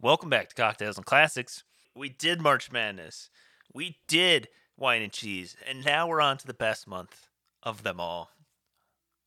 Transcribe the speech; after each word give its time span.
Welcome 0.00 0.30
back 0.30 0.48
to 0.48 0.54
Cocktails 0.54 0.96
and 0.96 1.04
Classics. 1.04 1.62
We 1.94 2.08
did 2.08 2.40
March 2.40 2.72
Madness. 2.72 3.28
We 3.72 3.98
did 4.08 4.48
Wine 4.78 5.02
and 5.02 5.12
Cheese. 5.12 5.56
And 5.68 5.84
now 5.84 6.08
we're 6.08 6.20
on 6.22 6.38
to 6.38 6.46
the 6.46 6.54
best 6.54 6.86
month 6.86 7.28
of 7.62 7.82
them 7.82 8.00
all 8.00 8.30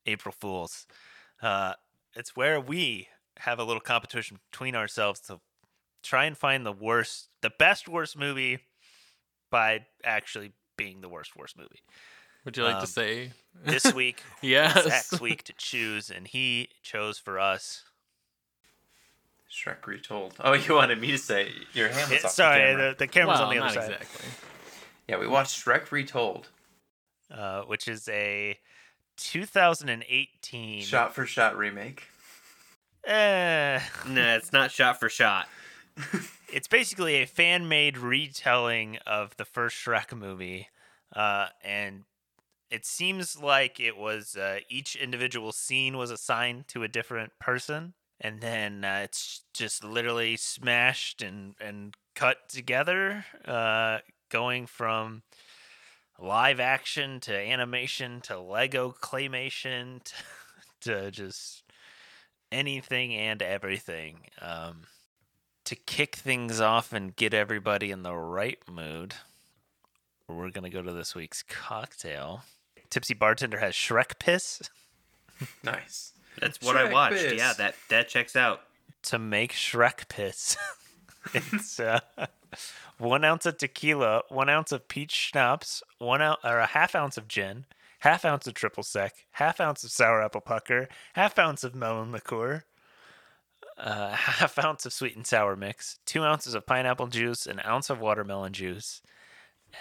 April 0.06 0.34
Fools. 0.38 0.86
Uh, 1.40 1.74
it's 2.16 2.34
where 2.34 2.60
we 2.60 3.08
have 3.38 3.58
a 3.58 3.64
little 3.64 3.80
competition 3.80 4.38
between 4.50 4.74
ourselves 4.74 5.20
to 5.20 5.40
try 6.02 6.24
and 6.24 6.36
find 6.36 6.66
the 6.66 6.72
worst, 6.72 7.28
the 7.40 7.52
best 7.58 7.88
worst 7.88 8.18
movie 8.18 8.58
by 9.50 9.86
actually 10.02 10.52
being 10.76 11.00
the 11.00 11.08
worst 11.08 11.36
worst 11.36 11.56
movie. 11.56 11.82
Would 12.44 12.56
you 12.56 12.64
like 12.64 12.76
Um, 12.76 12.80
to 12.82 12.86
say? 12.86 13.30
This 13.64 13.92
week, 13.94 14.22
yes. 14.42 14.86
next 14.86 15.20
week 15.20 15.44
to 15.44 15.52
choose, 15.56 16.10
and 16.10 16.26
he 16.26 16.68
chose 16.82 17.18
for 17.18 17.38
us. 17.38 17.84
Shrek 19.54 19.86
retold. 19.86 20.34
Oh, 20.40 20.52
you 20.52 20.74
wanted 20.74 21.00
me 21.00 21.10
to 21.12 21.18
say 21.18 21.50
your 21.72 21.88
hand 21.88 22.10
was 22.10 22.24
off 22.24 22.30
sorry, 22.32 22.58
the 22.60 22.66
camera. 22.72 22.88
the, 22.90 22.96
the 22.98 23.06
camera's 23.06 23.38
well, 23.38 23.48
on 23.48 23.54
the 23.54 23.60
not 23.60 23.70
other 23.70 23.80
side. 23.80 23.90
exactly. 24.00 24.28
Yeah, 25.08 25.18
we 25.18 25.26
watched 25.28 25.64
Shrek 25.64 25.90
retold, 25.92 26.48
uh, 27.30 27.62
which 27.62 27.86
is 27.88 28.08
a 28.08 28.58
2018 29.16 30.82
shot 30.82 31.14
for 31.14 31.26
shot 31.26 31.56
remake. 31.56 32.04
Eh, 33.06 33.80
Nah, 34.08 34.34
it's 34.36 34.52
not 34.52 34.70
shot 34.70 34.98
for 34.98 35.08
shot. 35.08 35.46
it's 36.52 36.68
basically 36.68 37.16
a 37.16 37.26
fan 37.26 37.68
made 37.68 37.98
retelling 37.98 38.96
of 39.06 39.36
the 39.36 39.44
first 39.44 39.76
Shrek 39.76 40.16
movie, 40.16 40.68
uh, 41.14 41.48
and 41.62 42.04
it 42.70 42.86
seems 42.86 43.38
like 43.40 43.78
it 43.78 43.96
was 43.96 44.36
uh, 44.36 44.60
each 44.70 44.96
individual 44.96 45.52
scene 45.52 45.96
was 45.98 46.10
assigned 46.10 46.66
to 46.68 46.82
a 46.82 46.88
different 46.88 47.32
person, 47.38 47.92
and 48.20 48.40
then 48.40 48.84
uh, 48.84 49.00
it's 49.04 49.42
just 49.52 49.84
literally 49.84 50.36
smashed 50.36 51.22
and 51.22 51.54
and 51.60 51.94
cut 52.14 52.48
together, 52.48 53.24
uh, 53.46 53.98
going 54.28 54.66
from 54.66 55.22
live 56.18 56.60
action 56.60 57.20
to 57.20 57.34
animation 57.34 58.20
to 58.20 58.38
Lego 58.38 58.94
claymation 59.00 60.02
to, 60.04 60.14
to 60.80 61.10
just 61.10 61.62
anything 62.52 63.14
and 63.14 63.42
everything. 63.42 64.28
Um, 64.40 64.82
to 65.64 65.74
kick 65.74 66.16
things 66.16 66.60
off 66.60 66.92
and 66.92 67.16
get 67.16 67.32
everybody 67.32 67.90
in 67.90 68.02
the 68.02 68.14
right 68.14 68.58
mood, 68.70 69.14
we're 70.28 70.50
gonna 70.50 70.70
go 70.70 70.82
to 70.82 70.92
this 70.92 71.14
week's 71.14 71.42
cocktail. 71.42 72.42
Tipsy 72.90 73.14
bartender 73.14 73.58
has 73.58 73.74
Shrek 73.74 74.18
piss 74.18 74.60
Nice. 75.64 76.12
That's 76.40 76.60
what 76.60 76.76
I 76.76 76.92
watched. 76.92 77.16
piss. 77.16 77.34
Yeah, 77.34 77.52
that 77.54 77.74
that 77.88 78.08
checks 78.08 78.36
out. 78.36 78.62
to 79.04 79.18
make 79.18 79.52
Shrek 79.52 80.08
piss. 80.08 80.56
it's 81.34 81.78
uh, 81.80 82.00
one 82.98 83.24
ounce 83.24 83.46
of 83.46 83.58
tequila, 83.58 84.22
one 84.28 84.48
ounce 84.48 84.72
of 84.72 84.88
peach 84.88 85.12
schnapps, 85.12 85.82
one 85.98 86.22
ounce 86.22 86.40
or 86.44 86.58
a 86.58 86.66
half 86.66 86.94
ounce 86.94 87.16
of 87.16 87.28
gin, 87.28 87.66
half 88.00 88.24
ounce 88.24 88.46
of 88.46 88.54
triple 88.54 88.82
sec, 88.82 89.14
half 89.32 89.60
ounce 89.60 89.84
of 89.84 89.90
sour 89.90 90.22
apple 90.22 90.40
pucker, 90.40 90.88
half 91.14 91.38
ounce 91.38 91.64
of 91.64 91.74
melon 91.74 92.12
liqueur, 92.12 92.64
uh, 93.78 94.10
half 94.12 94.58
ounce 94.58 94.86
of 94.86 94.92
sweet 94.92 95.16
and 95.16 95.26
sour 95.26 95.56
mix, 95.56 95.98
two 96.06 96.22
ounces 96.22 96.54
of 96.54 96.66
pineapple 96.66 97.08
juice, 97.08 97.46
an 97.46 97.60
ounce 97.64 97.90
of 97.90 98.00
watermelon 98.00 98.52
juice, 98.52 99.02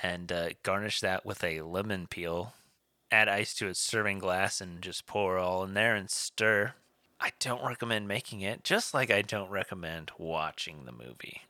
and 0.01 0.31
uh, 0.31 0.49
garnish 0.63 0.99
that 1.01 1.25
with 1.25 1.43
a 1.43 1.61
lemon 1.61 2.07
peel. 2.07 2.53
Add 3.13 3.29
ice 3.29 3.53
to 3.55 3.67
a 3.67 3.75
serving 3.75 4.17
glass 4.17 4.59
and 4.59 4.81
just 4.81 5.05
pour 5.05 5.37
all 5.37 5.63
in 5.63 5.75
there 5.75 5.93
and 5.93 6.09
stir. 6.09 6.73
I 7.19 7.29
don't 7.39 7.63
recommend 7.63 8.07
making 8.07 8.41
it, 8.41 8.63
just 8.63 8.91
like 8.91 9.11
I 9.11 9.21
don't 9.21 9.51
recommend 9.51 10.09
watching 10.17 10.85
the 10.85 10.91
movie. 10.91 11.43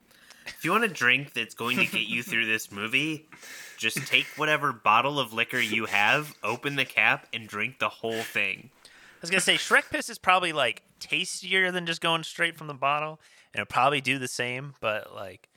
If 0.45 0.65
you 0.65 0.71
want 0.71 0.83
a 0.83 0.89
drink 0.89 1.31
that's 1.31 1.55
going 1.55 1.77
to 1.77 1.85
get 1.85 2.05
you 2.05 2.21
through 2.21 2.47
this 2.47 2.69
movie, 2.69 3.29
just 3.77 4.05
take 4.07 4.25
whatever 4.35 4.73
bottle 4.73 5.21
of 5.21 5.31
liquor 5.31 5.57
you 5.57 5.85
have, 5.85 6.35
open 6.43 6.75
the 6.75 6.83
cap, 6.83 7.27
and 7.33 7.47
drink 7.47 7.79
the 7.79 7.87
whole 7.87 8.23
thing. 8.23 8.69
I 8.83 8.89
was 9.21 9.29
gonna 9.29 9.39
say 9.39 9.55
Shrek 9.55 9.89
piss 9.89 10.09
is 10.09 10.17
probably 10.17 10.51
like 10.51 10.83
tastier 10.99 11.71
than 11.71 11.85
just 11.85 12.01
going 12.01 12.23
straight 12.23 12.57
from 12.57 12.67
the 12.67 12.73
bottle, 12.73 13.21
and 13.53 13.61
it'll 13.61 13.71
probably 13.71 14.01
do 14.01 14.19
the 14.19 14.27
same. 14.27 14.73
But 14.81 15.15
like, 15.15 15.47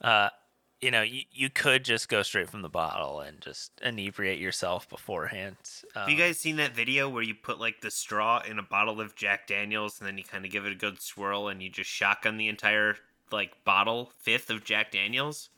uh, 0.00 0.30
you 0.80 0.90
know, 0.90 1.02
you, 1.02 1.22
you 1.32 1.50
could 1.50 1.84
just 1.84 2.08
go 2.08 2.22
straight 2.22 2.48
from 2.48 2.62
the 2.62 2.68
bottle 2.68 3.20
and 3.20 3.40
just 3.40 3.72
inebriate 3.82 4.38
yourself 4.38 4.88
beforehand. 4.88 5.56
Um, 5.96 6.02
Have 6.02 6.10
you 6.10 6.16
guys 6.16 6.38
seen 6.38 6.56
that 6.56 6.74
video 6.74 7.08
where 7.08 7.22
you 7.22 7.34
put 7.34 7.58
like 7.58 7.80
the 7.80 7.90
straw 7.90 8.42
in 8.48 8.58
a 8.58 8.62
bottle 8.62 9.00
of 9.00 9.16
Jack 9.16 9.46
Daniels 9.46 9.98
and 9.98 10.06
then 10.06 10.18
you 10.18 10.24
kind 10.24 10.44
of 10.44 10.50
give 10.50 10.66
it 10.66 10.72
a 10.72 10.76
good 10.76 11.00
swirl 11.00 11.48
and 11.48 11.62
you 11.62 11.68
just 11.68 11.90
shotgun 11.90 12.36
the 12.36 12.48
entire 12.48 12.96
like 13.32 13.64
bottle 13.64 14.12
fifth 14.18 14.50
of 14.50 14.64
Jack 14.64 14.92
Daniels? 14.92 15.48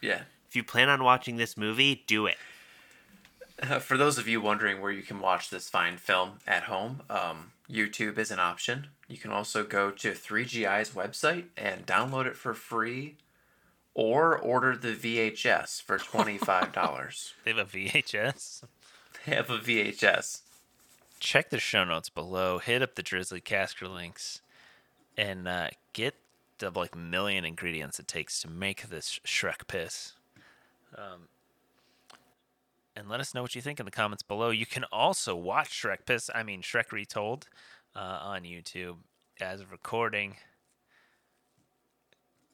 Yeah. 0.00 0.22
If 0.48 0.56
you 0.56 0.64
plan 0.64 0.88
on 0.88 1.04
watching 1.04 1.36
this 1.36 1.56
movie, 1.56 2.04
do 2.06 2.26
it. 2.26 2.36
Uh, 3.62 3.78
for 3.78 3.96
those 3.96 4.18
of 4.18 4.26
you 4.26 4.40
wondering 4.40 4.80
where 4.80 4.90
you 4.90 5.02
can 5.02 5.20
watch 5.20 5.50
this 5.50 5.68
fine 5.68 5.96
film 5.96 6.32
at 6.46 6.64
home, 6.64 7.02
um, 7.08 7.52
YouTube 7.70 8.18
is 8.18 8.30
an 8.30 8.40
option. 8.40 8.88
You 9.08 9.18
can 9.18 9.30
also 9.30 9.64
go 9.64 9.90
to 9.90 10.12
3GI's 10.12 10.90
website 10.90 11.44
and 11.56 11.86
download 11.86 12.26
it 12.26 12.36
for 12.36 12.54
free, 12.54 13.16
or 13.94 14.38
order 14.38 14.76
the 14.76 14.94
VHS 14.94 15.82
for 15.82 15.98
$25. 15.98 17.32
they 17.44 17.50
have 17.52 17.58
a 17.58 17.64
VHS. 17.64 18.64
they 19.26 19.34
have 19.34 19.50
a 19.50 19.58
VHS. 19.58 20.42
Check 21.20 21.50
the 21.50 21.60
show 21.60 21.84
notes 21.84 22.08
below. 22.08 22.58
Hit 22.58 22.82
up 22.82 22.94
the 22.94 23.02
Drizly 23.02 23.42
Casker 23.42 23.92
links, 23.92 24.40
and 25.16 25.46
uh, 25.46 25.68
get 25.92 26.16
the 26.58 26.70
like 26.70 26.96
million 26.96 27.44
ingredients 27.44 27.98
it 27.98 28.08
takes 28.08 28.40
to 28.42 28.48
make 28.48 28.88
this 28.88 29.20
Shrek 29.24 29.66
piss. 29.68 30.14
Um, 30.96 31.28
and 32.94 33.08
let 33.08 33.20
us 33.20 33.34
know 33.34 33.42
what 33.42 33.54
you 33.54 33.62
think 33.62 33.80
in 33.80 33.86
the 33.86 33.92
comments 33.92 34.22
below. 34.22 34.50
You 34.50 34.66
can 34.66 34.84
also 34.92 35.34
watch 35.34 35.70
Shrek 35.70 36.06
piss. 36.06 36.30
I 36.34 36.42
mean 36.42 36.62
Shrek 36.62 36.92
retold 36.92 37.48
uh, 37.94 38.18
on 38.22 38.42
YouTube 38.42 38.96
as 39.40 39.60
of 39.60 39.70
recording, 39.72 40.36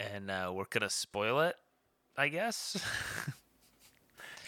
and 0.01 0.31
uh, 0.31 0.51
we're 0.55 0.65
gonna 0.71 0.91
spoil 0.91 1.41
it, 1.41 1.57
I 2.17 2.29
guess. 2.29 2.77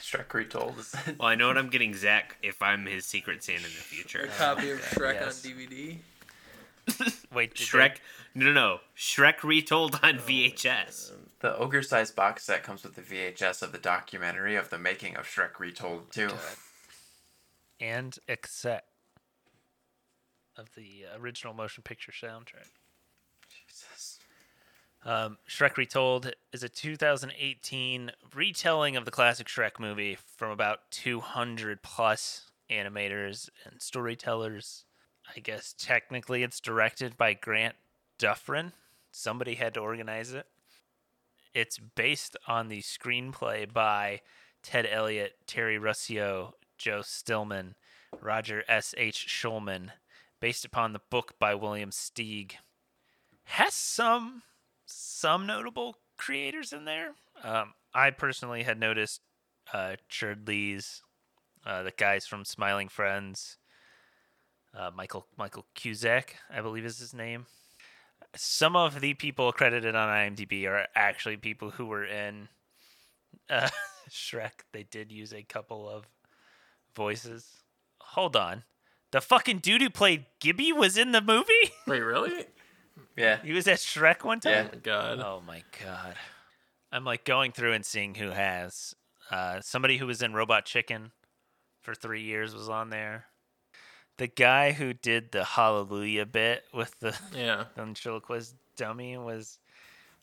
Shrek 0.02 0.32
retold. 0.34 0.74
Well, 1.18 1.28
I 1.28 1.34
know 1.34 1.48
what 1.48 1.58
I'm 1.58 1.68
getting 1.70 1.94
Zach 1.94 2.36
if 2.42 2.60
I'm 2.62 2.86
his 2.86 3.04
secret 3.04 3.42
Santa 3.44 3.58
in 3.58 3.64
the 3.64 3.68
future. 3.68 4.22
A 4.24 4.28
copy 4.28 4.70
of 4.70 4.78
Shrek 4.80 5.14
yes. 5.14 5.44
on 5.44 5.52
DVD. 5.52 5.96
Wait, 7.32 7.54
did 7.54 7.58
they- 7.58 7.64
Shrek, 7.78 7.96
no, 8.34 8.46
no, 8.46 8.52
no, 8.52 8.80
Shrek 8.96 9.42
retold 9.44 10.00
on 10.02 10.18
VHS. 10.18 11.12
the 11.40 11.56
ogre 11.56 11.82
sized 11.82 12.16
box 12.16 12.44
set 12.44 12.62
comes 12.64 12.82
with 12.82 12.94
the 12.96 13.02
VHS 13.02 13.62
of 13.62 13.72
the 13.72 13.78
documentary 13.78 14.56
of 14.56 14.70
the 14.70 14.78
making 14.78 15.16
of 15.16 15.26
Shrek 15.26 15.58
retold 15.60 16.10
too. 16.12 16.30
and 17.80 18.18
a 18.28 18.36
cassette 18.36 18.86
of 20.56 20.74
the 20.74 21.04
original 21.16 21.54
motion 21.54 21.82
picture 21.82 22.12
soundtrack. 22.12 22.68
Um, 25.04 25.38
Shrek 25.48 25.76
Retold 25.76 26.32
is 26.52 26.62
a 26.62 26.68
2018 26.68 28.12
retelling 28.34 28.96
of 28.96 29.04
the 29.04 29.10
classic 29.10 29.46
Shrek 29.46 29.78
movie 29.78 30.18
from 30.36 30.50
about 30.50 30.90
200 30.90 31.82
plus 31.82 32.50
animators 32.70 33.48
and 33.64 33.80
storytellers. 33.80 34.84
I 35.34 35.40
guess 35.40 35.74
technically 35.78 36.42
it's 36.42 36.60
directed 36.60 37.16
by 37.16 37.34
Grant 37.34 37.76
Duffrin. 38.18 38.72
Somebody 39.10 39.54
had 39.54 39.74
to 39.74 39.80
organize 39.80 40.32
it. 40.32 40.46
It's 41.54 41.78
based 41.78 42.36
on 42.46 42.68
the 42.68 42.80
screenplay 42.80 43.72
by 43.72 44.20
Ted 44.62 44.86
Elliott, 44.90 45.34
Terry 45.46 45.78
Rossio, 45.78 46.52
Joe 46.78 47.00
Stillman, 47.02 47.74
Roger 48.20 48.64
S. 48.68 48.94
H. 48.96 49.26
Schulman, 49.28 49.90
based 50.40 50.64
upon 50.64 50.92
the 50.92 51.00
book 51.10 51.34
by 51.38 51.54
William 51.54 51.90
Steig. 51.90 52.52
Has 53.44 53.74
some 53.74 54.42
some 54.90 55.46
notable 55.46 55.96
creators 56.16 56.72
in 56.72 56.84
there. 56.84 57.14
Um, 57.42 57.74
I 57.94 58.10
personally 58.10 58.62
had 58.62 58.78
noticed 58.78 59.20
uh, 59.72 59.96
Lees, 60.46 61.02
uh, 61.64 61.82
the 61.82 61.92
guys 61.92 62.26
from 62.26 62.44
Smiling 62.44 62.88
Friends, 62.88 63.58
uh, 64.76 64.90
Michael 64.94 65.26
Michael 65.36 65.66
Cusack, 65.74 66.36
I 66.50 66.60
believe 66.60 66.84
is 66.84 66.98
his 66.98 67.14
name. 67.14 67.46
Some 68.36 68.76
of 68.76 69.00
the 69.00 69.14
people 69.14 69.50
credited 69.52 69.96
on 69.96 70.08
IMDb 70.08 70.66
are 70.68 70.86
actually 70.94 71.36
people 71.36 71.70
who 71.70 71.86
were 71.86 72.04
in 72.04 72.48
uh, 73.48 73.68
Shrek. 74.10 74.62
They 74.72 74.84
did 74.84 75.10
use 75.10 75.32
a 75.32 75.42
couple 75.42 75.88
of 75.88 76.06
voices. 76.94 77.62
Hold 78.00 78.36
on. 78.36 78.64
The 79.10 79.20
fucking 79.20 79.58
dude 79.58 79.82
who 79.82 79.90
played 79.90 80.26
Gibby 80.38 80.72
was 80.72 80.96
in 80.96 81.10
the 81.10 81.20
movie? 81.20 81.72
Wait, 81.88 82.00
really? 82.00 82.46
Yeah. 83.20 83.38
he 83.42 83.52
was 83.52 83.66
at 83.68 83.78
Shrek 83.78 84.24
one 84.24 84.40
time? 84.40 84.52
Yeah. 84.52 84.62
Oh 84.66 84.72
my 84.72 84.78
god. 84.82 85.20
Oh 85.20 85.42
my 85.46 85.62
god. 85.84 86.14
I'm 86.92 87.04
like 87.04 87.24
going 87.24 87.52
through 87.52 87.72
and 87.72 87.84
seeing 87.86 88.14
who 88.16 88.30
has. 88.30 88.94
Uh, 89.30 89.60
somebody 89.60 89.96
who 89.98 90.06
was 90.06 90.22
in 90.22 90.32
Robot 90.32 90.64
Chicken 90.64 91.12
for 91.80 91.94
three 91.94 92.22
years 92.22 92.54
was 92.54 92.68
on 92.68 92.90
there. 92.90 93.26
The 94.18 94.26
guy 94.26 94.72
who 94.72 94.92
did 94.92 95.30
the 95.32 95.44
Hallelujah 95.44 96.26
bit 96.26 96.64
with 96.74 96.98
the 97.00 97.16
Yeah. 97.34 97.64
ventriloquist 97.76 98.54
dummy 98.76 99.16
was 99.16 99.58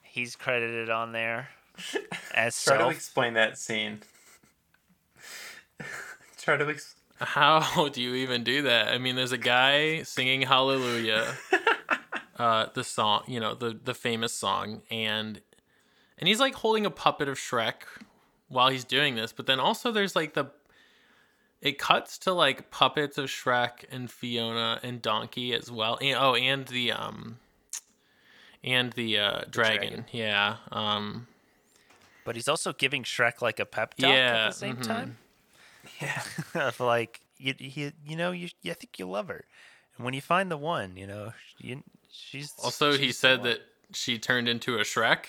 he's 0.02 0.36
credited 0.36 0.90
on 0.90 1.14
there 1.14 1.50
as 2.34 2.62
Try 2.64 2.78
to 2.78 2.90
explain 2.90 3.34
that 3.36 3.58
scene. 3.58 4.02
Try 6.38 6.58
to 6.58 6.68
ex- 6.70 6.96
How 7.20 7.90
do 7.90 8.02
you 8.02 8.16
even 8.16 8.44
do 8.44 8.64
that? 8.64 8.90
I 8.90 8.98
mean, 8.98 9.16
there's 9.16 9.32
a 9.32 9.38
guy 9.38 10.04
singing 10.04 10.42
Hallelujah, 10.44 11.34
uh, 12.38 12.68
the 12.74 12.84
song, 12.84 13.24
you 13.28 13.40
know, 13.40 13.54
the 13.56 13.78
the 13.84 13.94
famous 13.94 14.34
song, 14.34 14.82
and 14.92 15.42
and 16.18 16.28
he's 16.28 16.40
like 16.40 16.56
holding 16.56 16.86
a 16.86 16.92
puppet 16.92 17.28
of 17.28 17.38
Shrek 17.38 17.84
while 18.48 18.70
he's 18.70 18.86
doing 18.86 19.16
this. 19.16 19.32
But 19.32 19.46
then 19.48 19.60
also 19.60 19.92
there's 19.92 20.16
like 20.16 20.34
the 20.34 20.52
it 21.62 21.80
cuts 21.80 22.18
to 22.20 22.34
like 22.34 22.70
puppets 22.72 23.18
of 23.18 23.26
Shrek 23.26 23.86
and 23.92 24.10
Fiona 24.10 24.80
and 24.84 25.02
Donkey 25.02 25.54
as 25.54 25.72
well. 25.72 25.98
And, 26.02 26.18
oh, 26.20 26.36
and 26.36 26.68
the 26.68 26.92
um 26.92 27.40
and 28.64 28.94
the 28.94 29.18
uh, 29.20 29.42
dragon. 29.50 29.90
dragon. 29.90 30.06
Yeah. 30.12 30.58
Um. 30.72 31.28
but 32.26 32.36
he's 32.36 32.48
also 32.48 32.74
giving 32.74 33.04
Shrek 33.04 33.42
like 33.42 33.60
a 33.60 33.66
pep 33.66 33.96
talk 33.96 34.10
Yeah, 34.10 34.46
at 34.46 34.48
the 34.50 34.56
same 34.58 34.78
mhm. 34.78 34.84
time. 34.84 35.18
Yeah. 36.02 36.22
of 36.68 36.80
like 36.80 37.22
you, 37.38 37.54
you, 37.58 37.92
you 38.06 38.16
know, 38.16 38.32
you, 38.32 38.50
I 38.66 38.74
think 38.74 39.00
you 39.00 39.06
love 39.08 39.28
her, 39.30 39.46
and 39.96 40.06
when 40.06 40.14
you 40.14 40.22
find 40.22 40.52
the 40.52 40.58
one, 40.58 40.98
you 40.98 41.08
know, 41.08 41.34
you, 41.60 41.84
she's 42.18 42.54
Also, 42.64 42.92
he 42.94 43.08
she's 43.08 43.16
the 43.18 43.28
said 43.28 43.40
one. 43.40 43.50
that 43.50 43.60
she 43.94 44.18
turned 44.20 44.48
into 44.48 44.78
a 44.78 44.82
Shrek. 44.82 45.26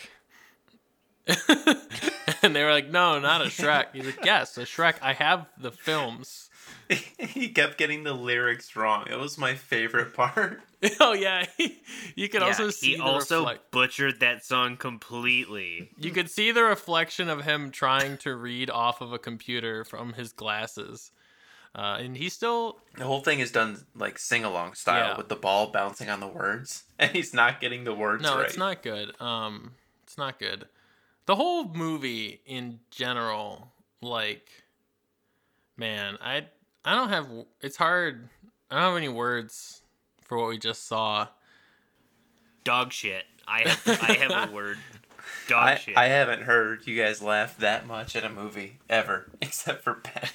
and 2.43 2.55
they 2.57 2.65
were 2.65 2.71
like, 2.73 2.91
no, 2.91 3.19
not 3.19 3.43
a 3.43 3.47
Shrek. 3.47 3.87
He's 3.93 4.07
like, 4.07 4.25
yes, 4.25 4.57
a 4.57 4.63
Shrek. 4.63 4.95
I 5.03 5.13
have 5.13 5.47
the 5.61 5.71
films. 5.71 6.49
he 7.19 7.49
kept 7.51 7.77
getting 7.79 8.05
the 8.05 8.15
lyrics 8.15 8.75
wrong. 8.77 9.07
It 9.11 9.19
was 9.19 9.37
my 9.39 9.55
favorite 9.55 10.15
part. 10.15 10.61
oh, 11.01 11.13
yeah. 11.13 11.45
you 12.15 12.29
could 12.29 12.41
Yeah, 12.41 12.47
also 12.49 12.71
see 12.71 12.95
he 12.95 13.01
also 13.01 13.41
reflect- 13.41 13.71
butchered 13.71 14.21
that 14.21 14.45
song 14.45 14.77
completely. 14.77 15.91
You 15.99 16.11
could 16.13 16.31
see 16.31 16.51
the 16.51 16.63
reflection 16.63 17.29
of 17.29 17.45
him 17.45 17.71
trying 17.71 18.17
to 18.19 18.35
read 18.35 18.71
off 18.71 19.01
of 19.01 19.13
a 19.13 19.19
computer 19.19 19.85
from 19.85 20.15
his 20.15 20.33
glasses. 20.33 21.11
Uh, 21.79 21.99
and 22.01 22.17
he 22.17 22.29
still, 22.29 22.77
The 22.97 23.05
whole 23.05 23.21
thing 23.21 23.39
is 23.39 23.53
done 23.53 23.87
like 23.95 24.19
sing 24.19 24.43
along 24.45 24.75
style 24.75 25.11
Yeah. 25.11 25.17
with 25.17 25.29
the 25.29 25.37
ball 25.37 25.69
bouncing 25.69 26.11
on 26.11 26.19
the 26.19 26.27
words, 26.27 26.83
and 26.99 27.13
he's 27.13 27.33
not 27.33 27.61
getting 27.61 27.85
the 27.85 27.95
words 27.95 28.25
no, 28.25 28.37
right. 28.39 28.47
it's 28.47 28.57
not 28.57 28.83
good. 28.83 29.13
Um, 29.21 29.75
it's 30.03 30.19
not 30.19 30.41
good. 30.41 30.67
The 31.27 31.37
whole 31.37 31.69
movie 31.73 32.41
in 32.47 32.81
general, 32.91 33.71
like, 34.03 34.49
man, 35.77 36.19
I 36.21 36.47
I 36.85 36.95
don't 36.97 37.11
have. 37.11 37.29
It's 37.61 37.77
hard. 37.77 38.29
I 38.71 38.75
don't 38.81 38.85
have 38.89 38.97
any 38.97 39.09
words 39.09 39.83
for 40.25 40.37
what 40.37 40.49
we 40.49 40.59
just 40.59 40.87
saw. 40.89 41.29
Dog 42.65 42.93
shit. 42.93 43.25
I 43.47 43.69
have 43.69 44.01
I 44.03 44.13
have 44.15 44.51
a 44.51 44.53
word. 44.53 44.79
Dog 45.49 45.65
I, 45.69 45.75
shit. 45.77 45.97
I 45.97 46.07
haven't 46.09 46.43
heard 46.43 46.87
you 46.89 47.01
guys 47.01 47.23
laugh 47.23 47.57
that 47.59 47.87
much 47.87 48.17
at 48.17 48.25
a 48.25 48.29
movie 48.29 48.79
ever, 48.89 49.31
except 49.41 49.85
for 49.85 49.95
Ben. 49.95 50.29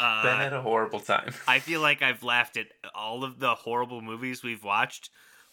Uh, 0.00 0.22
ben 0.22 0.38
had 0.38 0.52
a 0.52 0.62
horrible 0.62 1.00
time. 1.00 1.32
I 1.46 1.58
feel 1.58 1.80
like 1.80 2.02
I've 2.02 2.22
laughed 2.22 2.56
at 2.56 2.66
all 2.94 3.24
of 3.24 3.38
the 3.38 3.54
horrible 3.54 4.00
movies 4.02 4.42
we've 4.42 4.64
watched 4.64 5.10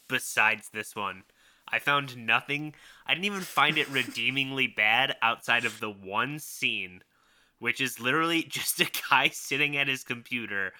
besides 0.07 0.69
this 0.69 0.95
one. 0.95 1.23
I 1.69 1.79
found 1.79 2.15
nothing. 2.15 2.73
I 3.05 3.13
didn't 3.13 3.25
even 3.25 3.41
find 3.41 3.77
it 3.77 3.89
redeemingly 3.91 4.67
bad 4.67 5.15
outside 5.21 5.65
of 5.65 5.79
the 5.79 5.89
one 5.89 6.39
scene, 6.39 7.01
which 7.59 7.81
is 7.81 7.99
literally 7.99 8.43
just 8.49 8.79
a 8.79 8.89
guy 9.09 9.29
sitting 9.29 9.75
at 9.75 9.87
his 9.87 10.03
computer 10.03 10.73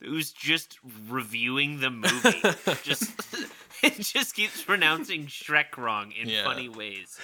who's 0.00 0.32
just 0.32 0.78
reviewing 1.08 1.78
the 1.78 1.90
movie. 1.90 2.42
just 2.82 3.12
it 3.84 4.00
just 4.00 4.34
keeps 4.34 4.62
pronouncing 4.64 5.26
Shrek 5.26 5.76
wrong 5.76 6.10
in 6.10 6.28
Yeah. 6.28 6.42
funny 6.42 6.68
ways. 6.68 7.18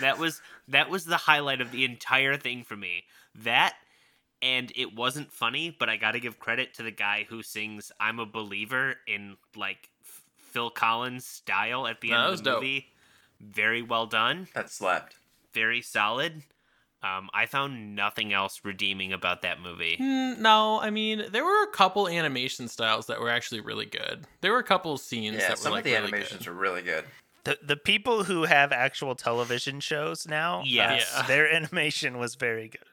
That 0.00 0.18
was 0.18 0.40
that 0.68 0.88
was 0.88 1.04
the 1.04 1.18
highlight 1.18 1.60
of 1.60 1.72
the 1.72 1.84
entire 1.84 2.38
thing 2.38 2.64
for 2.64 2.74
me. 2.76 3.04
That 3.34 3.74
and 4.42 4.72
it 4.76 4.94
wasn't 4.94 5.32
funny, 5.32 5.74
but 5.78 5.88
I 5.88 5.96
got 5.96 6.12
to 6.12 6.20
give 6.20 6.38
credit 6.38 6.74
to 6.74 6.82
the 6.82 6.90
guy 6.90 7.26
who 7.28 7.42
sings 7.42 7.92
"I'm 8.00 8.18
a 8.18 8.26
Believer" 8.26 8.96
in 9.06 9.36
like 9.56 9.88
F- 10.04 10.22
Phil 10.50 10.70
Collins 10.70 11.24
style 11.26 11.86
at 11.86 12.00
the 12.00 12.10
No, 12.10 12.16
end 12.24 12.32
of 12.34 12.38
the 12.38 12.50
dope. 12.50 12.60
movie. 12.62 12.88
Very 13.40 13.82
well 13.82 14.06
done, 14.06 14.48
That 14.54 14.70
slapped. 14.70 15.16
very 15.52 15.82
solid. 15.82 16.42
Um, 17.02 17.28
I 17.34 17.46
found 17.46 17.96
nothing 17.96 18.32
else 18.32 18.60
redeeming 18.62 19.12
about 19.12 19.42
that 19.42 19.60
movie. 19.60 19.96
Mm, 20.00 20.38
no, 20.38 20.80
I 20.80 20.90
mean 20.90 21.24
there 21.32 21.44
were 21.44 21.64
a 21.64 21.72
couple 21.72 22.06
animation 22.08 22.68
styles 22.68 23.06
that 23.06 23.18
were 23.20 23.30
actually 23.30 23.60
really 23.60 23.86
good. 23.86 24.24
There 24.40 24.52
were 24.52 24.60
a 24.60 24.64
couple 24.64 24.96
scenes 24.98 25.36
Yeah, 25.38 25.48
that 25.48 25.50
were 25.50 25.56
some 25.56 25.72
like 25.72 25.80
of 25.80 25.84
the 25.86 25.90
really 25.94 26.02
animations 26.08 26.38
good. 26.44 26.48
are 26.48 26.54
really 26.54 26.82
good. 26.82 27.04
the 27.42 27.58
the 27.60 27.76
people 27.76 28.22
who 28.22 28.44
have 28.44 28.70
actual 28.70 29.16
television 29.16 29.80
shows 29.80 30.28
now. 30.28 30.62
Yes. 30.64 31.12
uh, 31.12 31.18
Yeah. 31.22 31.26
their 31.26 31.52
animation 31.56 32.18
was 32.18 32.36
very 32.36 32.68
good. 32.68 32.84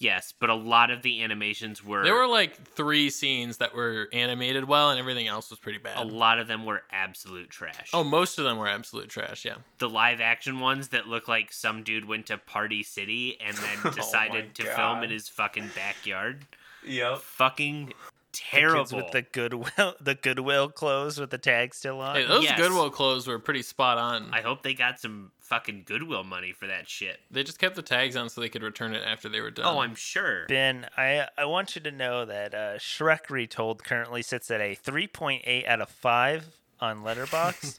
Yes, 0.00 0.32
but 0.40 0.48
a 0.48 0.54
lot 0.54 0.90
of 0.90 1.02
the 1.02 1.22
animations 1.22 1.84
were. 1.84 2.02
There 2.02 2.14
were 2.14 2.26
like 2.26 2.56
three 2.68 3.10
scenes 3.10 3.58
that 3.58 3.74
were 3.74 4.08
animated 4.14 4.64
well, 4.64 4.88
and 4.90 4.98
everything 4.98 5.28
else 5.28 5.50
was 5.50 5.58
pretty 5.58 5.78
bad. 5.78 5.98
a 5.98 6.02
lot 6.04 6.38
of 6.38 6.48
them 6.48 6.64
were 6.64 6.82
absolute 6.90 7.50
trash. 7.50 7.90
Oh, 7.92 8.02
most 8.02 8.38
of 8.38 8.44
them 8.46 8.56
were 8.56 8.66
absolute 8.66 9.10
trash. 9.10 9.44
Yeah. 9.44 9.56
the 9.78 9.90
live 9.90 10.20
action 10.22 10.58
ones 10.58 10.88
that 10.88 11.06
look 11.06 11.28
like 11.28 11.52
some 11.52 11.82
dude 11.82 12.06
went 12.06 12.26
to 12.28 12.38
Party 12.38 12.82
City 12.82 13.38
and 13.44 13.54
then 13.56 13.76
Oh 13.84 13.90
decided 13.90 14.46
my 14.46 14.50
to 14.54 14.62
film 14.64 14.74
God. 14.96 15.04
in 15.04 15.10
his 15.10 15.28
fucking 15.28 15.70
backyard. 15.76 16.46
Yep. 16.86 17.18
Fucking 17.18 17.86
The 17.86 17.94
terrible. 18.32 18.80
kids 18.80 18.92
with 18.92 19.10
the 19.12 19.22
goodwill, 19.22 19.94
the 20.00 20.14
goodwill 20.14 20.68
clothes 20.70 21.18
with 21.18 21.30
the 21.30 21.38
tag 21.38 21.74
still 21.74 22.00
on. 22.00 22.16
Hey, 22.16 22.26
those 22.26 22.44
Yes. 22.44 22.58
Goodwill 22.58 22.90
clothes 22.90 23.26
were 23.26 23.38
pretty 23.38 23.62
spot 23.62 23.98
on. 23.98 24.30
I 24.32 24.40
hope 24.40 24.62
they 24.62 24.74
got 24.74 25.00
some 25.00 25.32
fucking 25.40 25.82
Goodwill 25.84 26.22
money 26.22 26.52
for 26.52 26.68
that 26.68 26.88
shit. 26.88 27.18
They 27.30 27.42
just 27.42 27.58
kept 27.58 27.74
the 27.74 27.82
tags 27.82 28.14
on 28.14 28.28
so 28.28 28.40
they 28.40 28.48
could 28.48 28.62
return 28.62 28.94
it 28.94 29.02
after 29.04 29.28
they 29.28 29.40
were 29.40 29.50
done. 29.50 29.66
Oh, 29.66 29.80
I'm 29.80 29.96
sure. 29.96 30.46
Ben, 30.46 30.86
I 30.96 31.26
I 31.36 31.44
want 31.46 31.74
you 31.74 31.82
to 31.82 31.90
know 31.90 32.24
that 32.24 32.54
uh, 32.54 32.74
Shrek 32.78 33.28
Retold 33.30 33.82
currently 33.84 34.22
sits 34.22 34.50
at 34.50 34.60
a 34.60 34.76
3.8 34.76 35.66
out 35.66 35.80
of 35.80 35.88
5 35.90 36.46
on 36.80 37.02
Letterboxd 37.02 37.78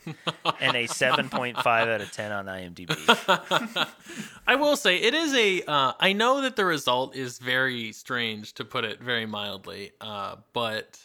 and 0.59 0.75
a 0.75 0.87
7.5 0.87 1.65
out 1.65 2.01
of 2.01 2.11
10 2.11 2.31
on 2.31 2.45
IMDb. 2.45 3.89
I 4.47 4.55
will 4.55 4.75
say 4.75 4.97
it 4.97 5.13
is 5.13 5.33
a. 5.33 5.63
Uh, 5.63 5.93
I 5.99 6.13
know 6.13 6.41
that 6.41 6.55
the 6.55 6.65
result 6.65 7.15
is 7.15 7.39
very 7.39 7.91
strange 7.91 8.53
to 8.53 8.65
put 8.65 8.83
it 8.83 9.01
very 9.01 9.25
mildly, 9.25 9.91
uh, 10.01 10.37
but 10.53 10.99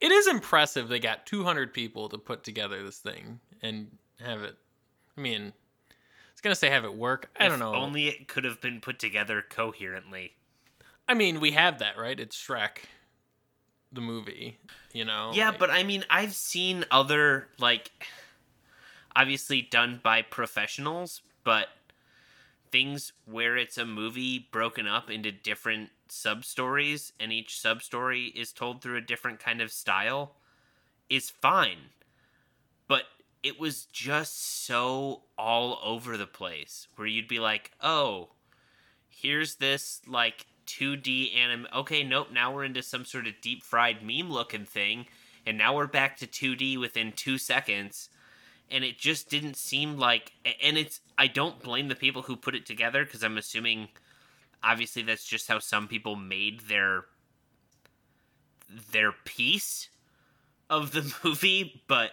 it 0.00 0.12
is 0.12 0.26
impressive. 0.26 0.88
They 0.88 1.00
got 1.00 1.26
200 1.26 1.72
people 1.72 2.08
to 2.08 2.18
put 2.18 2.44
together 2.44 2.82
this 2.82 2.98
thing 2.98 3.40
and 3.62 3.88
have 4.20 4.42
it. 4.42 4.56
I 5.16 5.20
mean, 5.20 5.52
I 5.90 6.32
was 6.32 6.40
gonna 6.42 6.54
say 6.54 6.70
have 6.70 6.84
it 6.84 6.94
work. 6.94 7.30
I 7.38 7.46
If 7.46 7.50
don't 7.50 7.58
know. 7.58 7.74
Only 7.74 8.06
it 8.08 8.28
could 8.28 8.44
have 8.44 8.60
been 8.60 8.80
put 8.80 8.98
together 8.98 9.42
coherently. 9.48 10.34
I 11.08 11.14
mean, 11.14 11.40
we 11.40 11.52
have 11.52 11.78
that 11.78 11.96
right. 11.98 12.18
It's 12.20 12.36
Shrek, 12.36 12.78
the 13.92 14.00
movie. 14.00 14.58
You 14.92 15.04
know. 15.04 15.32
Yeah, 15.34 15.50
like- 15.50 15.58
but 15.58 15.70
I 15.70 15.82
mean, 15.82 16.04
I've 16.10 16.34
seen 16.34 16.84
other 16.90 17.48
like 17.58 17.90
obviously 19.14 19.62
done 19.62 20.00
by 20.02 20.22
professionals, 20.22 21.22
but 21.44 21.68
things 22.70 23.12
where 23.24 23.56
it's 23.56 23.78
a 23.78 23.84
movie 23.86 24.38
broken 24.52 24.86
up 24.86 25.10
into 25.10 25.32
different 25.32 25.90
sub 26.08 26.44
stories 26.44 27.12
and 27.18 27.32
each 27.32 27.58
sub 27.58 27.82
story 27.82 28.26
is 28.26 28.52
told 28.52 28.82
through 28.82 28.96
a 28.96 29.00
different 29.00 29.40
kind 29.40 29.60
of 29.60 29.72
style 29.72 30.34
is 31.08 31.30
fine. 31.30 31.78
But 32.86 33.04
it 33.42 33.58
was 33.58 33.84
just 33.86 34.64
so 34.66 35.22
all 35.38 35.80
over 35.82 36.16
the 36.16 36.26
place 36.26 36.88
where 36.96 37.06
you'd 37.06 37.28
be 37.28 37.38
like, 37.38 37.72
"Oh, 37.80 38.30
here's 39.08 39.56
this 39.56 40.00
like 40.06 40.46
2D 40.68 41.36
anim. 41.36 41.66
Okay, 41.74 42.04
nope. 42.04 42.28
Now 42.32 42.54
we're 42.54 42.64
into 42.64 42.82
some 42.82 43.04
sort 43.04 43.26
of 43.26 43.40
deep 43.40 43.64
fried 43.64 44.02
meme 44.02 44.30
looking 44.30 44.66
thing, 44.66 45.06
and 45.46 45.56
now 45.56 45.74
we're 45.74 45.86
back 45.86 46.18
to 46.18 46.26
2D 46.26 46.78
within 46.78 47.12
two 47.12 47.38
seconds. 47.38 48.10
And 48.70 48.84
it 48.84 48.98
just 48.98 49.30
didn't 49.30 49.56
seem 49.56 49.96
like. 49.96 50.32
And 50.62 50.76
it's. 50.76 51.00
I 51.16 51.26
don't 51.26 51.60
blame 51.62 51.88
the 51.88 51.94
people 51.94 52.22
who 52.22 52.36
put 52.36 52.54
it 52.54 52.66
together 52.66 53.04
because 53.04 53.22
I'm 53.22 53.38
assuming, 53.38 53.88
obviously, 54.62 55.02
that's 55.02 55.24
just 55.24 55.48
how 55.48 55.58
some 55.58 55.88
people 55.88 56.16
made 56.16 56.60
their 56.68 57.06
their 58.92 59.12
piece 59.24 59.88
of 60.68 60.92
the 60.92 61.14
movie, 61.24 61.82
but 61.88 62.10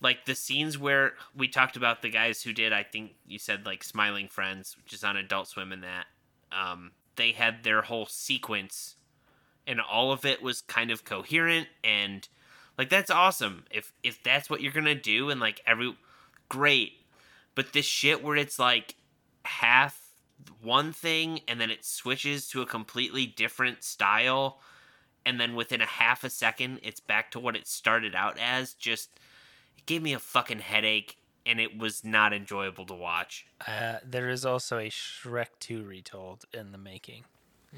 like 0.00 0.24
the 0.26 0.36
scenes 0.36 0.78
where 0.78 1.14
we 1.36 1.48
talked 1.48 1.76
about 1.76 2.00
the 2.00 2.08
guys 2.08 2.40
who 2.40 2.54
did 2.54 2.72
i 2.72 2.82
think 2.82 3.12
you 3.26 3.38
said 3.38 3.66
like 3.66 3.84
smiling 3.84 4.28
friends 4.28 4.74
which 4.78 4.94
is 4.94 5.04
on 5.04 5.14
adult 5.14 5.46
swim 5.46 5.72
and 5.72 5.82
that 5.82 6.06
um, 6.52 6.92
they 7.20 7.32
had 7.32 7.62
their 7.62 7.82
whole 7.82 8.06
sequence 8.06 8.96
and 9.66 9.80
all 9.80 10.10
of 10.10 10.24
it 10.24 10.42
was 10.42 10.62
kind 10.62 10.90
of 10.90 11.04
coherent 11.04 11.68
and 11.84 12.28
like 12.78 12.88
that's 12.88 13.10
awesome. 13.10 13.64
If 13.70 13.92
if 14.02 14.22
that's 14.22 14.48
what 14.48 14.60
you're 14.60 14.72
gonna 14.72 14.94
do 14.94 15.30
and 15.30 15.40
like 15.40 15.60
every 15.66 15.94
great. 16.48 16.92
But 17.54 17.72
this 17.72 17.84
shit 17.84 18.24
where 18.24 18.36
it's 18.36 18.58
like 18.58 18.94
half 19.44 20.00
one 20.62 20.92
thing 20.92 21.40
and 21.46 21.60
then 21.60 21.70
it 21.70 21.84
switches 21.84 22.48
to 22.48 22.62
a 22.62 22.66
completely 22.66 23.26
different 23.26 23.84
style 23.84 24.60
and 25.26 25.38
then 25.38 25.54
within 25.54 25.82
a 25.82 25.86
half 25.86 26.24
a 26.24 26.30
second 26.30 26.80
it's 26.82 27.00
back 27.00 27.30
to 27.30 27.38
what 27.38 27.56
it 27.56 27.66
started 27.66 28.14
out 28.14 28.38
as 28.38 28.72
just 28.72 29.10
it 29.76 29.84
gave 29.84 30.02
me 30.02 30.14
a 30.14 30.18
fucking 30.18 30.60
headache, 30.60 31.18
and 31.46 31.58
it 31.60 31.76
was 31.78 32.04
not 32.04 32.32
enjoyable 32.32 32.86
to 32.86 32.94
watch. 32.94 33.46
Uh, 33.66 33.96
there 34.04 34.28
is 34.28 34.44
also 34.44 34.78
a 34.78 34.88
Shrek 34.90 35.48
2 35.60 35.82
retold 35.82 36.44
in 36.52 36.72
the 36.72 36.78
making. 36.78 37.24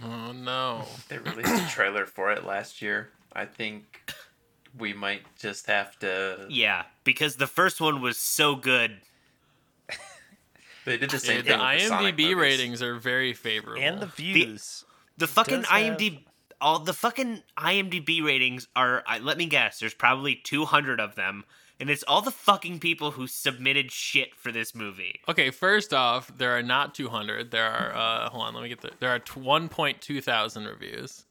Oh 0.03 0.33
no. 0.33 0.85
They 1.09 1.19
released 1.19 1.63
a 1.63 1.69
trailer 1.69 2.07
for 2.07 2.33
it 2.33 2.45
last 2.45 2.81
year. 2.83 3.11
I 3.35 3.45
think 3.47 4.13
we 4.79 4.93
might 4.93 5.23
just 5.39 5.67
have 5.67 5.99
to. 6.01 6.47
Yeah, 6.49 6.85
because 7.05 7.37
the 7.37 7.47
first 7.47 7.81
one 7.81 8.01
was 8.01 8.17
so 8.19 8.55
good. 8.57 9.01
They 10.85 10.97
did 10.99 11.11
the 11.11 11.19
same 11.21 11.37
Yeah, 11.37 11.43
the 11.43 11.49
thing. 11.49 11.61
with 11.61 11.79
the 11.83 11.89
Sonic 11.89 12.15
IMDb 12.17 12.19
movies. 12.23 12.37
ratings 12.37 12.83
are 12.83 12.97
very 12.97 13.35
favorable. 13.35 13.81
And 13.83 14.01
the 14.01 14.07
views. 14.07 14.85
The 15.17 15.29
fucking 15.29 15.61
does 15.63 15.71
have- 15.71 15.97
IMDb, 15.97 16.25
all 16.61 16.81
the 16.81 16.93
fucking 16.93 17.43
IMDb 17.57 18.25
ratings 18.25 18.67
are. 18.75 19.05
Let 19.21 19.39
me 19.39 19.47
guess. 19.47 19.79
There's 19.79 19.95
probably 19.95 20.35
200 20.35 20.99
of 21.01 21.15
them, 21.15 21.45
and 21.83 21.91
it's 21.91 22.03
all 22.05 22.23
the 22.23 22.31
fucking 22.31 22.79
people 22.79 23.11
who 23.11 23.27
submitted 23.27 23.91
shit 23.93 24.35
for 24.37 24.51
this 24.53 24.75
movie. 24.75 25.21
Okay, 25.29 25.51
first 25.51 25.93
off, 25.93 26.33
there 26.39 26.57
are 26.57 26.63
not 26.63 26.95
200. 26.95 27.51
There 27.51 27.69
are 27.71 27.93
uh 27.95 28.31
hold 28.31 28.45
on, 28.45 28.55
let 28.55 28.63
me 28.63 28.69
get 28.71 28.81
the 28.81 28.93
there 29.01 29.11
are 29.11 29.19
1.2 29.21 30.23
thousand 30.25 30.65
reviews. 30.67 31.27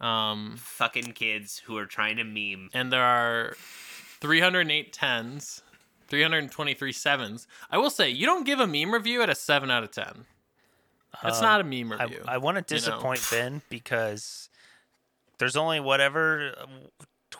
Um 0.00 0.54
Fucking 0.56 1.12
kids 1.12 1.58
who 1.66 1.76
are 1.76 1.86
trying 1.86 2.16
to 2.18 2.24
meme. 2.24 2.70
and 2.72 2.92
there 2.92 3.02
are 3.02 3.54
308 4.20 4.92
tens, 4.92 5.62
323 6.08 6.92
sevens. 6.92 7.46
I 7.70 7.78
will 7.78 7.90
say, 7.90 8.08
you 8.08 8.24
don't 8.24 8.44
give 8.46 8.60
a 8.60 8.66
meme 8.66 8.92
review 8.94 9.20
at 9.22 9.28
a 9.30 9.34
7 9.34 9.70
out 9.70 9.82
of 9.82 9.90
10. 9.90 10.24
That's 11.22 11.38
Um, 11.38 11.44
not 11.44 11.60
a 11.60 11.64
meme 11.64 11.92
review. 11.92 12.22
I 12.28 12.38
want 12.38 12.56
to 12.56 12.74
you 12.74 12.78
know. 12.80 12.84
disappoint 12.86 13.26
Ben 13.30 13.62
because 13.68 14.48
there's 15.38 15.56
only 15.56 15.80
whatever 15.80 16.54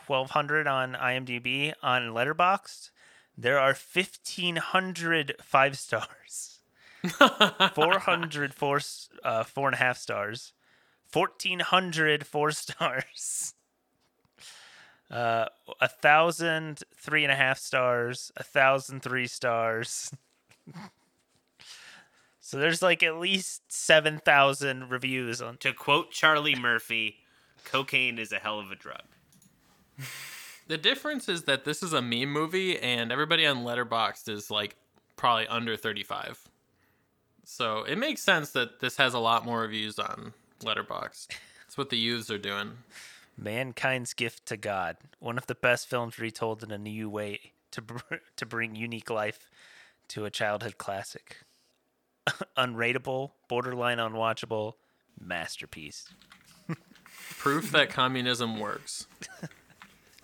1200 0.07 0.67
on 0.67 0.93
IMDb 0.93 1.73
on 1.83 2.03
Letterboxd. 2.13 2.91
There 3.37 3.59
are 3.59 3.75
1500 3.75 5.35
five 5.43 5.77
stars, 5.77 6.59
400 7.03 8.53
four, 8.55 8.79
uh, 9.23 9.43
four 9.43 9.67
and 9.67 9.75
a 9.75 9.77
half 9.77 9.97
stars, 9.97 10.53
1400 11.13 12.25
four 12.25 12.51
stars, 12.51 13.53
uh, 15.11 15.45
a 15.79 15.87
thousand 15.87 16.83
three 16.95 17.23
and 17.23 17.31
a 17.31 17.35
half 17.35 17.59
stars, 17.59 18.31
a 18.37 18.43
thousand 18.43 19.01
three 19.03 19.27
stars. 19.27 20.11
So 22.47 22.57
there's 22.57 22.81
like 22.81 23.03
at 23.03 23.17
least 23.17 23.63
7,000 23.67 24.89
reviews 24.89 25.41
on 25.41 25.57
To 25.57 25.73
quote 25.73 26.11
Charlie 26.11 26.55
Murphy, 26.55 27.17
cocaine 27.65 28.17
is 28.17 28.31
a 28.31 28.39
hell 28.39 28.57
of 28.57 28.71
a 28.71 28.75
drug. 28.75 29.03
The 30.67 30.77
difference 30.77 31.29
is 31.29 31.43
that 31.43 31.63
this 31.63 31.81
is 31.81 31.93
a 31.93 32.01
meme 32.01 32.31
movie, 32.31 32.77
and 32.77 33.11
everybody 33.11 33.45
on 33.45 33.63
Letterboxd 33.63 34.27
is 34.29 34.51
like 34.51 34.75
probably 35.15 35.47
under 35.47 35.77
35. 35.77 36.49
So 37.45 37.83
it 37.83 37.97
makes 37.97 38.21
sense 38.21 38.51
that 38.51 38.81
this 38.81 38.97
has 38.97 39.13
a 39.13 39.19
lot 39.19 39.45
more 39.45 39.61
reviews 39.61 39.97
on 39.97 40.33
Letterboxd. 40.61 41.27
That's 41.65 41.77
what 41.77 41.89
the 41.89 41.97
youths 41.97 42.29
are 42.29 42.37
doing. 42.37 42.71
Mankind's 43.37 44.13
Gift 44.13 44.45
to 44.47 44.57
God, 44.57 44.97
one 45.19 45.37
of 45.37 45.47
the 45.47 45.55
best 45.55 45.87
films 45.87 46.17
retold 46.19 46.63
in 46.63 46.71
a 46.71 46.77
new 46.77 47.09
way 47.09 47.53
to 47.71 47.81
br- 47.81 48.15
to 48.35 48.45
bring 48.45 48.75
unique 48.75 49.09
life 49.09 49.49
to 50.09 50.25
a 50.25 50.29
childhood 50.29 50.77
classic. 50.77 51.37
Unrateable, 52.57 53.31
borderline 53.47 53.99
unwatchable, 53.99 54.73
masterpiece. 55.19 56.09
Proof 57.37 57.71
that 57.71 57.89
communism 57.89 58.59
works. 58.59 59.07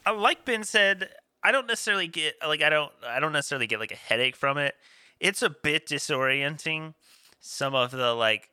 Uh, 0.06 0.16
like 0.16 0.46
Ben 0.46 0.64
said, 0.64 1.10
I 1.44 1.52
don't 1.52 1.68
necessarily 1.68 2.08
get 2.08 2.36
like 2.46 2.62
I 2.62 2.70
don't 2.70 2.92
I 3.06 3.20
don't 3.20 3.34
necessarily 3.34 3.68
get 3.68 3.80
like 3.80 3.92
a 3.92 3.96
headache 3.96 4.36
from 4.36 4.58
it. 4.58 4.76
It's 5.20 5.42
a 5.42 5.50
bit 5.50 5.88
disorienting. 5.88 6.94
Some 7.40 7.76
of 7.76 7.92
the 7.92 8.14
like 8.14 8.50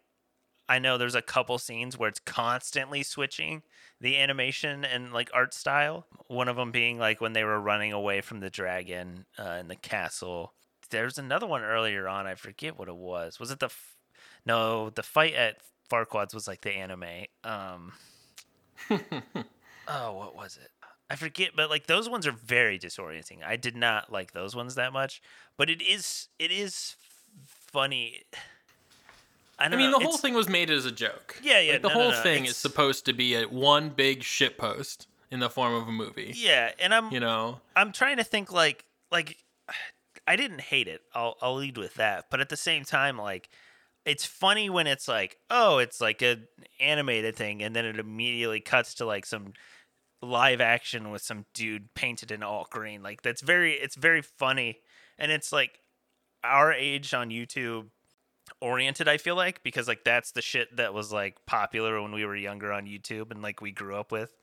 I 0.68 0.78
know 0.78 0.98
there's 0.98 1.14
a 1.14 1.22
couple 1.22 1.58
scenes 1.58 1.98
where 1.98 2.08
it's 2.08 2.20
constantly 2.20 3.02
switching 3.02 3.62
the 4.00 4.16
animation 4.16 4.84
and 4.84 5.12
like 5.12 5.30
art 5.34 5.52
style. 5.52 6.06
One 6.28 6.48
of 6.48 6.56
them 6.56 6.70
being 6.70 6.98
like 6.98 7.20
when 7.20 7.32
they 7.32 7.44
were 7.44 7.60
running 7.60 7.92
away 7.92 8.20
from 8.20 8.40
the 8.40 8.50
dragon 8.50 9.26
uh, 9.38 9.58
in 9.60 9.68
the 9.68 9.76
castle. 9.76 10.54
There's 10.90 11.18
another 11.18 11.46
one 11.46 11.62
earlier 11.62 12.08
on. 12.08 12.26
I 12.26 12.34
forget 12.34 12.78
what 12.78 12.88
it 12.88 12.96
was. 12.96 13.38
Was 13.38 13.50
it 13.50 13.60
the 13.60 13.66
f- 13.66 13.96
no? 14.44 14.90
The 14.90 15.02
fight 15.02 15.34
at 15.34 15.58
Farquaad's 15.88 16.34
was 16.34 16.48
like 16.48 16.62
the 16.62 16.70
anime. 16.72 17.26
Um, 17.44 17.92
oh, 19.88 20.12
what 20.14 20.34
was 20.34 20.58
it? 20.60 20.70
I 21.10 21.16
forget, 21.16 21.50
but 21.56 21.68
like 21.68 21.86
those 21.86 22.08
ones 22.08 22.26
are 22.26 22.32
very 22.32 22.78
disorienting. 22.78 23.38
I 23.44 23.56
did 23.56 23.74
not 23.76 24.12
like 24.12 24.32
those 24.32 24.54
ones 24.54 24.76
that 24.76 24.92
much, 24.92 25.20
but 25.56 25.68
it 25.68 25.82
is 25.82 26.28
it 26.38 26.52
is 26.52 26.94
funny. 27.72 28.22
I 29.58 29.66
I 29.66 29.68
mean, 29.70 29.90
know, 29.90 29.98
the 29.98 30.04
whole 30.04 30.16
thing 30.16 30.34
was 30.34 30.48
made 30.48 30.70
as 30.70 30.86
a 30.86 30.92
joke. 30.92 31.36
Yeah, 31.42 31.60
yeah, 31.60 31.72
Like, 31.74 31.82
the 31.82 31.88
no, 31.88 31.94
no, 31.94 32.00
whole 32.00 32.10
no, 32.12 32.22
thing 32.22 32.46
is 32.46 32.56
supposed 32.56 33.04
to 33.06 33.12
be 33.12 33.34
a 33.34 33.42
one 33.42 33.90
big 33.90 34.22
shit 34.22 34.56
post 34.56 35.06
in 35.30 35.40
the 35.40 35.50
form 35.50 35.74
of 35.74 35.86
a 35.86 35.92
movie. 35.92 36.32
Yeah, 36.34 36.70
and 36.78 36.94
I'm 36.94 37.12
You 37.12 37.20
know, 37.20 37.60
I'm 37.76 37.92
trying 37.92 38.16
to 38.18 38.24
think 38.24 38.52
like 38.52 38.84
like 39.10 39.36
I 40.28 40.36
didn't 40.36 40.60
hate 40.60 40.86
it. 40.86 41.02
I'll 41.12 41.36
I'll 41.42 41.56
lead 41.56 41.76
with 41.76 41.94
that. 41.94 42.26
But 42.30 42.40
at 42.40 42.48
the 42.48 42.56
same 42.56 42.84
time, 42.84 43.18
like 43.18 43.48
it's 44.06 44.24
funny 44.24 44.70
when 44.70 44.86
it's 44.86 45.08
like, 45.08 45.36
oh, 45.50 45.78
it's 45.78 46.00
like 46.00 46.22
a 46.22 46.38
animated 46.78 47.36
thing, 47.36 47.62
and 47.62 47.74
then 47.74 47.84
it 47.84 47.98
immediately 47.98 48.60
cuts 48.60 48.94
to 48.94 49.04
like 49.04 49.26
some 49.26 49.52
live 50.22 50.60
action 50.60 51.10
with 51.10 51.22
some 51.22 51.46
dude 51.54 51.94
painted 51.94 52.30
in 52.30 52.42
all 52.42 52.66
green. 52.70 53.02
Like 53.02 53.22
that's 53.22 53.40
very 53.40 53.74
it's 53.74 53.96
very 53.96 54.22
funny. 54.22 54.78
And 55.18 55.30
it's 55.32 55.52
like 55.52 55.80
our 56.42 56.72
age 56.72 57.12
on 57.14 57.30
YouTube 57.30 57.88
oriented, 58.60 59.08
I 59.08 59.16
feel 59.16 59.36
like, 59.36 59.62
because 59.62 59.88
like 59.88 60.04
that's 60.04 60.32
the 60.32 60.42
shit 60.42 60.76
that 60.76 60.94
was 60.94 61.12
like 61.12 61.36
popular 61.46 62.00
when 62.00 62.12
we 62.12 62.24
were 62.24 62.36
younger 62.36 62.72
on 62.72 62.86
YouTube 62.86 63.30
and 63.30 63.42
like 63.42 63.60
we 63.60 63.70
grew 63.72 63.96
up 63.96 64.12
with. 64.12 64.34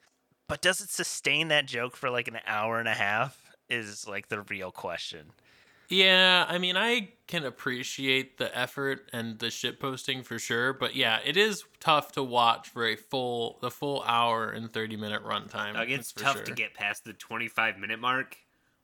But 0.48 0.62
does 0.62 0.82
it 0.82 0.90
sustain 0.90 1.50
that 1.50 1.66
joke 1.66 1.96
for 1.96 2.10
like 2.10 2.28
an 2.28 2.40
hour 2.46 2.80
and 2.80 2.88
a 2.88 2.94
half? 2.94 3.44
Is 3.70 4.08
like 4.08 4.30
the 4.30 4.42
real 4.44 4.72
question. 4.72 5.32
Yeah, 5.90 6.46
I 6.50 6.58
mean, 6.58 6.76
I 6.76 7.10
can 7.28 7.46
appreciate 7.46 8.38
the 8.38 8.56
effort 8.58 9.10
and 9.14 9.40
the 9.40 9.50
shit 9.50 9.80
posting 9.80 10.22
for 10.22 10.38
sure, 10.38 10.74
but 10.74 10.96
yeah, 10.96 11.20
it 11.26 11.38
is 11.38 11.64
tough 11.80 12.12
to 12.14 12.24
watch 12.24 12.70
for 12.70 12.86
a 12.86 12.96
full 12.98 13.58
the 13.62 13.72
full 13.72 14.04
hour 14.06 14.50
and 14.50 14.72
thirty 14.72 14.98
minute 14.98 15.24
runtime. 15.24 15.76
Like, 15.76 15.90
it's 15.90 16.12
tough 16.12 16.36
sure. 16.38 16.44
to 16.46 16.54
get 16.54 16.74
past 16.74 17.06
the 17.06 17.14
25 17.14 17.78
minute 17.80 18.00
mark 18.00 18.36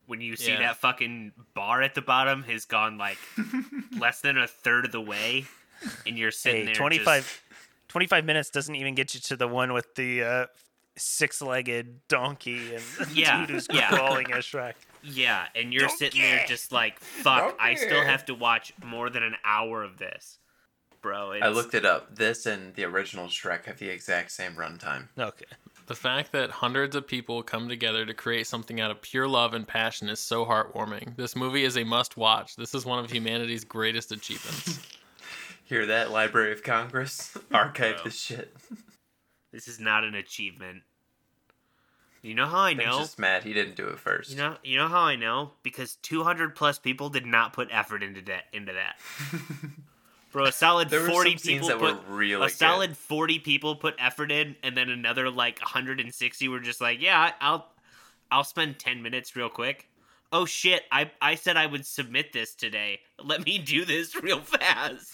when 0.05 0.21
you 0.21 0.35
see 0.37 0.51
Yeah. 0.51 0.59
that 0.59 0.77
fucking 0.77 1.33
bar 1.53 1.81
at 1.81 1.93
the 1.95 2.01
bottom 2.01 2.43
has 2.43 2.65
gone 2.65 2.97
like 2.97 3.17
less 3.99 4.21
than 4.21 4.37
a 4.37 4.47
third 4.47 4.85
of 4.85 4.91
the 4.93 5.01
way, 5.01 5.45
and 6.07 6.17
you're 6.17 6.31
sitting 6.31 6.61
Hey, 6.61 6.65
there 6.67 6.75
25, 6.75 7.23
just- 7.23 7.39
25 7.89 8.23
minutes 8.25 8.49
doesn't 8.49 8.75
even 8.75 8.95
get 8.95 9.13
you 9.13 9.19
to 9.21 9.35
the 9.35 9.47
one 9.47 9.73
with 9.73 9.93
the 9.95 10.23
uh, 10.23 10.45
six-legged 10.95 12.07
donkey 12.07 12.75
and 12.75 12.83
the 12.99 13.09
Yeah, 13.13 13.41
dude 13.45 13.49
who's 13.55 13.67
yeah. 13.71 13.89
crawling 13.89 14.31
as 14.31 14.45
Shrek. 14.45 14.73
Yeah, 15.03 15.45
and 15.55 15.73
you're 15.73 15.89
sitting 15.89 16.21
there 16.21 16.45
just 16.47 16.71
like, 16.71 16.99
fuck, 16.99 17.57
I 17.59 17.75
still 17.75 18.03
have 18.03 18.25
to 18.25 18.33
watch 18.33 18.73
more 18.83 19.09
than 19.09 19.23
an 19.23 19.35
hour 19.43 19.83
of 19.83 19.97
this. 19.97 20.39
Bro, 21.01 21.33
it's, 21.33 21.45
I 21.45 21.49
looked 21.49 21.73
it 21.73 21.85
up. 21.85 22.15
This 22.15 22.45
and 22.45 22.73
the 22.75 22.85
original 22.85 23.27
Shrek 23.27 23.65
have 23.65 23.77
the 23.77 23.89
exact 23.89 24.31
same 24.31 24.53
runtime. 24.53 25.09
Okay. 25.19 25.45
The 25.87 25.95
fact 25.95 26.31
that 26.31 26.49
hundreds 26.49 26.95
of 26.95 27.05
people 27.05 27.43
come 27.43 27.67
together 27.67 28.05
to 28.05 28.13
create 28.13 28.47
something 28.47 28.79
out 28.79 28.89
of 28.89 29.01
pure 29.01 29.27
love 29.27 29.53
and 29.53 29.67
passion 29.67 30.07
is 30.07 30.21
so 30.21 30.45
heartwarming. 30.45 31.17
This 31.17 31.35
movie 31.35 31.65
is 31.65 31.75
a 31.75 31.83
must 31.83 32.15
watch. 32.15 32.55
This 32.55 32.73
is 32.73 32.85
one 32.85 33.03
of 33.03 33.11
humanity's 33.11 33.65
greatest 33.65 34.13
achievements. 34.13 34.79
Hear 35.65 35.85
that, 35.87 36.11
Library 36.11 36.51
of 36.51 36.63
Congress? 36.63 37.37
Archive 37.51 37.95
Bro. 37.95 38.03
this 38.05 38.19
shit. 38.19 38.55
This 39.51 39.67
is 39.67 39.79
not 39.79 40.03
an 40.03 40.15
achievement. 40.15 40.81
You 42.23 42.35
know 42.35 42.47
how 42.47 42.59
I 42.59 42.73
know? 42.73 42.99
just 42.99 43.19
mad 43.19 43.43
he 43.43 43.53
didn't 43.53 43.75
do 43.75 43.85
it 43.87 43.99
first. 43.99 44.31
You 44.31 44.37
know, 44.37 44.55
you 44.63 44.77
know 44.77 44.87
how 44.87 45.01
I 45.01 45.17
know? 45.17 45.51
Because 45.61 45.97
200 46.03 46.55
plus 46.55 46.79
people 46.79 47.09
did 47.09 47.25
not 47.25 47.51
put 47.51 47.67
effort 47.69 48.01
into 48.01 48.21
that. 48.21 48.45
Into 48.53 48.71
that, 48.71 48.97
bro. 50.31 50.45
A 50.45 50.51
solid 50.53 50.89
There 50.89 51.01
were 51.01 51.09
40 51.09 51.37
some 51.37 51.51
people 51.51 51.67
that 51.67 51.81
were 51.81 51.95
put 51.95 52.03
really 52.07 52.41
a 52.41 52.47
good. 52.47 52.51
solid 52.51 52.95
40 52.95 53.39
people 53.39 53.75
put 53.75 53.95
effort 53.99 54.31
in, 54.31 54.55
and 54.63 54.75
then 54.77 54.89
another 54.89 55.29
like 55.29 55.59
160 55.59 56.47
were 56.47 56.61
just 56.61 56.79
like, 56.79 57.01
yeah, 57.01 57.33
I'll, 57.41 57.67
I'll 58.31 58.45
spend 58.45 58.79
10 58.79 59.01
minutes 59.01 59.35
real 59.35 59.49
quick. 59.49 59.89
Oh 60.35 60.45
shit! 60.45 60.81
I 60.91 61.11
I 61.21 61.35
said 61.35 61.57
I 61.57 61.67
would 61.67 61.85
submit 61.85 62.33
this 62.33 62.55
today. 62.55 62.99
Let 63.23 63.45
me 63.45 63.59
do 63.59 63.85
this 63.85 64.15
real 64.21 64.39
fast. 64.39 65.13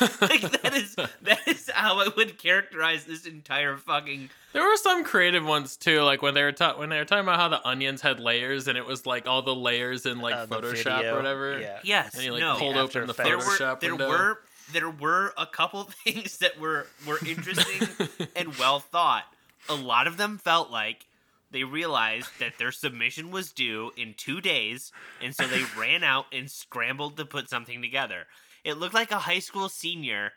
like 0.22 0.42
that 0.62 0.72
is 0.74 0.94
that 0.94 1.40
is 1.46 1.68
how 1.74 1.98
I 2.00 2.08
would 2.16 2.38
characterize 2.38 3.04
this 3.04 3.26
entire 3.26 3.76
fucking. 3.76 4.30
There 4.52 4.62
were 4.62 4.76
some 4.76 5.02
creative 5.04 5.44
ones 5.44 5.76
too, 5.76 6.02
like 6.02 6.22
when 6.22 6.34
they 6.34 6.42
were 6.44 6.52
ta- 6.52 6.78
when 6.78 6.88
they 6.88 6.98
were 6.98 7.04
talking 7.04 7.24
about 7.24 7.40
how 7.40 7.48
the 7.48 7.66
onions 7.66 8.00
had 8.00 8.20
layers 8.20 8.68
and 8.68 8.78
it 8.78 8.86
was 8.86 9.06
like 9.06 9.26
all 9.26 9.42
the 9.42 9.54
layers 9.54 10.06
in 10.06 10.20
like 10.20 10.34
Uh, 10.34 10.46
Photoshop 10.46 11.12
or 11.12 11.16
whatever. 11.16 11.58
Yeah. 11.60 11.80
Yes, 11.82 12.14
And 12.14 12.22
he 12.22 12.30
like 12.30 12.40
no. 12.40 12.54
pulled 12.56 12.76
The 12.76 12.80
open 12.80 13.06
the 13.06 13.10
After 13.12 13.22
there 13.24 13.38
were 13.38 13.76
there 13.80 13.90
window. 13.96 14.08
were 14.08 14.38
there 14.72 14.90
were 14.90 15.34
a 15.36 15.46
couple 15.46 15.82
things 16.04 16.38
that 16.38 16.58
were 16.60 16.86
were 17.08 17.18
interesting 17.26 17.88
and 18.36 18.56
well 18.56 18.78
thought. 18.78 19.24
A 19.68 19.74
lot 19.74 20.06
of 20.06 20.16
them 20.16 20.38
felt 20.38 20.70
like 20.70 21.06
they 21.50 21.64
realized 21.64 22.38
that 22.38 22.58
their 22.58 22.72
submission 22.72 23.30
was 23.30 23.52
due 23.52 23.92
in 23.96 24.14
two 24.16 24.40
days, 24.40 24.92
and 25.20 25.34
so 25.34 25.46
they 25.46 25.62
ran 25.78 26.04
out 26.04 26.26
and 26.32 26.50
scrambled 26.50 27.16
to 27.16 27.24
put 27.24 27.50
something 27.50 27.82
together. 27.82 28.26
It 28.64 28.78
looked 28.78 28.94
like 28.94 29.10
a 29.10 29.18
high 29.18 29.38
school 29.38 29.68
senior 29.68 30.32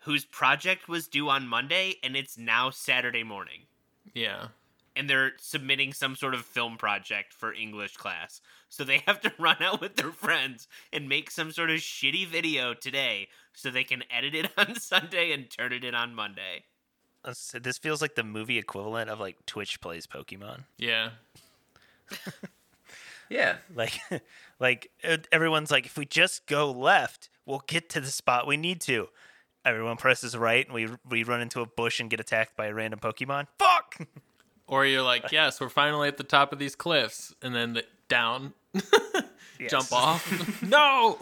whose 0.00 0.24
project 0.24 0.88
was 0.88 1.08
due 1.08 1.28
on 1.28 1.48
Monday, 1.48 1.96
and 2.02 2.16
it's 2.16 2.38
now 2.38 2.70
Saturday 2.70 3.24
morning. 3.24 3.62
Yeah. 4.14 4.48
And 4.96 5.08
they're 5.08 5.32
submitting 5.38 5.92
some 5.92 6.16
sort 6.16 6.34
of 6.34 6.44
film 6.44 6.76
project 6.76 7.32
for 7.32 7.52
English 7.52 7.96
class. 7.96 8.40
So 8.68 8.84
they 8.84 9.02
have 9.06 9.20
to 9.20 9.32
run 9.38 9.56
out 9.60 9.80
with 9.80 9.96
their 9.96 10.12
friends 10.12 10.66
and 10.92 11.08
make 11.08 11.30
some 11.30 11.52
sort 11.52 11.70
of 11.70 11.78
shitty 11.78 12.26
video 12.26 12.74
today 12.74 13.28
so 13.52 13.70
they 13.70 13.84
can 13.84 14.04
edit 14.10 14.34
it 14.34 14.50
on 14.58 14.76
Sunday 14.76 15.32
and 15.32 15.50
turn 15.50 15.72
it 15.72 15.84
in 15.84 15.94
on 15.94 16.14
Monday. 16.14 16.64
Let's 17.24 17.52
This 17.52 17.78
feels 17.78 18.00
like 18.00 18.14
the 18.14 18.24
movie 18.24 18.58
equivalent 18.58 19.10
of 19.10 19.20
like 19.20 19.44
Twitch 19.46 19.80
plays 19.80 20.06
Pokemon. 20.06 20.64
Yeah. 20.78 21.10
Yeah. 23.28 23.56
Like, 23.74 24.00
like 24.60 24.90
everyone's 25.30 25.70
like, 25.70 25.86
if 25.86 25.96
we 25.96 26.06
just 26.06 26.46
go 26.46 26.70
left, 26.70 27.28
we'll 27.46 27.62
get 27.66 27.88
to 27.90 28.00
the 28.00 28.08
spot 28.08 28.46
we 28.46 28.56
need 28.56 28.80
to. 28.82 29.08
Everyone 29.64 29.96
presses 29.96 30.36
right, 30.36 30.64
and 30.64 30.74
we 30.74 30.88
we 31.08 31.24
run 31.24 31.40
into 31.40 31.60
a 31.60 31.66
bush 31.66 32.00
and 32.00 32.08
get 32.08 32.20
attacked 32.20 32.56
by 32.56 32.66
a 32.66 32.74
random 32.74 33.00
Pokemon. 33.00 33.46
Fuck! 33.58 33.98
Or 34.70 34.84
you're 34.84 35.00
like, 35.00 35.32
yes, 35.32 35.62
we're 35.62 35.70
finally 35.70 36.08
at 36.08 36.18
the 36.18 36.24
top 36.24 36.52
of 36.52 36.58
these 36.58 36.76
cliffs, 36.76 37.34
and 37.40 37.54
then 37.54 37.72
the, 37.72 37.84
down, 38.06 38.52
jump 39.66 39.90
off. 39.94 40.62
no. 40.62 41.16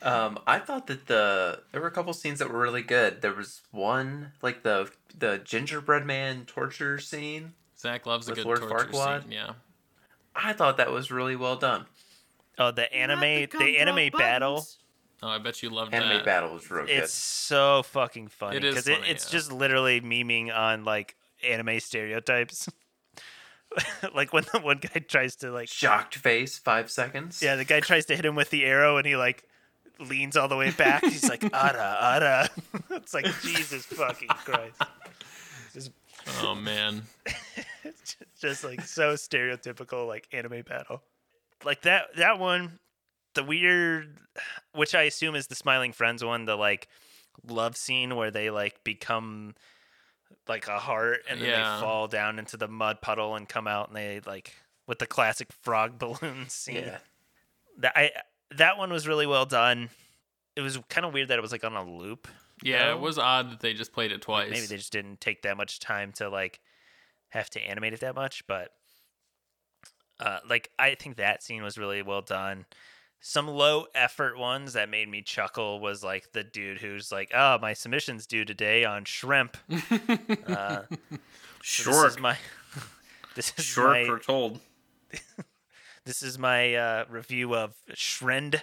Um, 0.00 0.38
I 0.46 0.58
thought 0.58 0.86
that 0.86 1.06
the 1.06 1.60
there 1.72 1.80
were 1.80 1.88
a 1.88 1.92
couple 1.92 2.12
scenes 2.12 2.38
that 2.38 2.50
were 2.50 2.60
really 2.60 2.82
good. 2.82 3.20
There 3.20 3.34
was 3.34 3.62
one 3.72 4.32
like 4.42 4.62
the 4.62 4.90
the 5.16 5.38
gingerbread 5.38 6.06
man 6.06 6.44
torture 6.46 6.98
scene. 6.98 7.54
Zach 7.78 8.06
loves 8.06 8.28
a 8.28 8.34
good 8.34 8.44
Lord 8.44 8.60
torture 8.60 8.86
Farquaad? 8.92 9.22
scene. 9.22 9.32
Yeah. 9.32 9.52
I 10.34 10.52
thought 10.52 10.76
that 10.76 10.90
was 10.90 11.10
really 11.10 11.36
well 11.36 11.56
done. 11.56 11.86
Oh, 12.58 12.70
the 12.70 12.92
anime, 12.92 13.48
the 13.58 13.78
anime 13.78 14.10
battle. 14.16 14.66
Oh, 15.22 15.28
I 15.28 15.38
bet 15.38 15.62
you 15.62 15.70
loved 15.70 15.92
Anime 15.94 16.18
that. 16.18 16.24
battle 16.24 16.54
was 16.54 16.70
real 16.70 16.86
It's 16.88 17.12
so 17.12 17.82
fucking 17.82 18.28
funny 18.28 18.58
It 18.58 18.64
is 18.64 18.74
because 18.74 18.88
it, 18.88 18.98
it's 19.08 19.26
yeah. 19.26 19.32
just 19.38 19.50
literally 19.52 20.00
memeing 20.00 20.56
on 20.56 20.84
like 20.84 21.16
anime 21.42 21.80
stereotypes. 21.80 22.68
like 24.14 24.32
when 24.32 24.44
the 24.52 24.60
one 24.60 24.78
guy 24.78 25.00
tries 25.00 25.34
to 25.36 25.50
like. 25.50 25.68
Shocked 25.68 26.14
face, 26.14 26.58
five 26.58 26.90
seconds. 26.90 27.42
Yeah, 27.42 27.56
the 27.56 27.64
guy 27.64 27.80
tries 27.80 28.06
to 28.06 28.16
hit 28.16 28.24
him 28.24 28.36
with 28.36 28.50
the 28.50 28.64
arrow 28.64 28.96
and 28.96 29.06
he 29.06 29.16
like 29.16 29.44
leans 29.98 30.36
all 30.36 30.48
the 30.48 30.56
way 30.56 30.70
back. 30.70 31.02
He's 31.04 31.28
like, 31.28 31.42
"Ada, 31.44 31.98
ada." 32.16 32.50
it's 32.90 33.14
like 33.14 33.26
Jesus 33.42 33.84
fucking 33.86 34.28
Christ. 34.28 34.80
Just, 35.74 35.90
Oh 36.42 36.54
man. 36.54 37.02
just 38.40 38.64
like 38.64 38.82
so 38.82 39.14
stereotypical 39.14 40.06
like 40.06 40.28
anime 40.32 40.62
battle. 40.62 41.02
Like 41.64 41.82
that 41.82 42.16
that 42.16 42.38
one, 42.38 42.78
the 43.34 43.42
weird, 43.44 44.16
which 44.72 44.94
I 44.94 45.02
assume 45.02 45.34
is 45.34 45.46
the 45.46 45.54
Smiling 45.54 45.92
Friends 45.92 46.24
one, 46.24 46.44
the 46.44 46.56
like 46.56 46.88
love 47.46 47.76
scene 47.76 48.16
where 48.16 48.30
they 48.30 48.50
like 48.50 48.82
become 48.84 49.54
like 50.46 50.66
a 50.68 50.78
heart 50.78 51.20
and 51.28 51.40
then 51.40 51.48
Yeah. 51.50 51.76
they 51.76 51.80
fall 51.82 52.08
down 52.08 52.38
into 52.38 52.56
the 52.56 52.68
mud 52.68 53.00
puddle 53.00 53.34
and 53.34 53.48
come 53.48 53.66
out 53.66 53.88
and 53.88 53.96
they 53.96 54.20
like 54.26 54.54
with 54.86 54.98
the 54.98 55.06
classic 55.06 55.48
frog 55.62 55.98
balloon 55.98 56.48
scene. 56.48 56.76
Yeah. 56.76 56.98
that 57.78 57.92
I 57.96 58.10
that 58.56 58.78
one 58.78 58.90
was 58.92 59.06
really 59.06 59.26
well 59.26 59.46
done. 59.46 59.90
It 60.56 60.60
was 60.62 60.78
kind 60.88 61.06
of 61.06 61.12
weird 61.12 61.28
that 61.28 61.38
it 61.38 61.42
was 61.42 61.52
like 61.52 61.64
on 61.64 61.74
a 61.74 61.84
loop. 61.84 62.28
Yeah, 62.62 62.86
No? 62.86 62.96
it 62.96 63.00
was 63.00 63.18
odd 63.18 63.52
that 63.52 63.60
they 63.60 63.74
just 63.74 63.92
played 63.92 64.10
it 64.10 64.20
twice. 64.22 64.50
Maybe 64.50 64.66
they 64.66 64.76
just 64.76 64.92
didn't 64.92 65.20
take 65.20 65.42
that 65.42 65.56
much 65.56 65.78
time 65.78 66.12
to 66.14 66.28
like 66.28 66.60
have 67.28 67.48
to 67.50 67.60
animate 67.60 67.92
it 67.92 68.00
that 68.00 68.14
much, 68.16 68.46
but 68.46 68.72
uh 70.20 70.38
like 70.48 70.70
I 70.78 70.94
think 70.96 71.16
that 71.16 71.42
scene 71.42 71.62
was 71.62 71.78
really 71.78 72.02
well 72.02 72.22
done. 72.22 72.66
Some 73.20 73.48
low 73.48 73.86
effort 73.94 74.38
ones 74.38 74.72
that 74.74 74.88
made 74.88 75.08
me 75.08 75.22
chuckle 75.22 75.80
was 75.80 76.02
like 76.04 76.32
the 76.32 76.44
dude 76.44 76.78
who's 76.78 77.10
like, 77.10 77.30
"Oh, 77.34 77.58
my 77.58 77.72
submission's 77.72 78.26
due 78.26 78.44
today 78.44 78.84
on 78.84 79.04
shrimp." 79.04 79.56
uh, 80.46 80.82
so 80.88 80.96
Sure. 81.62 82.04
This 82.04 82.12
is 82.12 82.18
my 82.20 82.36
this 83.34 83.52
is 83.56 83.64
Sure, 83.64 83.90
my 83.90 84.18
told. 84.20 84.60
this 86.08 86.22
is 86.22 86.38
my 86.38 86.74
uh, 86.74 87.04
review 87.10 87.54
of 87.54 87.74
Shrend. 87.92 88.62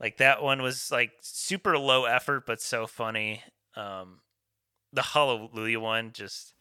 Like 0.00 0.16
that 0.16 0.42
one 0.42 0.62
was 0.62 0.90
like 0.90 1.12
super 1.20 1.76
low 1.76 2.06
effort 2.06 2.46
but 2.46 2.62
so 2.62 2.86
funny. 2.86 3.42
Um, 3.76 4.20
the 4.90 5.02
Hallelujah 5.02 5.80
one 5.80 6.12
just 6.12 6.54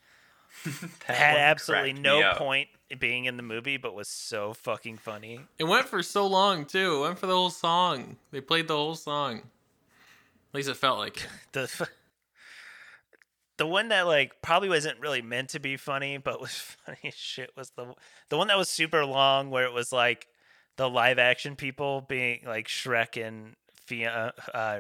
had 1.06 1.34
one 1.34 1.42
absolutely 1.42 1.94
no 1.94 2.34
point 2.36 2.68
being 3.00 3.24
in 3.24 3.38
the 3.38 3.44
movie, 3.44 3.78
but 3.78 3.96
was 3.96 4.10
so 4.10 4.54
fucking 4.54 4.98
funny. 4.98 5.40
It 5.58 5.64
went 5.64 5.88
for 5.88 6.04
so 6.04 6.28
long 6.28 6.66
too. 6.66 6.98
It 6.98 7.02
went 7.08 7.18
for 7.20 7.28
the 7.28 7.34
whole 7.34 7.50
song. 7.50 8.18
They 8.32 8.42
played 8.42 8.68
the 8.68 8.76
whole 8.76 8.96
song. 8.96 9.38
At 9.38 10.56
least 10.56 10.68
it 10.68 10.76
felt 10.76 11.00
like 11.00 11.18
it. 11.22 11.28
The 11.54 11.62
f- 11.62 11.90
the 13.62 13.68
one 13.68 13.90
that 13.90 14.08
like 14.08 14.42
probably 14.42 14.70
wasn't 14.70 15.00
really 15.00 15.22
meant 15.22 15.50
to 15.50 15.60
be 15.60 15.78
funny, 15.78 16.18
but 16.18 16.42
was 16.42 16.52
funny 16.86 16.98
as 17.06 17.14
shit 17.14 17.52
was 17.56 17.70
the 17.76 17.94
the 18.30 18.38
one 18.38 18.48
that 18.48 18.58
was 18.58 18.70
super 18.70 19.06
long, 19.06 19.52
where 19.52 19.66
it 19.66 19.72
was 19.72 19.92
like 19.92 20.26
the 20.78 20.90
live 20.90 21.20
action 21.20 21.56
people 21.56 22.02
being 22.02 22.40
like 22.44 22.68
Shrek 22.68 23.24
and 23.24 23.56
Fiona. 23.86 24.34
Uh, 24.52 24.80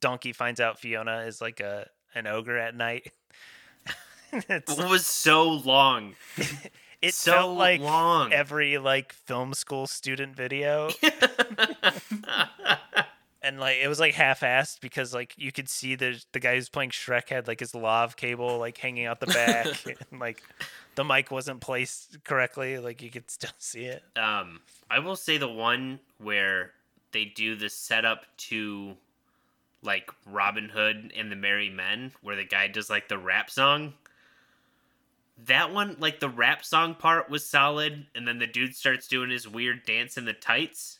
Donkey 0.00 0.32
finds 0.32 0.58
out 0.58 0.80
Fiona 0.80 1.20
is 1.20 1.40
like 1.40 1.60
a 1.60 1.88
an 2.16 2.26
ogre 2.26 2.58
at 2.58 2.74
night. 2.74 3.12
It 4.32 4.64
was 4.66 5.06
so 5.06 5.48
long. 5.48 6.16
it 7.00 7.14
so 7.14 7.30
felt 7.30 7.56
like 7.56 7.80
long. 7.80 8.32
every 8.32 8.76
like 8.76 9.12
film 9.12 9.54
school 9.54 9.86
student 9.86 10.34
video. 10.34 10.90
And 13.46 13.60
like 13.60 13.76
it 13.82 13.88
was 13.88 14.00
like 14.00 14.14
half-assed 14.14 14.80
because 14.80 15.14
like 15.14 15.34
you 15.36 15.52
could 15.52 15.68
see 15.68 15.94
the 15.94 16.22
the 16.32 16.40
guy 16.40 16.54
who's 16.54 16.68
playing 16.68 16.90
Shrek 16.90 17.28
had 17.28 17.46
like 17.46 17.60
his 17.60 17.74
lav 17.74 18.16
cable 18.16 18.58
like 18.58 18.76
hanging 18.76 19.06
out 19.06 19.20
the 19.20 19.26
back 19.26 19.66
and 20.10 20.20
like 20.20 20.42
the 20.96 21.04
mic 21.04 21.30
wasn't 21.30 21.60
placed 21.60 22.24
correctly 22.24 22.78
like 22.78 23.00
you 23.00 23.10
could 23.10 23.30
still 23.30 23.50
see 23.58 23.84
it 23.84 24.02
um, 24.16 24.60
I 24.90 24.98
will 24.98 25.16
say 25.16 25.38
the 25.38 25.48
one 25.48 26.00
where 26.18 26.72
they 27.12 27.24
do 27.24 27.56
the 27.56 27.68
setup 27.68 28.26
to 28.36 28.96
like 29.82 30.10
Robin 30.26 30.68
Hood 30.68 31.12
and 31.16 31.30
the 31.30 31.36
Merry 31.36 31.70
Men, 31.70 32.12
where 32.20 32.36
the 32.36 32.44
guy 32.44 32.68
does 32.68 32.90
like 32.90 33.08
the 33.08 33.18
rap 33.18 33.48
song. 33.48 33.94
That 35.46 35.72
one, 35.72 35.96
like 35.98 36.20
the 36.20 36.28
rap 36.28 36.64
song 36.64 36.94
part 36.94 37.30
was 37.30 37.46
solid, 37.46 38.06
and 38.14 38.26
then 38.26 38.38
the 38.38 38.46
dude 38.46 38.74
starts 38.74 39.06
doing 39.06 39.30
his 39.30 39.48
weird 39.48 39.84
dance 39.84 40.16
in 40.16 40.24
the 40.24 40.32
tights, 40.32 40.95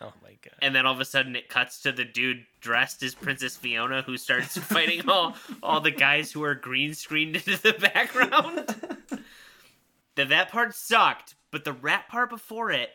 oh 0.00 0.12
my 0.22 0.30
god 0.42 0.54
and 0.60 0.74
then 0.74 0.86
all 0.86 0.92
of 0.92 1.00
a 1.00 1.04
sudden 1.04 1.36
it 1.36 1.48
cuts 1.48 1.80
to 1.80 1.92
the 1.92 2.04
dude 2.04 2.44
dressed 2.60 3.02
as 3.02 3.14
Princess 3.14 3.56
Fiona 3.56 4.02
who 4.02 4.16
starts 4.16 4.56
fighting 4.58 5.08
all 5.08 5.36
all 5.62 5.80
the 5.80 5.90
guys 5.90 6.32
who 6.32 6.42
are 6.42 6.54
green 6.54 6.94
screened 6.94 7.36
into 7.46 7.60
the 7.62 7.72
background. 7.72 8.74
that 10.16 10.28
that 10.28 10.50
part 10.50 10.74
sucked, 10.74 11.34
but 11.50 11.64
the 11.64 11.72
rap 11.72 12.08
part 12.08 12.30
before 12.30 12.70
it, 12.70 12.90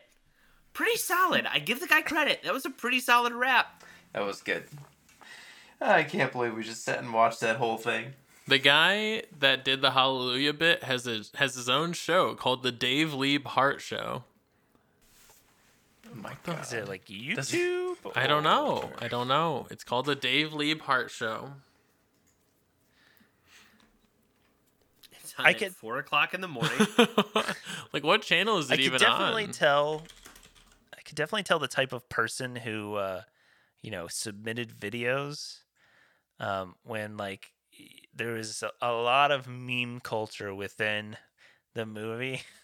pretty 0.72 0.96
solid. 0.96 1.46
I 1.46 1.58
give 1.58 1.80
the 1.80 1.86
guy 1.86 2.02
credit. 2.02 2.42
That 2.44 2.52
was 2.52 2.66
a 2.66 2.70
pretty 2.70 3.00
solid 3.00 3.32
rap. 3.32 3.82
That 4.12 4.26
was 4.26 4.42
good. 4.42 4.64
I 5.80 6.02
can't 6.04 6.30
believe 6.30 6.54
we 6.54 6.62
just 6.62 6.84
sat 6.84 6.98
and 6.98 7.12
watched 7.12 7.40
that 7.40 7.56
whole 7.56 7.76
thing. 7.76 8.12
The 8.46 8.58
guy 8.58 9.22
that 9.38 9.64
did 9.64 9.82
the 9.82 9.92
Hallelujah 9.92 10.52
bit 10.52 10.84
has 10.84 11.04
his 11.04 11.30
has 11.36 11.54
his 11.54 11.68
own 11.68 11.92
show 11.92 12.34
called 12.34 12.62
the 12.62 12.72
Dave 12.72 13.14
Liebe 13.14 13.48
Hart 13.48 13.80
Show. 13.80 14.24
My 16.14 16.34
god. 16.44 16.62
is 16.62 16.72
it 16.72 16.88
like 16.88 17.06
Does- 17.06 17.50
YouTube 17.52 17.96
I 18.14 18.26
don't 18.26 18.42
know. 18.42 18.90
I 18.98 19.08
don't 19.08 19.28
know. 19.28 19.66
It's 19.70 19.84
called 19.84 20.06
the 20.06 20.14
Dave 20.14 20.52
Liebe 20.52 20.80
Hart 20.82 21.10
Show. 21.10 21.52
It's 25.20 25.34
on 25.38 25.46
I 25.46 25.50
at 25.50 25.58
could- 25.58 25.74
four 25.76 25.98
o'clock 25.98 26.34
in 26.34 26.40
the 26.40 26.48
morning. 26.48 26.72
like 27.92 28.02
what 28.04 28.22
channel 28.22 28.58
is 28.58 28.70
it 28.70 28.72
I 28.72 28.74
it 28.74 28.76
could 28.78 28.84
even 28.86 29.00
definitely 29.00 29.44
on? 29.44 29.52
tell 29.52 30.02
I 30.96 31.00
could 31.02 31.14
definitely 31.16 31.44
tell 31.44 31.58
the 31.58 31.68
type 31.68 31.92
of 31.92 32.08
person 32.08 32.56
who 32.56 32.94
uh 32.96 33.22
you 33.82 33.90
know 33.90 34.06
submitted 34.08 34.78
videos 34.78 35.58
um 36.40 36.74
when 36.84 37.16
like 37.16 37.52
there 38.14 38.32
was 38.32 38.62
a, 38.62 38.70
a 38.86 38.92
lot 38.92 39.30
of 39.30 39.48
meme 39.48 40.00
culture 40.00 40.54
within 40.54 41.16
the 41.74 41.86
movie 41.86 42.42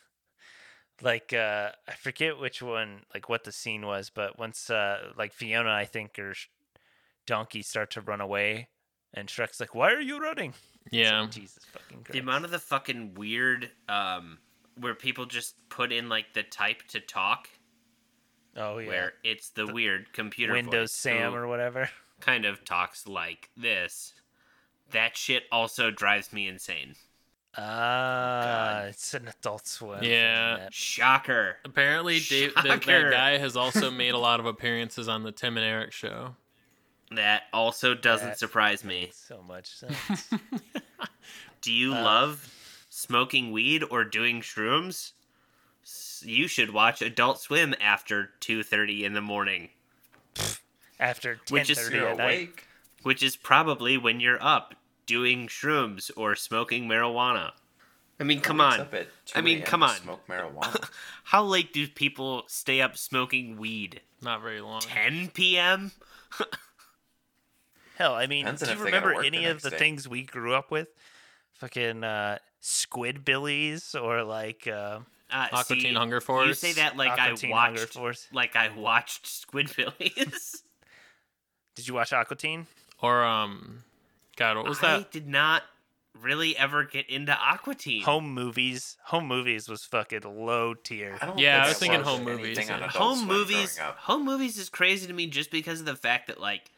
like 1.02 1.32
uh 1.32 1.70
I 1.86 1.92
forget 1.92 2.38
which 2.38 2.62
one 2.62 3.02
like 3.14 3.28
what 3.28 3.44
the 3.44 3.52
scene 3.52 3.86
was 3.86 4.10
but 4.10 4.38
once 4.38 4.70
uh 4.70 5.12
like 5.16 5.32
Fiona 5.32 5.70
I 5.72 5.84
think 5.84 6.18
or 6.18 6.34
Sh- 6.34 6.48
Donkey 7.26 7.62
start 7.62 7.90
to 7.92 8.00
run 8.00 8.20
away 8.20 8.68
and 9.14 9.28
Shrek's 9.28 9.60
like 9.60 9.74
why 9.74 9.92
are 9.92 10.00
you 10.00 10.18
running 10.18 10.50
It's 10.86 10.94
like, 10.94 11.02
yeah. 11.04 11.26
Jesus 11.30 11.64
fucking 11.72 11.98
Christ 12.04 12.12
the 12.12 12.18
amount 12.18 12.44
of 12.44 12.50
the 12.50 12.58
fucking 12.58 13.14
weird 13.14 13.70
um 13.88 14.38
where 14.78 14.94
people 14.94 15.26
just 15.26 15.54
put 15.68 15.92
in 15.92 16.08
like 16.08 16.34
the 16.34 16.42
type 16.42 16.82
to 16.88 17.00
talk 17.00 17.48
oh 18.56 18.78
yeah 18.78 18.88
where 18.88 19.12
it's 19.24 19.50
the, 19.50 19.66
weird 19.66 20.12
computer 20.12 20.52
Windows 20.52 20.90
voice 20.90 20.92
Sam 20.92 21.34
or 21.34 21.46
whatever 21.46 21.90
kind 22.20 22.44
of 22.44 22.64
talks 22.64 23.06
like 23.06 23.50
this. 23.56 24.14
That 24.90 25.16
shit 25.16 25.44
also 25.52 25.90
drives 25.90 26.32
me 26.32 26.48
insane. 26.48 26.94
Ah, 27.60 28.82
it's 28.84 29.14
an 29.14 29.28
Adult 29.28 29.66
Swim. 29.66 30.02
Yeah. 30.02 30.68
Shocker. 30.70 31.56
Apparently, 31.64 32.20
Dave, 32.20 32.54
that, 32.54 32.82
that 32.84 33.10
guy 33.10 33.36
has 33.38 33.56
also 33.56 33.90
made 33.92 34.14
a 34.14 34.18
lot 34.18 34.38
of 34.40 34.46
appearances 34.46 35.08
on 35.08 35.22
the 35.24 35.32
Tim 35.32 35.56
and 35.56 35.66
Eric 35.66 35.92
show. 35.92 36.36
That 37.10 37.42
also 37.52 37.94
doesn't 37.94 38.28
That- 38.28 38.38
surprise 38.38 38.84
me. 38.84 39.10
So 39.12 39.42
much 39.46 39.74
sense. 39.76 40.30
Do 41.62 41.72
you 41.72 41.94
Uh, 41.94 42.02
love 42.02 42.54
smoking 42.90 43.50
weed 43.50 43.82
or 43.90 44.04
doing 44.04 44.40
shrooms? 44.40 45.12
You 46.22 46.48
should 46.48 46.72
watch 46.72 47.00
Adult 47.02 47.40
Swim 47.40 47.74
after 47.80 48.30
2:30 48.40 49.02
in 49.04 49.12
the 49.14 49.20
morning, 49.20 49.70
After 51.00 51.40
Which 51.50 51.70
is- 51.70 51.78
10:30 51.78 51.92
You're 51.94 52.14
night. 52.14 52.18
awake. 52.18 52.64
which 53.02 53.22
is 53.22 53.36
probably 53.36 53.96
when 53.96 54.20
you're 54.20 54.42
up 54.42 54.74
doing 55.08 55.48
shrooms 55.48 56.12
or 56.16 56.36
smoking 56.36 56.84
marijuana. 56.88 57.50
I 58.20 58.24
mean, 58.24 58.40
come 58.40 58.60
on. 58.60 58.86
I 59.34 59.40
mean, 59.40 59.62
come 59.62 59.82
on. 59.82 59.96
Smoke 59.96 60.26
marijuana. 60.28 60.88
How 61.24 61.42
late 61.42 61.72
do 61.72 61.86
people 61.88 62.44
stay 62.46 62.80
up 62.80 62.96
smoking 62.96 63.56
weed? 63.56 64.00
Not 64.22 64.42
very 64.42 64.60
long. 64.60 64.80
10 64.82 65.30
p.m. 65.34 65.90
Hell, 67.96 68.14
I 68.14 68.26
mean, 68.26 68.44
Depends 68.44 68.62
do 68.62 68.66
you 68.68 68.72
if 68.72 68.78
they 68.84 68.90
gotta 68.90 69.06
remember 69.06 69.24
any 69.24 69.44
the 69.44 69.50
of 69.50 69.62
the 69.62 69.70
day. 69.70 69.78
things 69.78 70.08
we 70.08 70.22
grew 70.22 70.54
up 70.54 70.70
with? 70.70 70.88
Fucking 71.54 72.04
uh, 72.04 72.38
Squidbillies 72.62 74.00
or 74.00 74.22
like 74.22 74.68
uh, 74.68 75.00
Uh, 75.30 75.48
Aqua 75.52 75.64
see, 75.64 75.80
Teen 75.80 75.94
Hunger 75.96 76.20
You 76.46 76.54
say 76.54 76.72
that 76.74 76.96
like 76.96 77.10
Aqua 77.10 77.32
I 77.32 77.34
Teen 77.34 77.50
watched, 77.50 77.94
Force. 77.94 78.26
like 78.32 78.54
I 78.56 78.68
watched 78.76 79.26
Squidbillies. 79.26 80.62
Did 81.76 81.86
you 81.88 81.94
watch 81.94 82.12
Aqua 82.12 82.36
Teen? 82.36 82.66
Or 83.00 83.24
um, 83.24 83.84
God, 84.38 84.56
what 84.56 84.68
was 84.68 84.78
I 84.82 84.98
that? 84.98 85.10
did 85.10 85.26
not 85.28 85.62
really 86.20 86.56
ever 86.56 86.84
get 86.84 87.08
into 87.10 87.32
Aqua 87.32 87.74
Teen. 87.74 88.02
Home 88.02 88.32
movies. 88.32 88.96
Home 89.04 89.26
movies 89.26 89.68
was 89.68 89.84
fucking 89.84 90.22
low 90.22 90.74
tier. 90.74 91.16
I 91.20 91.26
don't 91.26 91.38
Yeah, 91.38 91.56
think 91.56 91.64
I 91.64 91.68
was 91.68 91.78
thinking 91.78 92.00
home 92.00 92.24
movies, 92.24 92.58
yeah. 92.58 92.88
Home 92.88 93.26
movies 93.26 93.78
home 93.78 94.24
movies 94.24 94.56
is 94.58 94.68
crazy 94.68 95.06
to 95.06 95.12
me 95.12 95.26
just 95.26 95.50
because 95.50 95.80
of 95.80 95.86
the 95.86 95.96
fact 95.96 96.26
that 96.28 96.40
like 96.40 96.70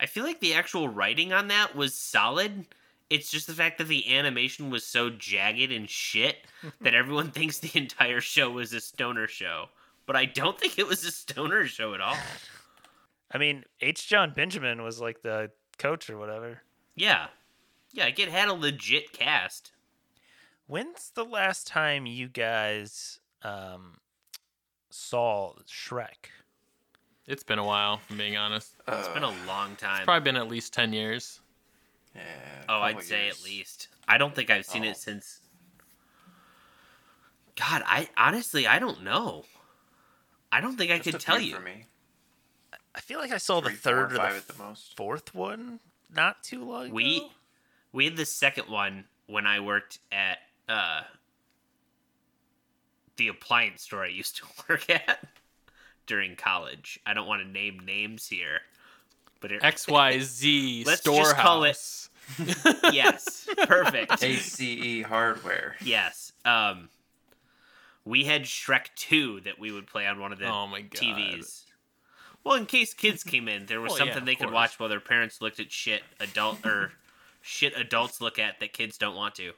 i 0.00 0.06
feel 0.06 0.24
like 0.24 0.40
the 0.40 0.54
actual 0.54 0.88
writing 0.88 1.32
on 1.32 1.48
that 1.48 1.74
was 1.76 1.94
solid 1.94 2.66
it's 3.10 3.30
just 3.30 3.46
the 3.46 3.52
fact 3.52 3.78
that 3.78 3.88
the 3.88 4.14
animation 4.16 4.70
was 4.70 4.84
so 4.86 5.10
jagged 5.10 5.72
and 5.72 5.88
shit 5.90 6.36
that 6.80 6.94
everyone 6.94 7.30
thinks 7.30 7.58
the 7.58 7.76
entire 7.78 8.20
show 8.20 8.50
was 8.50 8.72
a 8.72 8.80
stoner 8.80 9.26
show 9.26 9.66
but 10.06 10.14
i 10.16 10.24
don't 10.24 10.58
think 10.58 10.78
it 10.78 10.86
was 10.86 11.04
a 11.04 11.10
stoner 11.10 11.66
show 11.66 11.94
at 11.94 12.00
all 12.00 12.16
I 13.30 13.36
mean, 13.36 13.64
H. 13.82 14.08
Jon 14.08 14.32
Benjamin 14.34 14.82
was 14.82 15.00
like 15.02 15.20
the 15.20 15.50
coach 15.76 16.08
or 16.08 16.16
whatever. 16.16 16.62
Yeah 16.98 17.26
yeah 17.92 18.04
like 18.04 18.18
it 18.18 18.28
had 18.28 18.48
a 18.48 18.52
legit 18.54 19.12
cast 19.12 19.72
When's 20.66 21.10
the 21.14 21.24
last 21.24 21.66
time 21.66 22.04
you 22.04 22.28
guys 22.28 23.20
um, 23.42 24.00
saw 24.90 25.54
Shrek? 25.66 26.28
It's 27.26 27.42
been 27.42 27.58
a 27.58 27.64
while, 27.64 27.94
if 28.04 28.10
I'm 28.10 28.18
being 28.18 28.36
honest. 28.36 28.74
it's 28.86 29.08
been 29.08 29.24
Uh, 29.24 29.30
a 29.30 29.46
long 29.46 29.76
time 29.76 30.04
Probably 30.04 30.24
been 30.24 30.36
at 30.36 30.48
least 30.48 30.74
ten 30.74 30.92
years. 30.92 31.40
yeah, 32.14 32.22
oh 32.68 32.80
i'd 32.82 32.92
couple 32.96 33.06
say 33.08 33.28
at 33.28 33.42
least 33.42 33.88
i 34.06 34.18
don't 34.18 34.34
think 34.34 34.50
i've 34.50 34.66
seen 34.66 34.84
Oh. 34.84 34.88
it 34.90 34.96
since 34.98 35.40
god 37.56 37.82
i 37.86 38.08
honestly 38.16 38.66
i 38.66 38.78
don't 38.78 39.02
know 39.02 39.44
i 40.52 40.60
don't 40.60 40.76
think 40.76 40.90
i 40.90 40.96
Just 40.98 41.04
could 41.04 41.14
a 41.16 41.18
tell 41.18 41.40
you 41.40 41.54
for 41.56 41.62
me. 41.62 41.84
I 42.94 43.00
feel 43.00 43.20
like 43.20 43.30
I 43.30 43.38
saw 43.38 43.60
the 43.60 43.70
third 43.70 43.78
four, 43.78 43.92
third 43.92 44.04
or 44.10 44.14
the 44.14 44.18
five 44.18 44.36
at 44.36 44.48
the 44.48 44.62
most. 44.62 44.96
fourth 44.96 45.34
one 45.34 45.78
not 46.14 46.42
too 46.42 46.64
long 46.64 46.86
ago. 46.86 46.94
We 46.94 47.30
we 47.92 48.04
had 48.04 48.16
the 48.16 48.26
second 48.26 48.68
one 48.68 49.04
when 49.26 49.46
I 49.46 49.60
worked 49.60 49.98
at 50.12 50.38
uh 50.68 51.02
the 53.16 53.28
appliance 53.28 53.82
store 53.82 54.04
I 54.04 54.08
used 54.08 54.36
to 54.36 54.44
work 54.68 54.88
at 54.90 55.24
during 56.06 56.36
college. 56.36 56.98
I 57.06 57.14
don't 57.14 57.26
want 57.26 57.42
to 57.42 57.48
name 57.48 57.80
names 57.84 58.26
here, 58.28 58.60
but 59.40 59.52
it, 59.52 59.62
X 59.64 59.86
Y 59.88 60.18
Z 60.20 60.84
Let's 60.86 61.00
storehouse. 61.00 61.26
just 61.30 61.36
call 61.36 61.64
it- 61.64 61.74
yes, 62.94 63.48
perfect. 63.66 64.22
ACE 64.22 64.60
E 64.60 65.02
Hardware. 65.02 65.76
Yes. 65.82 66.32
Um 66.44 66.88
we 68.04 68.24
had 68.24 68.42
Shrek 68.44 68.86
2 68.96 69.40
that 69.42 69.58
we 69.58 69.70
would 69.72 69.86
play 69.86 70.06
on 70.06 70.18
one 70.18 70.32
of 70.32 70.38
the 70.38 70.46
Oh 70.46 70.66
my 70.66 70.80
god. 70.82 71.00
TVs. 71.02 71.64
Well, 72.44 72.54
in 72.56 72.66
case 72.66 72.94
kids 72.94 73.22
came 73.24 73.48
in, 73.48 73.66
there 73.66 73.80
was 73.80 73.90
Well, 73.90 73.98
something 73.98 74.18
of 74.18 74.26
they 74.26 74.34
could 74.34 74.44
course. 74.46 74.54
watch 74.54 74.80
while 74.80 74.88
their 74.88 75.00
parents 75.00 75.40
looked 75.42 75.60
at 75.60 75.70
shit 75.70 76.02
adult 76.20 76.64
or 76.64 76.92
shit 77.42 77.76
adults 77.76 78.20
look 78.20 78.38
at 78.38 78.60
that 78.60 78.72
kids 78.72 78.96
don't 78.98 79.16
want 79.16 79.34
to. 79.36 79.52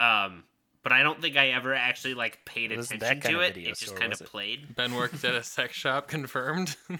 Um, 0.00 0.44
but 0.82 0.92
I 0.92 1.02
don't 1.02 1.20
think 1.20 1.36
I 1.36 1.48
ever 1.48 1.74
actually 1.74 2.14
like 2.14 2.44
paid 2.44 2.70
It 2.70 2.78
attention 2.78 3.32
to 3.32 3.40
it. 3.40 3.54
video 3.54 3.70
It 3.70 3.78
just 3.78 3.96
kind 3.96 4.12
of 4.12 4.20
it? 4.20 4.26
played. 4.28 4.74
Ben 4.76 4.94
worked 4.94 5.24
at 5.24 5.34
a 5.34 5.42
sex 5.42 5.74
shop, 5.74 6.08
confirmed. 6.14 6.76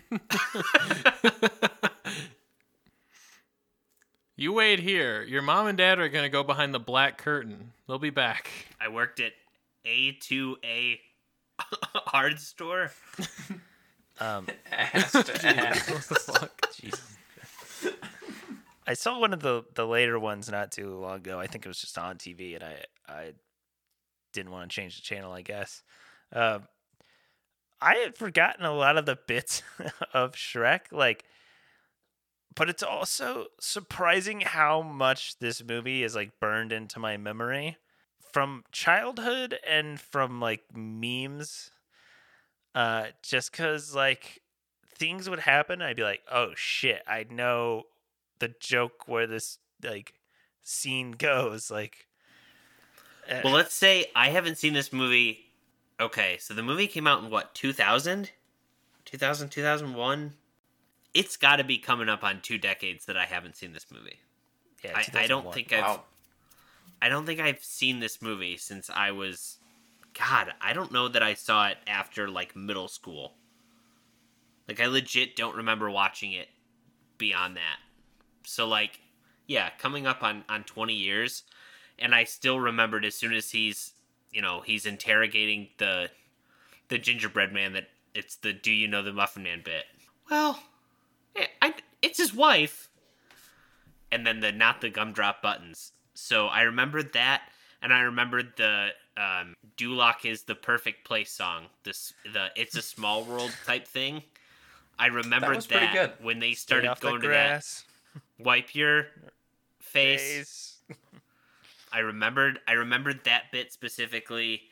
you 4.37 4.53
wait 4.53 4.81
here. 4.81 5.23
Your 5.23 5.43
mom 5.43 5.67
and 5.67 5.79
dad 5.79 5.99
are 5.99 6.09
gonna 6.09 6.29
go 6.29 6.43
behind 6.43 6.75
the 6.75 6.81
black 6.81 7.19
curtain. 7.19 7.73
They'll 7.87 7.99
be 7.99 8.11
back. 8.11 8.51
I 8.81 8.89
worked 8.89 9.21
at 9.21 9.33
A2A 9.87 10.99
hard 11.95 12.41
store. 12.41 12.91
Um, 14.21 14.47
Ass 14.73 15.13
to 15.13 15.47
ass. 15.47 15.91
what 15.91 16.03
the 16.09 16.15
fuck? 16.15 16.71
Jesus. 16.75 17.17
I 18.87 18.95
saw 18.95 19.19
one 19.19 19.33
of 19.33 19.41
the 19.41 19.65
the 19.75 19.87
later 19.87 20.19
ones 20.19 20.49
not 20.51 20.71
too 20.73 20.99
long 20.99 21.17
ago. 21.17 21.41
I 21.41 21.47
think 21.47 21.65
it 21.65 21.69
was 21.69 21.81
just 21.81 21.99
on 21.99 22.17
TV, 22.17 22.55
and 22.55 22.63
I 22.65 22.85
I 23.09 23.33
didn't 24.33 24.53
want 24.53 24.71
to 24.71 24.75
change 24.75 24.97
the 24.97 25.03
channel. 25.03 25.33
I 25.33 25.43
guess. 25.43 25.83
Um, 26.33 26.69
I 27.81 27.95
had 27.97 28.17
forgotten 28.17 28.65
a 28.65 28.73
lot 28.75 28.97
of 28.97 29.05
the 29.07 29.19
bits 29.27 29.63
of 30.15 30.33
Shrek, 30.33 30.93
like, 30.93 31.25
but 32.55 32.71
it's 32.71 32.83
also 32.83 33.47
surprising 33.61 34.41
how 34.43 34.81
much 34.81 35.39
this 35.39 35.63
movie 35.63 36.03
is 36.03 36.15
like 36.15 36.39
burned 36.41 36.73
into 36.73 36.99
my 36.99 37.17
memory 37.17 37.77
from 38.33 38.65
childhood 38.73 39.59
and 39.69 40.01
from 40.01 40.41
like 40.41 40.63
memes. 40.75 41.71
Uh, 42.75 43.07
just 43.23 43.53
cause 43.53 43.95
like 43.95 44.43
things 44.97 45.29
would 45.31 45.41
happen, 45.41 45.81
I'd 45.83 45.97
be 45.97 46.03
like, 46.03 46.23
oh 46.31 46.53
shit, 46.57 47.03
I 47.07 47.27
know 47.31 47.85
the 48.39 48.55
joke 48.61 49.07
where 49.07 49.27
this 49.27 49.59
like 49.83 50.15
scene 50.63 51.13
goes. 51.19 51.71
Like, 51.71 52.07
eh, 53.29 53.41
Well, 53.45 53.53
let's 53.53 53.75
say 53.75 54.07
I 54.15 54.31
haven't 54.31 54.59
seen 54.59 54.73
this 54.73 54.93
movie. 54.93 55.41
Okay, 56.01 56.37
so 56.41 56.55
the 56.55 56.63
movie 56.63 56.89
came 56.89 57.07
out 57.07 57.23
in 57.23 57.31
what, 57.31 57.55
2000? 57.55 58.33
2000, 59.05 59.49
2001? 59.49 60.33
It's 61.13 61.37
got 61.37 61.57
to 61.57 61.65
be 61.65 61.79
coming 61.79 62.09
up 62.09 62.25
on 62.25 62.41
two 62.41 62.59
decades 62.59 63.05
that 63.07 63.17
I 63.17 63.27
haven't 63.27 63.57
seen 63.57 63.73
this 63.73 63.87
movie. 63.93 64.19
yeah, 64.83 64.91
I, 64.97 65.01
I 65.01 65.27
don't 65.29 65.45
2001. 65.45 65.55
think 65.55 65.73
I've 65.73 66.01
I 67.01 67.09
don't 67.09 67.27
think 67.27 67.39
I've 67.39 67.63
seen 67.63 68.01
this 68.01 68.21
movie 68.23 68.57
since 68.57 68.91
I 68.91 69.11
was 69.13 69.59
God, 70.19 70.53
I 70.61 70.73
don't 70.73 70.93
know 70.93 71.09
that 71.09 71.23
I 71.23 71.35
saw 71.35 71.69
it 71.69 71.79
after 71.87 72.29
like 72.29 72.55
middle 72.55 72.89
school. 72.89 73.33
Like 74.69 74.81
I 74.81 74.87
legit 74.87 75.37
don't 75.37 75.57
remember 75.57 75.91
watching 75.91 76.33
it 76.33 76.49
beyond 77.19 77.57
that. 77.57 77.79
So 78.45 78.67
like 78.67 79.01
yeah, 79.47 79.71
coming 79.79 80.07
up 80.07 80.23
on 80.23 80.45
on 80.49 80.65
20 80.65 80.95
years 80.95 81.45
and 81.99 82.15
I 82.15 82.25
still 82.25 82.59
remembered 82.59 83.05
as 83.05 83.15
soon 83.15 83.35
as 83.35 83.51
he's, 83.51 83.93
you 84.33 84.43
know, 84.43 84.63
he's 84.65 84.87
interrogating 84.87 85.69
the 85.79 86.11
the 86.89 86.99
gingerbread 86.99 87.53
man 87.53 87.73
that 87.73 87.89
it's 88.15 88.37
the 88.37 88.53
do 88.53 88.71
you 88.71 88.89
know 88.89 89.03
the 89.03 89.13
muffin 89.13 89.43
man 89.43 89.63
bit. 89.65 89.85
Well, 90.31 90.63
I, 91.37 91.49
I 91.61 91.75
it's 92.03 92.19
his 92.19 92.35
wife 92.35 92.89
and 94.15 94.27
then 94.27 94.41
the 94.41 94.53
not 94.53 94.81
the 94.81 94.91
gumdrop 94.91 95.43
buttons. 95.43 95.93
So 96.15 96.47
I 96.47 96.63
remembered 96.63 97.13
that, 97.15 97.43
and 97.83 97.93
I 97.93 98.01
remembered 98.01 98.53
the 98.57 98.91
um, 99.17 99.55
Duloc 99.77 100.25
is 100.25 100.43
the 100.43 100.55
perfect 100.55 101.05
place 101.05 101.31
song. 101.31 101.67
This 101.85 102.13
the 102.33 102.49
it's 102.57 102.77
a 102.77 102.83
small 102.83 103.25
world 103.25 103.53
type 103.67 103.87
thing. 103.87 104.23
I 104.99 105.07
remembered 105.07 105.63
that 105.63 105.93
good. 105.93 106.13
when 106.25 106.39
they 106.39 106.53
started 106.53 106.89
off 106.89 107.01
the 107.01 107.09
going 107.09 107.21
to 107.23 107.29
that 107.29 107.65
wipe 108.39 108.75
your 108.75 109.07
face. 109.81 110.21
face. 110.21 110.97
I 111.93 112.01
remembered 112.01 112.59
I 112.67 112.73
remembered 112.73 113.21
that 113.25 113.53
bit 113.53 113.73
specifically, 113.73 114.63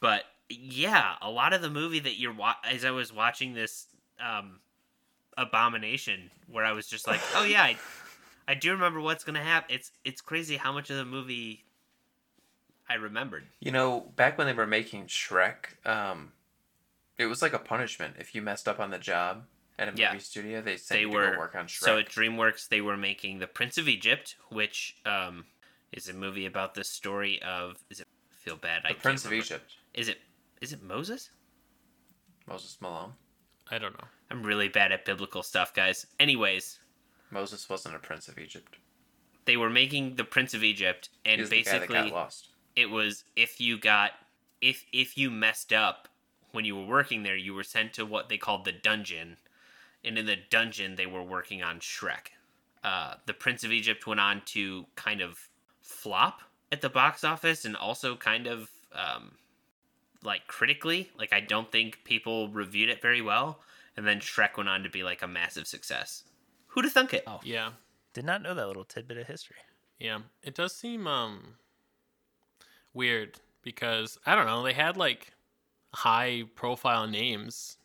but 0.00 0.22
yeah, 0.48 1.14
a 1.20 1.30
lot 1.30 1.52
of 1.52 1.62
the 1.62 1.70
movie 1.70 2.00
that 2.00 2.18
you're 2.18 2.32
wa- 2.32 2.54
as 2.64 2.84
I 2.84 2.92
was 2.92 3.12
watching 3.12 3.54
this 3.54 3.86
um, 4.20 4.60
abomination, 5.36 6.30
where 6.48 6.64
I 6.64 6.72
was 6.72 6.86
just 6.86 7.08
like, 7.08 7.20
oh 7.34 7.44
yeah, 7.44 7.62
I, 7.62 7.76
I 8.46 8.54
do 8.54 8.70
remember 8.70 9.00
what's 9.00 9.24
gonna 9.24 9.42
happen. 9.42 9.74
It's 9.74 9.90
it's 10.04 10.20
crazy 10.20 10.56
how 10.56 10.72
much 10.72 10.90
of 10.90 10.96
the 10.96 11.04
movie 11.04 11.64
I 12.88 12.94
remembered. 12.94 13.44
You 13.60 13.72
know, 13.72 14.12
back 14.16 14.36
when 14.38 14.46
they 14.46 14.52
were 14.52 14.66
making 14.66 15.06
Shrek, 15.06 15.84
um, 15.86 16.32
it 17.18 17.26
was 17.26 17.40
like 17.42 17.52
a 17.52 17.58
punishment 17.58 18.16
if 18.18 18.34
you 18.34 18.42
messed 18.42 18.68
up 18.68 18.78
on 18.80 18.90
the 18.90 18.98
job 18.98 19.44
at 19.78 19.88
a 19.88 19.90
movie 19.92 20.02
Yeah. 20.02 20.18
studio. 20.18 20.60
They 20.60 20.76
sent 20.76 20.96
They 20.98 21.00
you 21.02 21.08
to 21.08 21.14
were 21.14 21.30
go 21.32 21.38
work 21.38 21.54
on 21.54 21.66
Shrek. 21.66 21.84
so 21.84 21.98
at 21.98 22.08
DreamWorks 22.08 22.68
they 22.68 22.80
were 22.80 22.96
making 22.96 23.38
the 23.38 23.46
Prince 23.46 23.78
of 23.78 23.88
Egypt, 23.88 24.36
which 24.50 24.96
um, 25.06 25.46
It's 25.92 26.08
a 26.08 26.12
movie 26.12 26.44
about 26.46 26.74
the 26.74 26.84
story 26.84 27.40
of. 27.42 27.76
Is 27.90 28.00
it 28.00 28.06
feel 28.30 28.56
bad? 28.56 28.82
I 28.84 28.88
The 28.88 28.94
can't 28.94 29.02
Prince 29.02 29.24
of. 29.24 29.32
Egypt, 29.32 29.72
Is 29.94 30.08
it? 30.08 30.18
Is 30.60 30.72
it 30.72 30.82
Moses? 30.82 31.30
Moses 32.46 32.76
Malone. 32.80 33.12
I 33.70 33.78
don't 33.78 33.92
know. 33.98 34.08
I'm 34.30 34.42
really 34.42 34.68
bad 34.68 34.92
at 34.92 35.04
biblical 35.04 35.42
stuff, 35.42 35.72
guys. 35.72 36.06
Anyways, 36.20 36.78
Moses 37.30 37.68
wasn't 37.68 37.94
a 37.94 37.98
prince 37.98 38.28
of 38.28 38.38
Egypt. 38.38 38.76
they 39.46 39.56
were 39.56 39.70
making 39.70 40.16
the 40.16 40.24
Prince 40.24 40.54
of 40.54 40.62
Egypt, 40.64 41.10
He 41.24 41.30
and 41.32 41.40
was 41.40 41.50
the 41.50 41.62
guy 41.62 41.72
that 41.72 41.80
basically, 41.88 42.10
got 42.10 42.12
lost. 42.12 42.48
It 42.76 42.86
was 42.90 43.24
if 43.36 43.60
you 43.60 43.78
got 43.78 44.12
if 44.60 44.84
if 44.92 45.16
you 45.18 45.30
messed 45.30 45.72
up 45.72 46.08
when 46.52 46.64
you 46.64 46.76
were 46.76 46.86
working 46.86 47.22
there, 47.22 47.36
you 47.36 47.54
were 47.54 47.64
sent 47.64 47.92
to 47.94 48.06
what 48.06 48.28
they 48.28 48.36
called 48.38 48.64
the 48.64 48.72
dungeon, 48.72 49.36
and 50.04 50.16
in 50.18 50.26
the 50.26 50.36
dungeon 50.50 50.94
they 50.96 51.06
were 51.06 51.22
working 51.22 51.62
on 51.62 51.80
Shrek. 51.80 52.28
Uh, 52.82 53.14
the 53.26 53.34
Prince 53.34 53.64
of 53.64 53.72
Egypt 53.72 54.06
went 54.06 54.20
on 54.20 54.42
to 54.46 54.86
kind 54.94 55.20
of 55.20 55.48
flop 55.82 56.40
at 56.70 56.80
the 56.80 56.88
box 56.90 57.24
office, 57.24 57.64
and 57.64 57.76
also 57.76 58.14
kind 58.16 58.46
of 58.46 58.70
um, 58.92 59.32
like 60.22 60.46
critically. 60.46 61.10
Like 61.18 61.32
I 61.32 61.40
don't 61.40 61.70
think 61.72 62.04
people 62.04 62.48
reviewed 62.48 62.88
it 62.90 63.02
very 63.02 63.20
well, 63.22 63.60
and 63.96 64.06
then 64.06 64.20
Shrek 64.20 64.56
went 64.56 64.68
on 64.68 64.82
to 64.84 64.88
be 64.90 65.02
like 65.02 65.22
a 65.22 65.28
massive 65.28 65.66
success. 65.66 66.24
Who'd 66.68 66.84
have 66.84 66.92
thunk 66.92 67.14
it? 67.14 67.24
Oh. 67.26 67.40
Yeah, 67.44 67.70
Did 68.12 68.24
not 68.24 68.42
know 68.42 68.54
that 68.54 68.66
little 68.66 68.84
tidbit 68.84 69.16
of 69.18 69.26
history. 69.28 69.56
yeah. 69.98 70.18
It 70.42 70.54
does 70.54 70.74
seem 70.74 71.06
um 71.06 71.54
weird 72.94 73.38
because 73.62 74.18
I 74.24 74.34
don't 74.34 74.46
know. 74.46 74.62
They 74.62 74.72
had 74.72 74.96
like 74.96 75.32
high 75.92 76.44
profile 76.54 77.06
names 77.06 77.76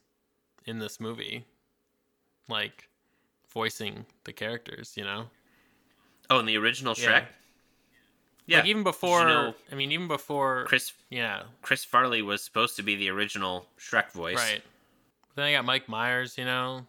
in 0.66 0.80
this 0.80 1.00
movie, 1.00 1.46
like 2.48 2.88
voicing 3.52 4.06
the 4.24 4.34
characters. 4.34 4.94
You 4.96 5.04
know, 5.04 5.26
Oh, 6.30 6.40
in 6.40 6.46
the 6.46 6.58
original 6.58 6.94
Shrek. 6.94 7.26
Yeah, 8.46 8.58
like 8.60 8.68
even 8.68 8.84
before. 8.84 9.26
know 9.28 9.54
I 9.72 9.76
mean, 9.76 9.92
even 9.92 10.08
before 10.08 10.66
Chris 10.68 10.94
Yeah, 11.10 11.44
Chris 11.62 11.84
Farley 11.84 12.22
was 12.22 12.42
supposed 12.42 12.76
to 12.78 12.84
be 12.84 12.96
the 12.96 13.10
original 13.10 13.68
Shrek 13.80 14.12
voice. 14.12 14.38
Right. 14.38 14.62
Then 15.36 15.46
I 15.46 15.52
got 15.54 15.66
Mike 15.66 15.88
Myers, 15.88 16.38
you 16.38 16.46
know. 16.46 16.86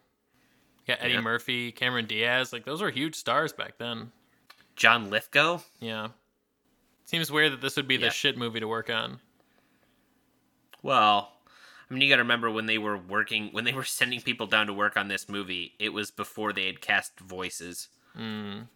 Got 0.89 0.99
Eddie 1.03 1.15
Yep. 1.15 1.23
Murphy, 1.23 1.71
Cameron 1.73 2.07
Diaz. 2.07 2.53
Like 2.53 2.65
those 2.65 2.81
were 2.81 2.91
huge 2.91 3.15
stars 3.15 3.53
back 3.53 3.77
then. 3.79 4.11
John 4.77 5.11
Lithgow. 5.11 5.61
Yeah. 5.81 6.09
Seems 7.11 7.29
weird 7.33 7.51
that 7.53 7.61
this 7.61 7.75
would 7.75 7.89
be 7.89 7.97
Yeah. 7.97 8.03
the 8.03 8.11
shit 8.11 8.39
movie 8.39 8.61
to 8.61 8.69
work 8.69 8.89
on. 8.89 9.19
Well, 10.81 11.33
I 11.91 11.93
mean, 11.93 12.03
you 12.03 12.09
got 12.09 12.17
to 12.17 12.23
remember 12.23 12.49
when 12.53 12.67
they 12.67 12.79
were 12.79 12.97
working, 12.97 13.49
when 13.51 13.65
they 13.65 13.73
were 13.73 13.83
sending 13.85 14.21
people 14.21 14.47
down 14.47 14.69
to 14.69 14.73
work 14.73 14.97
on 14.97 15.09
this 15.09 15.29
movie, 15.29 15.75
it 15.81 15.89
was 15.89 16.13
before 16.13 16.53
they 16.53 16.67
had 16.67 16.81
cast 16.81 17.19
voices. 17.19 17.89
Mm. 18.17 18.69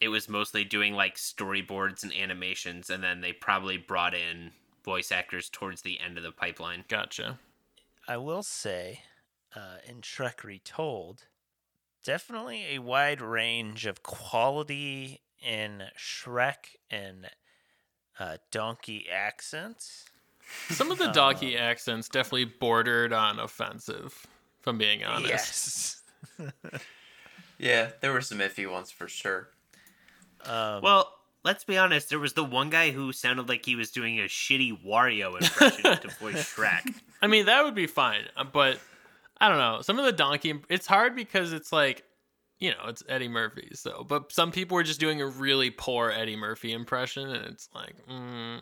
It 0.00 0.08
was 0.08 0.28
mostly 0.28 0.62
doing 0.62 0.94
like 0.94 1.16
storyboards 1.16 2.04
and 2.04 2.12
animations, 2.14 2.88
and 2.88 3.02
then 3.02 3.20
they 3.20 3.32
probably 3.32 3.78
brought 3.78 4.14
in 4.14 4.52
voice 4.84 5.10
actors 5.10 5.48
towards 5.50 5.82
the 5.82 5.98
end 5.98 6.16
of 6.16 6.22
the 6.22 6.30
pipeline. 6.30 6.84
Gotcha. 6.86 7.40
I 8.06 8.16
will 8.18 8.44
say, 8.44 9.02
uh, 9.56 9.78
in 9.84 10.02
Shrek 10.02 10.44
Retold, 10.44 11.24
definitely 12.04 12.76
a 12.76 12.78
wide 12.78 13.20
range 13.20 13.86
of 13.86 14.04
quality 14.04 15.22
in 15.44 15.82
Shrek 15.98 16.76
and 16.88 17.28
uh, 18.18 18.36
donkey 18.50 19.06
accents. 19.12 20.04
Some 20.70 20.90
of 20.90 20.98
the 20.98 21.08
donkey 21.08 21.56
accents 21.56 22.08
definitely 22.08 22.44
bordered 22.44 23.12
on 23.12 23.40
offensive, 23.40 24.26
if 24.60 24.66
I'm 24.66 24.78
being 24.78 25.02
honest. 25.04 25.28
Yes. 25.28 26.02
Yeah, 27.58 27.90
there 28.00 28.12
were 28.12 28.20
some 28.20 28.38
iffy 28.38 28.70
ones 28.70 28.90
for 28.90 29.08
sure. 29.08 29.48
Um, 30.44 30.82
Well, 30.82 31.12
let's 31.42 31.64
be 31.64 31.78
honest. 31.78 32.10
There 32.10 32.18
was 32.18 32.34
the 32.34 32.44
one 32.44 32.70
guy 32.70 32.90
who 32.90 33.12
sounded 33.12 33.48
like 33.48 33.64
he 33.64 33.74
was 33.76 33.90
doing 33.90 34.20
a 34.20 34.24
shitty 34.24 34.84
Wario 34.84 35.40
impression 35.40 35.98
to 35.98 36.08
voice 36.20 36.54
Shrek. 36.54 36.94
I 37.22 37.26
mean, 37.26 37.46
that 37.46 37.64
would 37.64 37.74
be 37.74 37.86
fine, 37.86 38.24
uh, 38.36 38.44
but 38.44 38.78
I 39.40 39.48
don't 39.48 39.58
know. 39.58 39.80
Some 39.82 39.98
of 39.98 40.04
the 40.04 40.12
donkey, 40.12 40.60
it's 40.68 40.86
hard 40.86 41.16
because 41.16 41.52
it's 41.52 41.72
like, 41.72 42.04
you 42.58 42.70
know, 42.70 42.88
it's 42.88 43.02
Eddie 43.08 43.28
Murphy. 43.28 43.70
So, 43.74 44.04
but 44.06 44.32
some 44.32 44.52
people 44.52 44.76
were 44.76 44.82
just 44.82 45.00
doing 45.00 45.20
a 45.20 45.26
really 45.26 45.70
poor 45.70 46.10
Eddie 46.10 46.36
Murphy 46.36 46.72
impression, 46.72 47.28
and 47.28 47.46
it's 47.46 47.68
like, 47.74 47.94
mm, 48.06 48.60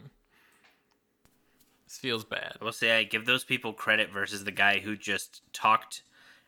this 1.87 1.99
feels 1.99 2.25
bad. 2.25 2.57
I 2.61 2.65
will 2.65 2.73
say 2.73 2.99
I 2.99 3.05
give 3.05 3.27
those 3.27 3.45
people 3.45 3.73
credit 3.73 4.13
versus 4.13 4.45
the 4.45 4.51
guy 4.51 4.81
who 4.81 4.97
just 4.97 5.43
talked 5.53 6.03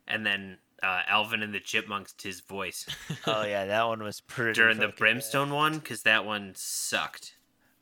and 0.07 0.25
then 0.25 0.59
uh, 0.83 1.03
Alvin 1.09 1.43
and 1.43 1.55
the 1.55 1.61
Chipmunks 1.61 2.13
to 2.15 2.29
his 2.29 2.41
voice 2.41 2.87
oh 3.27 3.45
yeah, 3.45 3.65
that 3.65 3.87
one 3.87 4.03
was 4.03 4.21
pretty 4.21 4.53
during 4.53 4.77
the 4.77 4.87
fucking 4.87 4.91
bad. 4.93 4.99
Brimstone 4.99 5.51
one 5.51 5.79
because 5.79 6.03
that 6.03 6.25
one 6.25 6.53
sucked. 6.55 7.35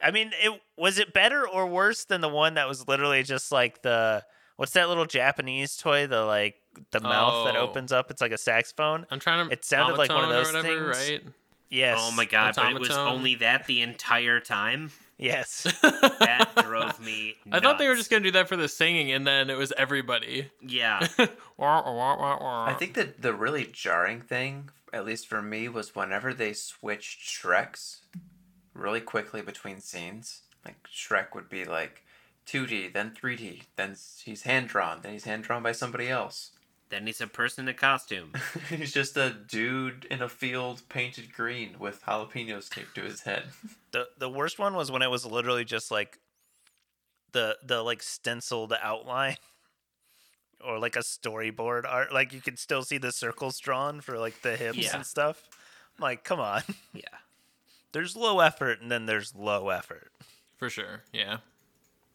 I 0.03 0.11
mean, 0.11 0.33
it 0.43 0.61
was 0.77 0.99
it 0.99 1.13
better 1.13 1.49
or 1.49 1.67
worse 1.67 2.05
than 2.05 2.21
the 2.21 2.29
one 2.29 2.55
that 2.55 2.69
was 2.69 2.87
literally 2.87 3.23
just 3.23 3.51
like 3.51 3.83
the 3.83 4.25
what's 4.57 4.73
that 4.73 4.89
little 4.89 5.07
Japanese 5.07 5.77
toy? 5.77 6.07
The 6.07 6.25
like 6.25 6.57
the 6.91 7.01
mouth 7.01 7.47
that 7.47 7.57
Oh. 7.57 7.61
opens 7.61 7.93
up. 7.93 8.11
It's 8.11 8.21
like 8.21 8.33
a 8.33 8.39
saxophone. 8.39 9.07
I'm 9.11 9.21
trying 9.21 9.47
to. 9.47 9.53
It 9.53 9.65
sounded 9.65 9.97
like 9.99 10.11
one 10.11 10.25
of 10.25 10.31
those 10.31 10.53
whatever, 10.53 10.93
things. 10.95 11.11
right? 11.11 11.23
Yes. 11.71 11.99
Oh 12.01 12.13
my 12.13 12.25
god! 12.25 12.55
But 12.57 12.73
it 12.73 12.79
was 12.79 12.91
only 12.91 13.37
that 13.37 13.67
the 13.67 13.81
entire 13.83 14.41
time. 14.41 14.93
Yes. 15.19 15.67
That 15.83 16.51
drove 16.65 16.99
me. 17.01 17.37
I 17.53 17.61
thought 17.61 17.79
they 17.79 17.87
were 17.89 17.95
just 17.95 18.11
gonna 18.11 18.25
do 18.25 18.31
that 18.33 18.49
for 18.49 18.57
the 18.57 18.69
singing, 18.69 19.13
and 19.13 19.27
then 19.27 19.49
it 19.51 19.57
was 19.57 19.73
everybody. 19.77 20.51
Yeah. 20.61 21.07
I 21.61 22.75
think 22.79 22.95
that 22.95 23.21
the 23.23 23.33
really 23.35 23.69
jarring 23.73 24.21
thing, 24.23 24.71
at 24.93 25.05
least 25.05 25.29
for 25.29 25.41
me, 25.43 25.69
was 25.69 25.95
whenever 25.95 26.35
they 26.35 26.53
switched 26.53 27.21
Shreks 27.29 28.01
really 28.73 29.01
quickly 29.01 29.43
between 29.43 29.81
scenes. 29.81 30.43
Like 30.65 30.77
Shrek 30.93 31.35
would 31.35 31.49
be 31.49 31.65
like 31.65 32.03
2D, 32.47 32.93
then 32.93 33.13
3D, 33.13 33.63
then 33.77 33.97
he's 34.25 34.43
hand 34.43 34.69
drawn, 34.69 35.01
then 35.03 35.13
he's 35.13 35.25
hand 35.25 35.45
drawn 35.45 35.63
by 35.63 35.73
somebody 35.73 36.09
else. 36.09 36.51
then 36.91 37.07
he's 37.07 37.21
a 37.21 37.27
person 37.27 37.65
in 37.65 37.69
a 37.69 37.75
costume. 37.75 38.33
he's 38.69 38.93
just 38.93 39.17
a 39.17 39.31
dude 39.31 40.05
in 40.11 40.21
a 40.23 40.29
field 40.29 40.83
painted 40.89 41.33
green 41.33 41.77
with 41.79 42.03
jalapenos 42.05 42.69
taped 42.69 42.95
to 42.97 43.03
his 43.03 43.23
head. 43.23 43.45
the 43.93 44.09
the 44.19 44.29
worst 44.29 44.59
one 44.59 44.75
was 44.75 44.91
when 44.93 45.03
it 45.03 45.11
was 45.11 45.25
literally 45.27 45.65
just 45.65 45.91
like 45.91 46.19
the 47.33 47.57
the 47.65 47.83
like 47.83 48.03
stenciled 48.03 48.73
outline 48.81 49.37
or 50.65 50.79
like 50.79 50.97
a 50.97 51.01
storyboard 51.01 51.85
art. 51.89 52.13
Like 52.13 52.33
you 52.33 52.41
could 52.41 52.59
still 52.59 52.83
see 52.83 52.99
the 52.99 53.11
circles 53.13 53.59
drawn 53.59 54.01
for 54.01 54.19
like 54.19 54.43
the 54.43 54.57
hips 54.57 54.79
Yeah. 54.79 54.97
and 54.97 55.07
stuff. 55.07 55.49
I'm 55.99 56.03
like, 56.03 56.25
come 56.25 56.41
on. 56.41 56.63
Yeah, 56.93 57.03
There's 57.93 58.17
low 58.17 58.41
effort 58.41 58.81
and 58.81 58.91
then 58.91 59.07
there's 59.07 59.35
low 59.35 59.69
effort. 59.71 60.13
for 60.59 60.69
sure. 60.71 61.03
Yeah. 61.13 61.39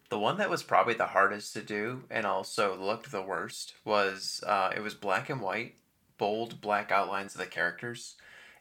The 0.10 0.20
one 0.20 0.38
that 0.38 0.50
was 0.50 0.64
probably 0.64 0.96
the 0.96 1.06
hardest 1.08 1.54
to 1.54 1.62
do 1.62 2.04
and 2.10 2.26
also 2.26 2.76
looked 2.76 3.12
the 3.12 3.22
worst 3.22 3.76
was 3.86 4.44
uh, 4.46 4.72
it 4.76 4.80
was 4.82 4.96
black 4.96 5.30
and 5.30 5.40
white, 5.42 5.76
bold 6.18 6.62
black 6.62 6.92
outlines 6.92 7.36
of 7.36 7.40
the 7.40 7.46
characters. 7.48 8.16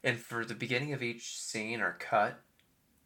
And 0.05 0.19
for 0.19 0.45
the 0.45 0.55
beginning 0.55 0.93
of 0.93 1.03
each 1.03 1.39
scene 1.39 1.81
or 1.81 1.97
cut, 1.99 2.39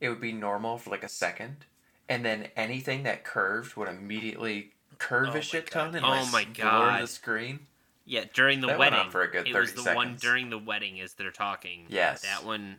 it 0.01 0.09
would 0.09 0.21
be 0.21 0.33
normal 0.33 0.77
for 0.77 0.91
like 0.91 1.05
a 1.05 1.09
second. 1.09 1.65
And 2.09 2.25
then 2.25 2.49
anything 2.57 3.05
that 3.05 3.23
curved 3.25 3.77
would 3.77 3.89
immediately 3.89 4.73
curve 4.99 5.31
Oh 5.35 5.39
a 5.39 5.41
shit 5.41 5.71
ton 5.71 5.95
and 5.95 6.05
Oh 6.05 6.09
like 6.11 6.33
my 6.33 6.45
God. 6.45 7.03
the 7.03 7.07
screen. 7.07 7.61
yeah. 8.05 8.25
During 8.35 8.61
the 8.61 8.67
That 8.67 8.79
wedding, 8.79 9.11
for 9.11 9.23
a 9.23 9.31
good 9.31 9.47
it 9.47 9.55
was 9.55 9.71
30 9.71 9.83
the 9.91 9.95
one 9.95 10.17
during 10.17 10.51
the 10.51 10.59
wedding 10.59 11.01
as 11.01 11.15
they're 11.15 11.31
talking. 11.31 11.87
Yes. 11.89 12.23
that 12.23 12.45
one. 12.45 12.79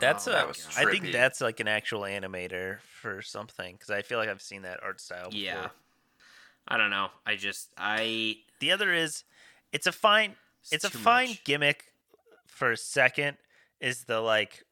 That's 0.00 0.26
Oh, 0.28 0.32
a. 0.32 0.34
that 0.52 0.58
I 0.76 0.90
think 0.90 1.12
that's 1.12 1.40
like 1.40 1.60
an 1.60 1.68
actual 1.68 2.00
animator 2.02 2.80
for 2.80 3.22
something 3.22 3.74
because 3.74 3.90
I 3.90 4.02
feel 4.02 4.18
like 4.18 4.28
I've 4.28 4.42
seen 4.42 4.62
that 4.62 4.80
art 4.82 5.00
style. 5.00 5.30
Before. 5.30 5.40
Yeah, 5.44 5.68
I 6.68 6.76
don't 6.76 6.90
know. 6.90 7.08
I 7.26 7.36
just 7.36 7.68
I 7.76 8.36
The 8.60 8.72
other 8.72 8.92
is, 8.92 9.24
it's 9.72 9.86
a 9.86 9.92
fine. 9.92 10.34
It's, 10.70 10.84
a 10.84 10.90
fine 10.90 11.28
much. 11.30 11.44
gimmick. 11.44 11.84
For 12.46 12.70
a 12.72 12.76
second, 12.76 13.36
is 13.80 14.04
the 14.04 14.20
like, 14.20 14.62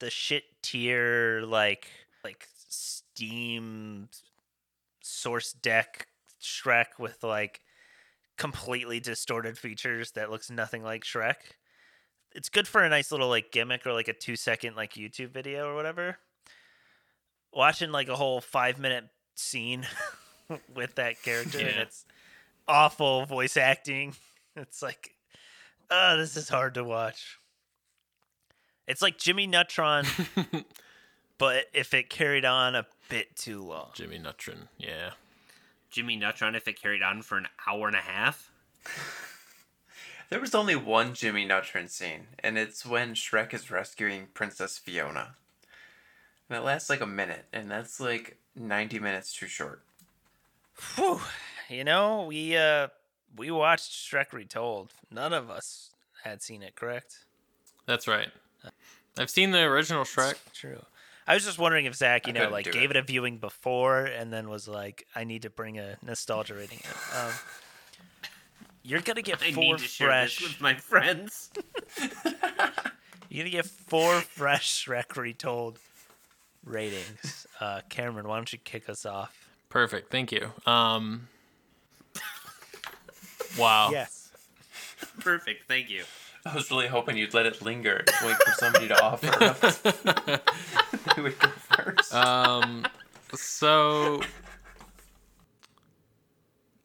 the 0.00 0.10
shit 0.10 0.44
tier 0.62 1.40
like 1.46 1.88
like 2.24 2.46
Steam 2.68 4.08
source 5.00 5.52
deck 5.52 6.06
Shrek 6.42 6.98
with 6.98 7.22
like 7.22 7.60
completely 8.36 9.00
distorted 9.00 9.56
features 9.58 10.12
that 10.12 10.30
looks 10.30 10.50
nothing 10.50 10.82
like 10.82 11.04
Shrek. 11.04 11.36
It's 12.34 12.48
good 12.48 12.68
for 12.68 12.82
a 12.82 12.88
nice 12.88 13.10
little 13.10 13.28
like 13.28 13.50
gimmick 13.50 13.86
or 13.86 13.92
like 13.92 14.08
a 14.08 14.12
two 14.12 14.36
second 14.36 14.76
like 14.76 14.94
YouTube 14.94 15.30
video 15.30 15.68
or 15.68 15.74
whatever. 15.74 16.18
Watching 17.52 17.90
like 17.90 18.08
a 18.08 18.16
whole 18.16 18.40
five 18.40 18.78
minute 18.78 19.04
scene 19.34 19.86
with 20.74 20.94
that 20.96 21.22
character 21.22 21.58
and 21.58 21.68
it's 21.68 22.04
awful 22.68 23.26
voice 23.26 23.56
acting. 23.56 24.14
It's 24.56 24.82
like, 24.82 25.14
oh, 25.92 26.16
this 26.16 26.36
is 26.36 26.48
hard 26.48 26.74
to 26.74 26.82
watch. 26.82 27.38
It's 28.88 29.00
like 29.00 29.16
Jimmy 29.16 29.46
Neutron, 29.46 30.04
but 31.38 31.66
if 31.72 31.94
it 31.94 32.10
carried 32.10 32.44
on 32.44 32.74
a 32.74 32.84
bit 33.08 33.36
too 33.36 33.62
long. 33.62 33.90
Jimmy 33.94 34.18
Neutron. 34.18 34.68
Yeah. 34.76 35.10
Jimmy 35.88 36.16
Neutron 36.16 36.56
if 36.56 36.66
it 36.66 36.82
carried 36.82 37.00
on 37.00 37.22
for 37.22 37.38
an 37.38 37.46
hour 37.66 37.86
and 37.86 37.96
a 37.96 38.00
half. 38.00 38.50
There 40.30 40.40
was 40.40 40.54
only 40.54 40.76
one 40.76 41.14
Jimmy 41.14 41.44
Neutron 41.44 41.88
scene, 41.88 42.28
and 42.38 42.56
it's 42.56 42.86
when 42.86 43.14
Shrek 43.14 43.52
is 43.52 43.70
rescuing 43.70 44.28
Princess 44.32 44.78
Fiona. 44.78 45.34
And 46.48 46.56
it 46.58 46.62
lasts 46.62 46.88
like 46.88 47.00
a 47.00 47.06
minute, 47.06 47.46
and 47.52 47.70
that's 47.70 48.00
like 48.00 48.36
90 48.56 49.00
minutes 49.00 49.34
too 49.34 49.46
short. 49.48 49.82
Whew. 50.94 51.20
You 51.68 51.84
know, 51.84 52.24
we 52.28 52.56
uh 52.56 52.88
we 53.36 53.50
watched 53.50 53.92
Shrek 53.92 54.32
Retold. 54.32 54.92
None 55.10 55.32
of 55.32 55.50
us 55.50 55.90
had 56.24 56.42
seen 56.42 56.62
it, 56.62 56.74
correct? 56.74 57.18
That's 57.86 58.08
right. 58.08 58.28
I've 59.18 59.30
seen 59.30 59.50
the 59.50 59.60
original 59.60 60.04
Shrek. 60.04 60.34
True. 60.54 60.82
I 61.26 61.34
was 61.34 61.44
just 61.44 61.58
wondering 61.58 61.86
if 61.86 61.94
Zach, 61.94 62.26
you 62.26 62.32
I 62.32 62.38
know, 62.44 62.50
like 62.50 62.70
gave 62.70 62.90
it. 62.90 62.96
it. 62.96 63.00
a 63.00 63.02
viewing 63.02 63.38
before 63.38 64.04
and 64.04 64.32
then 64.32 64.48
was 64.48 64.66
like, 64.66 65.06
I 65.14 65.24
need 65.24 65.42
to 65.42 65.50
bring 65.50 65.78
a 65.78 65.96
nostalgia 66.04 66.54
rating. 66.54 66.80
Um, 67.16 67.32
you're 68.82 69.00
gonna 69.00 69.22
get 69.22 69.42
I 69.42 69.52
four 69.52 69.62
need 69.64 69.78
to 69.78 69.84
share 69.84 70.08
fresh. 70.08 70.38
this 70.38 70.48
with 70.48 70.60
my 70.60 70.74
friends. 70.74 71.50
You're 73.28 73.44
gonna 73.44 73.50
get 73.50 73.66
four 73.66 74.20
fresh 74.20 74.84
Shrek 74.84 75.16
Retold 75.16 75.78
ratings. 76.64 77.46
Uh, 77.60 77.80
Cameron, 77.88 78.26
why 78.26 78.36
don't 78.36 78.52
you 78.52 78.58
kick 78.58 78.88
us 78.88 79.06
off? 79.06 79.48
Perfect. 79.68 80.10
Thank 80.10 80.32
you. 80.32 80.50
Um. 80.66 81.28
Wow. 83.58 83.90
Yes. 83.90 84.30
Perfect. 85.20 85.66
Thank 85.68 85.90
you. 85.90 86.04
I 86.46 86.54
was 86.54 86.70
really 86.70 86.86
hoping 86.86 87.16
you'd 87.18 87.34
let 87.34 87.44
it 87.46 87.60
linger, 87.60 88.02
wait 88.24 88.36
for 88.36 88.52
somebody 88.52 88.88
to 88.88 89.02
offer 89.02 89.44
up. 89.44 89.56
Who 91.16 91.24
would 91.24 91.38
go 91.38 91.48
first? 91.48 92.14
Um. 92.14 92.86
So. 93.34 94.22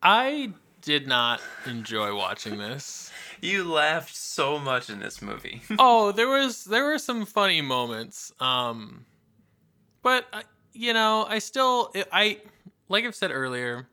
I 0.04 0.52
did 0.86 1.08
not 1.08 1.42
enjoy 1.66 2.16
watching 2.16 2.58
this. 2.58 3.12
you 3.42 3.64
laughed 3.70 4.16
so 4.16 4.58
much 4.60 4.90
in 4.90 5.00
this 5.00 5.22
movie. 5.22 5.62
oh, 5.80 6.12
there 6.12 6.28
was 6.30 6.64
there 6.66 6.86
were 6.86 7.00
some 7.00 7.26
funny 7.26 7.62
moments. 7.62 8.32
Um, 8.40 9.06
but 10.02 10.26
I- 10.32 10.44
you 10.74 10.94
know, 10.94 11.26
I 11.28 11.40
still 11.40 11.92
I 12.12 12.40
like 12.90 13.06
I've 13.06 13.16
said 13.16 13.32
earlier, 13.32 13.88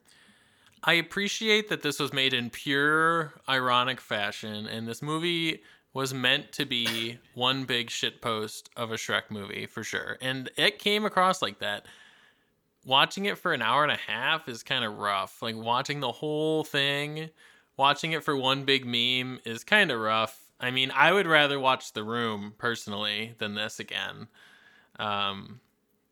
I 0.85 0.95
appreciate 0.95 1.69
that 1.69 1.83
this 1.83 1.99
was 2.01 2.13
made 2.13 2.35
in 2.35 2.51
pure 2.51 3.33
ironic 3.49 4.01
fashion, 4.01 4.67
and 4.67 4.87
this 4.89 5.01
movie 5.01 5.63
was 5.95 6.13
meant 6.13 6.51
to 6.53 6.65
be 6.67 7.19
one 7.35 7.65
big 7.65 7.89
shitpost 7.89 8.65
of 8.77 8.91
a 8.91 8.97
Shrek 8.97 9.31
movie 9.31 9.67
for 9.67 9.85
sure, 9.85 10.19
and 10.21 10.51
it 10.57 10.79
came 10.79 11.05
across 11.05 11.41
like 11.41 11.59
that. 11.61 11.87
Watching 12.85 13.27
it 13.27 13.39
for 13.39 13.53
an 13.53 13.63
hour 13.63 13.83
and 13.83 13.93
a 13.93 13.97
half 13.97 14.49
is 14.49 14.63
kind 14.63 14.85
of 14.85 14.99
rough. 14.99 15.41
Like 15.41 15.57
watching 15.57 16.01
the 16.01 16.11
whole 16.13 16.65
thing, 16.65 17.31
watching 17.77 18.13
it 18.13 18.25
for 18.25 18.37
one 18.37 18.65
big 18.65 18.85
meme 18.85 19.41
is 19.45 19.63
kind 19.65 19.91
of 19.91 20.01
rough. 20.01 20.43
I 20.61 20.71
mean, 20.71 20.91
I 20.95 21.13
would 21.13 21.27
rather 21.27 21.59
watch 21.59 21.93
The 21.93 22.05
Room 22.05 22.55
personally 22.59 23.35
than 23.39 23.55
this 23.55 23.79
again. 23.81 24.29
Um, 24.99 25.61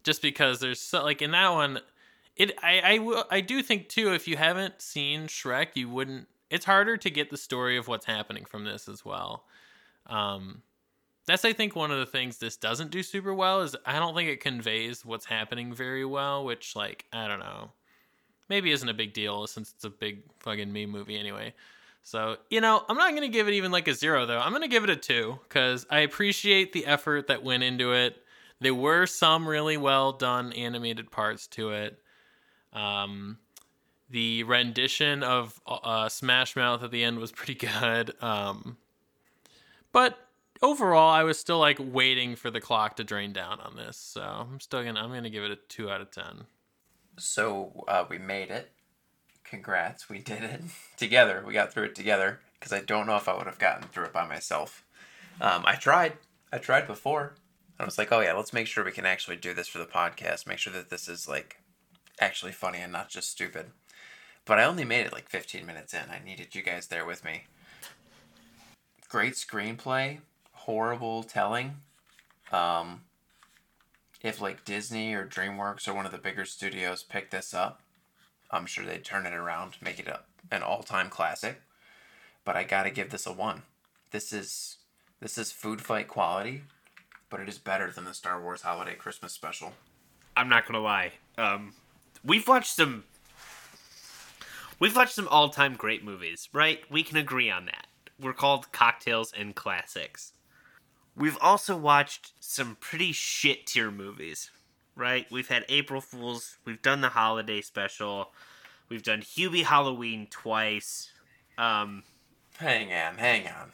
just 0.05 0.23
because 0.23 0.61
there's 0.61 0.81
so 0.81 1.03
like 1.03 1.23
in 1.23 1.33
that 1.33 1.51
one, 1.51 1.81
it 2.37 2.53
I 2.63 2.99
I 3.01 3.23
I 3.31 3.41
do 3.41 3.63
think 3.63 3.89
too 3.89 4.13
if 4.13 4.27
you 4.27 4.37
haven't 4.37 4.81
seen 4.81 5.23
Shrek, 5.27 5.69
you 5.75 5.89
wouldn't. 5.89 6.29
It's 6.51 6.65
harder 6.65 6.97
to 6.97 7.11
get 7.11 7.31
the 7.31 7.37
story 7.37 7.77
of 7.77 7.87
what's 7.87 8.07
happening 8.07 8.45
from 8.45 8.65
this 8.65 8.89
as 8.89 9.05
well. 9.05 9.45
Um, 10.07 10.63
that's 11.27 11.45
I 11.45 11.53
think 11.53 11.77
one 11.77 11.91
of 11.91 11.99
the 11.99 12.07
things 12.07 12.39
this 12.39 12.57
doesn't 12.57 12.91
do 12.91 13.03
super 13.03 13.35
well 13.35 13.61
is 13.61 13.77
I 13.85 13.99
don't 13.99 14.15
think 14.15 14.29
it 14.29 14.41
conveys 14.41 15.05
what's 15.05 15.27
happening 15.27 15.73
very 15.73 16.05
well, 16.05 16.45
which 16.45 16.75
like 16.75 17.05
I 17.13 17.29
don't 17.29 17.41
know, 17.41 17.71
maybe 18.49 18.71
isn't 18.71 18.89
a 18.89 18.95
big 18.95 19.13
deal 19.13 19.47
since 19.47 19.73
it's 19.75 19.85
a 19.85 19.91
big 19.91 20.23
fucking 20.41 20.73
meme 20.73 20.91
movie 20.91 21.19
anyway. 21.19 21.55
So 22.03 22.37
you 22.49 22.61
know 22.61 22.85
I'm 22.89 22.97
not 22.97 23.15
gonna 23.15 23.29
give 23.29 23.49
it 23.49 23.55
even 23.55 23.71
like 23.71 23.89
a 23.89 23.95
zero 23.95 24.27
though. 24.27 24.41
I'm 24.41 24.53
gonna 24.53 24.69
give 24.69 24.85
it 24.85 24.91
a 24.91 24.97
two 24.97 25.39
because 25.49 25.87
I 25.91 26.01
appreciate 26.01 26.73
the 26.73 26.87
effort 26.87 27.27
that 27.29 27.43
went 27.43 27.63
into 27.63 27.93
it. 27.93 28.17
There 28.61 28.75
were 28.75 29.07
some 29.07 29.49
really 29.49 29.77
well 29.77 30.13
done 30.13 30.53
animated 30.53 31.11
parts 31.11 31.47
to 31.49 31.71
it. 31.71 31.99
Um, 32.73 33.39
the 34.11 34.43
rendition 34.43 35.23
of 35.23 35.61
uh, 35.67 36.09
Smash 36.09 36.57
Mouth 36.57 36.83
at 36.83 36.91
the 36.91 37.05
end 37.05 37.19
was 37.19 37.33
pretty 37.33 37.55
good. 37.67 38.13
Um, 38.23 38.77
but 39.93 40.19
overall, 40.63 41.11
I 41.11 41.23
was 41.23 41.39
still 41.39 41.59
like 41.59 41.79
waiting 41.81 42.37
for 42.37 42.51
the 42.51 42.61
clock 42.61 42.97
to 42.97 43.05
drain 43.05 43.33
down 43.33 43.61
on 43.61 43.77
this. 43.77 43.97
So 43.97 44.23
I'm 44.23 44.61
still 44.61 44.83
gonna 44.83 45.01
I'm 45.01 45.13
gonna 45.13 45.31
give 45.31 45.45
it 45.45 45.51
a 45.51 45.57
two 45.69 45.91
out 45.91 46.01
of 46.01 46.11
ten. 46.11 46.45
So 47.19 47.85
uh, 47.89 48.05
we 48.09 48.19
made 48.19 48.51
it. 48.51 48.71
Congrats, 49.45 50.09
we 50.09 50.19
did 50.19 50.43
it 50.43 50.63
together. 50.97 51.43
We 51.47 51.53
got 51.53 51.73
through 51.73 51.85
it 51.85 51.95
together 51.95 52.41
because 52.55 52.73
I 52.73 52.81
don't 52.81 53.07
know 53.07 53.17
if 53.17 53.29
I 53.29 53.37
would 53.37 53.47
have 53.47 53.59
gotten 53.59 53.89
through 53.89 54.05
it 54.05 54.13
by 54.13 54.27
myself. 54.27 54.85
Um, 55.41 55.65
I 55.67 55.75
tried. 55.77 56.15
I 56.53 56.59
tried 56.59 56.87
before. 56.87 57.35
I 57.79 57.85
was 57.85 57.97
like, 57.97 58.13
oh 58.13 58.21
yeah, 58.21 58.35
let's 58.35 58.53
make 58.53 58.67
sure 58.67 58.85
we 58.85 58.93
can 58.93 59.07
actually 59.07 59.37
do 59.37 59.55
this 59.55 59.69
for 59.69 59.79
the 59.79 59.87
podcast. 59.87 60.47
Make 60.47 60.59
sure 60.59 60.73
that 60.73 60.91
this 60.91 61.09
is 61.09 61.27
like 61.27 61.61
actually 62.21 62.53
funny 62.53 62.79
and 62.79 62.93
not 62.93 63.09
just 63.09 63.31
stupid. 63.31 63.67
But 64.45 64.59
I 64.59 64.65
only 64.65 64.85
made 64.85 65.07
it 65.07 65.13
like 65.13 65.29
15 65.29 65.65
minutes 65.65 65.95
in. 65.95 66.11
I 66.11 66.23
needed 66.25 66.55
you 66.55 66.63
guys 66.63 66.89
there 66.89 67.07
with 67.07 67.25
me. 67.25 67.45
Great 69.09 69.35
screenplay, 69.35 70.19
horrible 70.71 71.25
telling. 71.25 71.75
Um, 72.53 73.01
if 74.23 74.41
like 74.41 74.65
Disney 74.65 75.15
or 75.15 75.27
DreamWorks 75.27 75.89
or 75.89 75.95
one 75.95 76.07
of 76.07 76.13
the 76.13 76.19
bigger 76.19 76.45
studios 76.45 77.03
picked 77.03 77.33
this 77.33 77.53
up, 77.53 77.83
I'm 78.53 78.67
sure 78.67 78.87
they'd 78.87 79.05
turn 79.05 79.27
it 79.27 79.33
around, 79.33 79.73
make 79.81 79.99
it 79.99 80.07
a, 80.07 80.21
an 80.53 80.63
all-time 80.63 81.09
classic. 81.11 81.61
But 82.45 82.55
I 82.55 82.63
gotta 82.63 82.91
give 82.91 83.11
this 83.11 83.27
a 83.27 83.33
one. 83.33 83.63
This 84.13 84.33
is 84.33 84.77
this 85.19 85.37
is 85.37 85.51
food 85.51 85.81
fight 85.81 86.07
quality, 86.07 86.63
but 87.31 87.41
it 87.41 87.49
is 87.49 87.59
better 87.59 87.91
than 87.91 88.05
the 88.05 88.15
Star 88.15 88.41
Wars 88.41 88.63
Holiday 88.63 88.95
Christmas 88.95 89.33
Special. 89.33 89.73
I'm 90.37 90.49
not 90.49 90.67
gonna 90.67 90.81
lie. 90.81 91.15
Um, 91.37 91.75
we've 92.25 92.47
watched 92.47 92.77
some. 92.77 93.03
We've 94.79 94.95
watched 94.95 95.15
some 95.15 95.29
all-time 95.29 95.75
great 95.75 96.05
movies, 96.05 96.49
right? 96.53 96.81
We 96.89 97.03
can 97.03 97.17
agree 97.17 97.51
on 97.51 97.67
that. 97.67 97.89
We're 98.21 98.35
called 98.35 98.71
cocktails 98.71 99.33
and 99.37 99.55
classics. 99.55 100.33
We've 101.21 101.39
also 101.43 101.77
watched 101.77 102.33
some 102.41 102.79
pretty 102.81 103.13
shit 103.13 103.67
tier 103.67 103.91
movies, 103.91 104.51
right? 104.97 105.31
We've 105.31 105.49
had 105.49 105.67
April 105.69 106.01
Fools. 106.01 106.57
We've 106.65 106.81
done 106.81 107.03
the 107.03 107.11
holiday 107.11 107.61
special. 107.61 108.33
We've 108.89 109.03
done 109.03 109.21
Hubie 109.21 109.65
Halloween 109.65 110.29
twice. 110.31 111.11
Um, 111.59 112.05
Hang 112.57 112.93
on, 112.93 113.19
hang 113.19 113.49
on. 113.49 113.71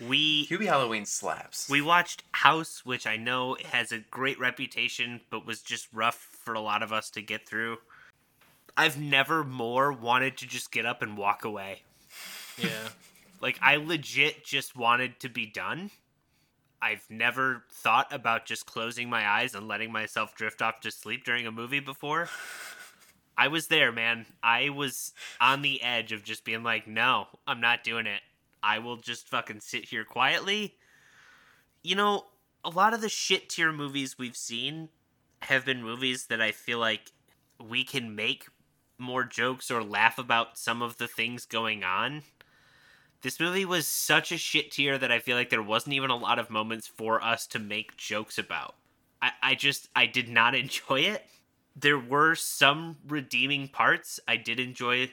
we 0.08 0.46
Hubie 0.48 0.66
Halloween 0.66 1.06
slaps. 1.06 1.68
We 1.68 1.80
watched 1.80 2.24
House, 2.32 2.84
which 2.84 3.06
I 3.06 3.16
know 3.16 3.56
has 3.66 3.92
a 3.92 3.98
great 3.98 4.40
reputation, 4.40 5.20
but 5.30 5.46
was 5.46 5.60
just 5.60 5.86
rough 5.92 6.16
for 6.16 6.54
a 6.54 6.60
lot 6.60 6.82
of 6.82 6.92
us 6.92 7.10
to 7.10 7.22
get 7.22 7.46
through. 7.46 7.78
I've 8.76 8.98
never 8.98 9.44
more 9.44 9.92
wanted 9.92 10.36
to 10.38 10.46
just 10.46 10.72
get 10.72 10.84
up 10.84 11.00
and 11.00 11.16
walk 11.16 11.44
away. 11.44 11.82
Yeah. 12.58 12.88
Like, 13.42 13.58
I 13.60 13.76
legit 13.76 14.44
just 14.44 14.76
wanted 14.76 15.20
to 15.20 15.28
be 15.28 15.44
done. 15.46 15.90
I've 16.80 17.04
never 17.10 17.64
thought 17.70 18.12
about 18.12 18.46
just 18.46 18.66
closing 18.66 19.10
my 19.10 19.28
eyes 19.28 19.54
and 19.54 19.68
letting 19.68 19.92
myself 19.92 20.34
drift 20.34 20.62
off 20.62 20.80
to 20.80 20.90
sleep 20.90 21.24
during 21.24 21.46
a 21.46 21.52
movie 21.52 21.80
before. 21.80 22.28
I 23.36 23.48
was 23.48 23.66
there, 23.66 23.90
man. 23.92 24.26
I 24.42 24.68
was 24.68 25.12
on 25.40 25.62
the 25.62 25.82
edge 25.82 26.12
of 26.12 26.22
just 26.22 26.44
being 26.44 26.62
like, 26.62 26.86
no, 26.86 27.26
I'm 27.46 27.60
not 27.60 27.82
doing 27.82 28.06
it. 28.06 28.20
I 28.62 28.78
will 28.78 28.96
just 28.96 29.28
fucking 29.28 29.60
sit 29.60 29.86
here 29.88 30.04
quietly. 30.04 30.74
You 31.82 31.96
know, 31.96 32.26
a 32.64 32.70
lot 32.70 32.94
of 32.94 33.00
the 33.00 33.08
shit 33.08 33.48
tier 33.48 33.72
movies 33.72 34.18
we've 34.18 34.36
seen 34.36 34.88
have 35.42 35.64
been 35.64 35.82
movies 35.82 36.26
that 36.26 36.40
I 36.40 36.52
feel 36.52 36.78
like 36.78 37.10
we 37.60 37.82
can 37.82 38.14
make 38.14 38.46
more 38.98 39.24
jokes 39.24 39.70
or 39.70 39.82
laugh 39.82 40.18
about 40.18 40.58
some 40.58 40.80
of 40.80 40.98
the 40.98 41.08
things 41.08 41.44
going 41.44 41.82
on. 41.82 42.22
This 43.22 43.38
movie 43.38 43.64
was 43.64 43.86
such 43.86 44.32
a 44.32 44.36
shit 44.36 44.72
tier 44.72 44.98
that 44.98 45.12
I 45.12 45.20
feel 45.20 45.36
like 45.36 45.48
there 45.48 45.62
wasn't 45.62 45.94
even 45.94 46.10
a 46.10 46.16
lot 46.16 46.40
of 46.40 46.50
moments 46.50 46.88
for 46.88 47.22
us 47.22 47.46
to 47.48 47.60
make 47.60 47.96
jokes 47.96 48.36
about. 48.36 48.74
I, 49.22 49.30
I 49.42 49.54
just, 49.54 49.88
I 49.94 50.06
did 50.06 50.28
not 50.28 50.54
enjoy 50.56 51.00
it. 51.00 51.24
There 51.74 51.98
were 51.98 52.34
some 52.34 52.96
redeeming 53.06 53.68
parts. 53.68 54.18
I 54.26 54.36
did 54.36 54.58
enjoy, 54.60 55.00
like 55.00 55.10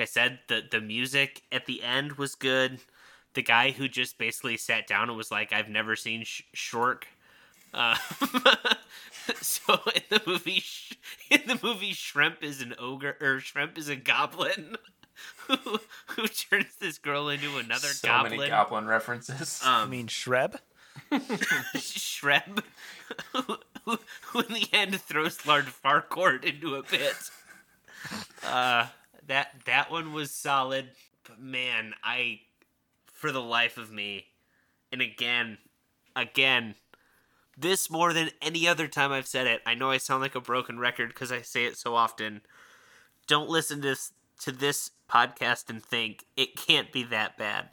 I 0.00 0.04
said, 0.06 0.40
the, 0.48 0.62
the 0.68 0.80
music 0.80 1.42
at 1.52 1.66
the 1.66 1.82
end 1.82 2.12
was 2.12 2.34
good. 2.34 2.80
The 3.34 3.42
guy 3.42 3.70
who 3.70 3.88
just 3.88 4.18
basically 4.18 4.56
sat 4.56 4.86
down 4.86 5.08
and 5.08 5.16
was 5.16 5.30
like, 5.30 5.52
I've 5.52 5.68
never 5.68 5.94
seen 5.94 6.24
Sh- 6.24 6.42
Shork. 6.52 7.06
Uh, 7.72 7.94
so 9.40 9.78
in 9.94 10.02
the 10.08 10.22
movie, 10.26 10.64
in 11.30 11.42
the 11.46 11.60
movie, 11.62 11.92
Shrimp 11.92 12.42
is 12.42 12.60
an 12.60 12.74
ogre 12.78 13.16
or 13.20 13.38
Shrimp 13.38 13.78
is 13.78 13.88
a 13.88 13.94
goblin 13.94 14.76
who, 15.48 15.80
who 16.08 16.26
turns 16.28 16.76
this 16.80 16.98
girl 16.98 17.28
into 17.28 17.58
another 17.58 17.88
so 17.88 18.08
goblin. 18.08 18.38
many 18.38 18.50
goblin 18.50 18.86
references. 18.86 19.60
I 19.64 19.82
um, 19.82 19.90
mean, 19.90 20.06
Shreb? 20.06 20.56
Shreb, 21.12 22.62
who, 23.32 23.56
who, 23.84 23.98
who 24.22 24.40
in 24.40 24.54
the 24.54 24.68
end 24.72 25.00
throws 25.00 25.46
Lord 25.46 25.66
Farcourt 25.66 26.44
into 26.44 26.74
a 26.74 26.82
pit. 26.82 27.14
Uh, 28.44 28.86
that 29.26 29.54
that 29.66 29.90
one 29.90 30.12
was 30.12 30.30
solid, 30.30 30.90
but 31.26 31.40
man, 31.40 31.94
I 32.02 32.40
for 33.12 33.30
the 33.30 33.42
life 33.42 33.76
of 33.76 33.92
me. 33.92 34.26
And 34.92 35.00
again, 35.00 35.58
again, 36.16 36.74
this 37.56 37.90
more 37.90 38.12
than 38.12 38.30
any 38.40 38.66
other 38.66 38.88
time 38.88 39.12
I've 39.12 39.26
said 39.26 39.46
it. 39.46 39.60
I 39.66 39.74
know 39.74 39.90
I 39.90 39.98
sound 39.98 40.22
like 40.22 40.34
a 40.34 40.40
broken 40.40 40.78
record 40.78 41.08
because 41.08 41.30
I 41.30 41.42
say 41.42 41.66
it 41.66 41.76
so 41.76 41.94
often. 41.94 42.40
Don't 43.26 43.48
listen 43.48 43.82
to 43.82 43.88
this, 43.88 44.12
to 44.40 44.52
this 44.52 44.90
podcast 45.08 45.70
and 45.70 45.82
think 45.82 46.24
it 46.36 46.56
can't 46.56 46.92
be 46.92 47.02
that 47.04 47.36
bad. 47.36 47.68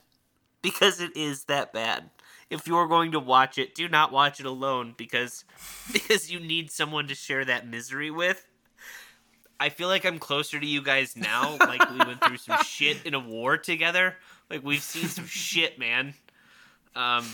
Because 0.61 0.99
it 0.99 1.15
is 1.15 1.45
that 1.45 1.71
bad. 1.71 2.09
If 2.49 2.67
you're 2.67 2.87
going 2.87 3.11
to 3.11 3.19
watch 3.19 3.57
it, 3.57 3.75
do 3.75 3.87
not 3.87 4.11
watch 4.11 4.39
it 4.39 4.45
alone 4.45 4.95
because 4.97 5.43
because 5.93 6.31
you 6.31 6.39
need 6.39 6.71
someone 6.71 7.07
to 7.07 7.15
share 7.15 7.45
that 7.45 7.67
misery 7.67 8.11
with. 8.11 8.45
I 9.59 9.69
feel 9.69 9.87
like 9.87 10.05
I'm 10.05 10.19
closer 10.19 10.59
to 10.59 10.65
you 10.65 10.81
guys 10.81 11.15
now. 11.15 11.57
Like 11.59 11.89
we 11.89 11.97
went 11.97 12.23
through 12.23 12.37
some 12.37 12.57
shit 12.63 13.05
in 13.05 13.13
a 13.13 13.19
war 13.19 13.57
together. 13.57 14.15
Like 14.49 14.63
we've 14.63 14.81
seen 14.81 15.07
some 15.07 15.25
shit, 15.25 15.79
man. 15.79 16.13
Um, 16.95 17.25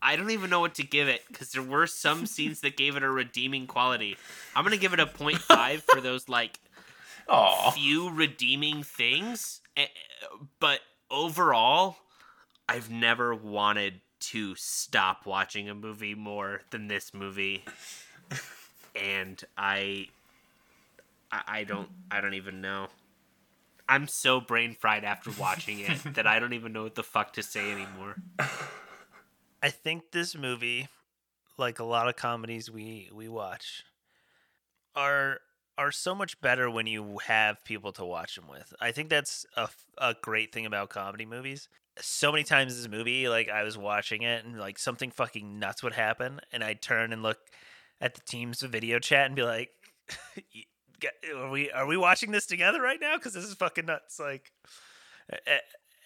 I 0.00 0.16
don't 0.16 0.30
even 0.30 0.50
know 0.50 0.60
what 0.60 0.74
to 0.76 0.84
give 0.84 1.08
it 1.08 1.22
because 1.28 1.50
there 1.50 1.62
were 1.62 1.86
some 1.86 2.26
scenes 2.26 2.60
that 2.60 2.76
gave 2.76 2.96
it 2.96 3.02
a 3.02 3.10
redeeming 3.10 3.66
quality. 3.66 4.16
I'm 4.54 4.64
gonna 4.64 4.76
give 4.76 4.92
it 4.92 5.00
a 5.00 5.06
0.5 5.06 5.82
for 5.82 6.00
those 6.00 6.28
like 6.28 6.60
Aw. 7.28 7.70
few 7.72 8.10
redeeming 8.10 8.82
things, 8.82 9.60
Eh, 9.76 9.86
but 10.60 10.80
overall, 11.10 11.96
I've 12.68 12.90
never 12.90 13.34
wanted 13.34 14.00
to 14.18 14.54
stop 14.54 15.26
watching 15.26 15.68
a 15.68 15.74
movie 15.74 16.14
more 16.14 16.62
than 16.70 16.88
this 16.88 17.12
movie, 17.12 17.64
and 18.94 19.42
I, 19.56 20.08
I 21.30 21.42
I 21.46 21.64
don't, 21.64 21.88
I 22.10 22.20
don't 22.20 22.34
even 22.34 22.60
know. 22.60 22.88
I'm 23.88 24.08
so 24.08 24.40
brain 24.40 24.74
fried 24.74 25.04
after 25.04 25.30
watching 25.38 25.80
it 25.80 25.98
that 26.14 26.26
I 26.26 26.38
don't 26.38 26.54
even 26.54 26.72
know 26.72 26.82
what 26.84 26.94
the 26.94 27.02
fuck 27.04 27.34
to 27.34 27.42
say 27.42 27.70
anymore. 27.70 28.16
I 29.62 29.70
think 29.70 30.10
this 30.12 30.34
movie, 30.34 30.88
like 31.58 31.78
a 31.78 31.84
lot 31.84 32.08
of 32.08 32.16
comedies 32.16 32.70
we 32.70 33.10
we 33.12 33.28
watch, 33.28 33.84
are 34.94 35.40
are 35.78 35.92
so 35.92 36.14
much 36.14 36.40
better 36.40 36.70
when 36.70 36.86
you 36.86 37.18
have 37.26 37.62
people 37.64 37.92
to 37.92 38.04
watch 38.04 38.36
them 38.36 38.48
with. 38.48 38.72
I 38.80 38.92
think 38.92 39.10
that's 39.10 39.44
a, 39.56 39.68
a 39.98 40.14
great 40.22 40.52
thing 40.52 40.66
about 40.66 40.90
comedy 40.90 41.26
movies. 41.26 41.68
So 41.98 42.32
many 42.32 42.44
times 42.44 42.76
this 42.76 42.88
movie, 42.88 43.28
like 43.28 43.48
I 43.48 43.62
was 43.62 43.76
watching 43.78 44.22
it 44.22 44.44
and 44.44 44.58
like 44.58 44.78
something 44.78 45.10
fucking 45.10 45.58
nuts 45.58 45.82
would 45.82 45.94
happen, 45.94 46.40
and 46.52 46.62
I'd 46.62 46.82
turn 46.82 47.12
and 47.12 47.22
look 47.22 47.38
at 48.00 48.14
the 48.14 48.20
team's 48.20 48.60
video 48.60 48.98
chat 48.98 49.26
and 49.26 49.34
be 49.34 49.42
like, 49.42 49.70
"Are 51.34 51.50
we 51.50 51.70
are 51.70 51.86
we 51.86 51.96
watching 51.96 52.32
this 52.32 52.46
together 52.46 52.82
right 52.82 53.00
now? 53.00 53.16
Because 53.16 53.32
this 53.32 53.44
is 53.44 53.54
fucking 53.54 53.86
nuts!" 53.86 54.20
Like, 54.20 54.52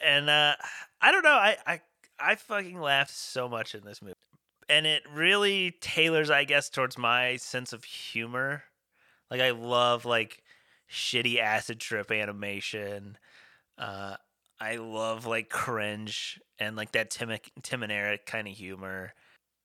and 0.04 0.30
uh, 0.30 0.54
I 1.00 1.10
don't 1.12 1.24
know. 1.24 1.30
I 1.30 1.56
I 1.66 1.80
I 2.20 2.34
fucking 2.36 2.80
laughed 2.80 3.14
so 3.14 3.48
much 3.48 3.74
in 3.74 3.84
this 3.84 4.00
movie. 4.02 4.14
And 4.68 4.86
it 4.86 5.02
really 5.12 5.72
tailors, 5.80 6.30
I 6.30 6.44
guess, 6.44 6.68
towards 6.68 6.96
my 6.96 7.36
sense 7.36 7.72
of 7.72 7.82
humor. 7.82 8.62
Like 9.30 9.40
I 9.40 9.50
love 9.50 10.04
like 10.04 10.42
shitty 10.90 11.38
acid 11.38 11.80
trip 11.80 12.10
animation. 12.10 13.16
Uh 13.78 14.16
I 14.60 14.76
love 14.76 15.24
like 15.26 15.48
cringe 15.48 16.40
and 16.58 16.76
like 16.76 16.92
that 16.92 17.10
Tim 17.10 17.30
Tim 17.62 17.82
and 17.82 17.92
Eric 17.92 18.26
kind 18.26 18.46
of 18.48 18.54
humor. 18.54 19.14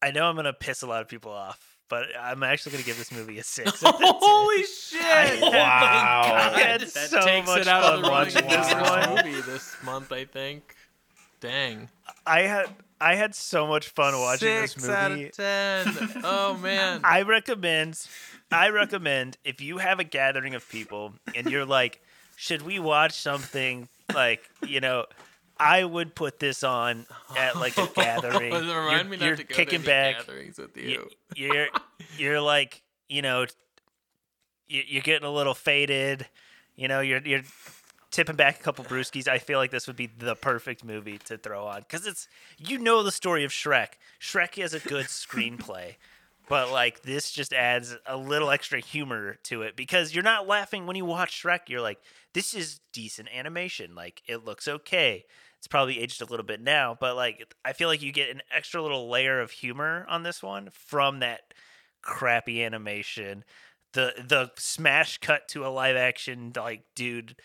I 0.01 0.11
know 0.11 0.26
I'm 0.26 0.36
gonna 0.36 0.53
piss 0.53 0.82
a 0.84 0.88
lot 0.88 1.01
of 1.01 1.07
people 1.07 1.32
off, 1.32 1.78
but 1.89 2.05
I'm 2.20 2.43
actually 2.43 2.74
gonna 2.74 2.84
give 2.84 2.97
this 2.97 3.11
movie 3.11 3.39
a 3.39 3.43
six. 3.45 3.84
out 3.84 3.95
of 3.95 3.99
10. 3.99 4.13
Holy 4.16 4.63
shit! 4.63 5.01
I- 5.03 5.39
Wow. 5.41 6.51
I 6.55 6.59
had 6.59 6.82
That 6.82 7.09
so 7.09 7.22
takes 7.22 7.47
much 7.47 7.61
it 7.61 7.68
out 7.68 7.84
fun 7.84 7.93
of 7.95 8.01
the 8.03 8.09
watching 8.09 8.47
this 8.47 8.74
one. 8.74 9.16
movie 9.26 9.41
this 9.41 9.76
month, 9.84 10.11
I 10.11 10.26
think. 10.26 10.76
Dang. 11.41 11.89
I 12.26 12.41
had 12.41 12.68
I 13.01 13.16
had 13.16 13.36
so 13.36 13.68
much 13.68 13.89
fun 13.89 14.18
watching 14.20 14.47
Six 14.47 14.76
this 14.76 14.89
out 14.89 15.11
movie. 15.11 15.26
of 15.26 15.32
ten. 15.36 16.11
Oh 16.24 16.57
man. 16.61 17.01
I 17.03 17.24
recommend 17.24 17.99
I 18.52 18.70
recommend 18.70 19.38
if 19.43 19.62
you 19.62 19.78
have 19.80 20.00
a 20.00 20.04
gathering 20.04 20.56
of 20.56 20.68
people 20.70 21.14
and 21.36 21.50
you're 21.50 21.66
like, 21.66 22.02
should 22.38 22.62
we 22.62 22.80
watch 22.80 23.14
something 23.14 23.88
like, 24.14 24.41
you 24.68 24.80
know, 24.82 25.06
I 25.58 25.84
would 25.84 26.16
put 26.16 26.39
this 26.39 26.64
on 26.64 27.06
at 27.38 27.56
like 27.56 27.78
a 27.78 27.88
gathering. 27.96 28.52
Remind 28.54 28.68
you're 28.68 29.04
me 29.06 29.18
not 29.18 29.26
you're 29.26 29.36
to 29.38 29.43
go 29.46 29.56
kicking 29.56 29.82
back. 29.82 30.18
gatherings 30.26 30.58
with 30.58 30.76
You- 30.78 31.10
you. 31.36 31.48
You're 31.54 31.68
you're 32.18 32.41
like, 32.41 32.82
you 33.10 33.22
know, 33.22 33.46
you- 34.68 34.84
you're 34.88 35.02
getting 35.04 35.28
a 35.28 35.32
little 35.32 35.54
faded. 35.54 36.28
You 36.76 36.88
know, 36.88 37.00
you're 37.00 37.22
you're 37.22 37.41
tipping 38.12 38.36
back 38.36 38.60
a 38.60 38.64
couple 38.64 38.84
brewskis. 38.86 39.28
I 39.28 39.38
feel 39.39 39.60
like 39.60 39.72
this 39.72 39.88
would 39.88 39.96
be 39.96 40.08
the 40.08 40.36
perfect 40.36 40.84
movie 40.84 41.18
to 41.26 41.38
throw 41.38 41.66
on 41.68 41.80
because 41.82 42.06
it's 42.06 42.28
you 42.58 42.78
know 42.78 43.02
the 43.04 43.12
story 43.12 43.43
of 43.46 43.52
Shrek. 43.52 43.89
Shrek 44.20 44.62
has 44.62 44.74
a 44.74 44.80
good 44.80 45.06
screenplay, 45.06 45.96
but 46.48 46.72
like 46.72 47.02
this 47.02 47.32
just 47.32 47.54
adds 47.54 47.96
a 48.06 48.18
little 48.18 48.50
extra 48.52 48.80
humor 48.80 49.38
to 49.43 49.62
it 49.64 49.76
because 49.76 50.14
you're 50.14 50.24
not 50.24 50.48
laughing 50.48 50.86
when 50.86 50.96
you 50.96 51.06
watch 51.06 51.41
Shrek. 51.43 51.68
You're 51.68 51.82
like, 51.82 52.00
this 52.34 52.54
is 52.54 52.80
decent 52.93 53.30
animation. 53.36 53.96
Like 53.96 54.22
it 54.28 54.46
looks 54.46 54.68
okay. 54.68 55.26
It's 55.58 55.68
probably 55.68 56.00
aged 56.00 56.22
a 56.22 56.26
little 56.26 56.46
bit 56.46 56.62
now, 56.62 56.96
but 57.00 57.16
like 57.16 57.54
I 57.64 57.74
feel 57.74 57.88
like 57.88 58.02
you 58.02 58.12
get 58.12 58.30
an 58.30 58.41
extra 58.56 58.82
little 58.82 59.10
layer 59.10 59.39
of 59.41 59.52
humor 59.52 60.06
on 60.10 60.24
this 60.24 60.43
one 60.43 60.70
from 60.72 61.20
that 61.20 61.54
crappy 62.02 62.64
animation. 62.64 63.43
The 63.93 64.14
the 64.18 64.52
smash 64.58 65.18
cut 65.20 65.48
to 65.50 65.66
a 65.66 65.70
live 65.70 65.96
action 65.96 66.52
like 66.56 66.84
dude 66.96 67.36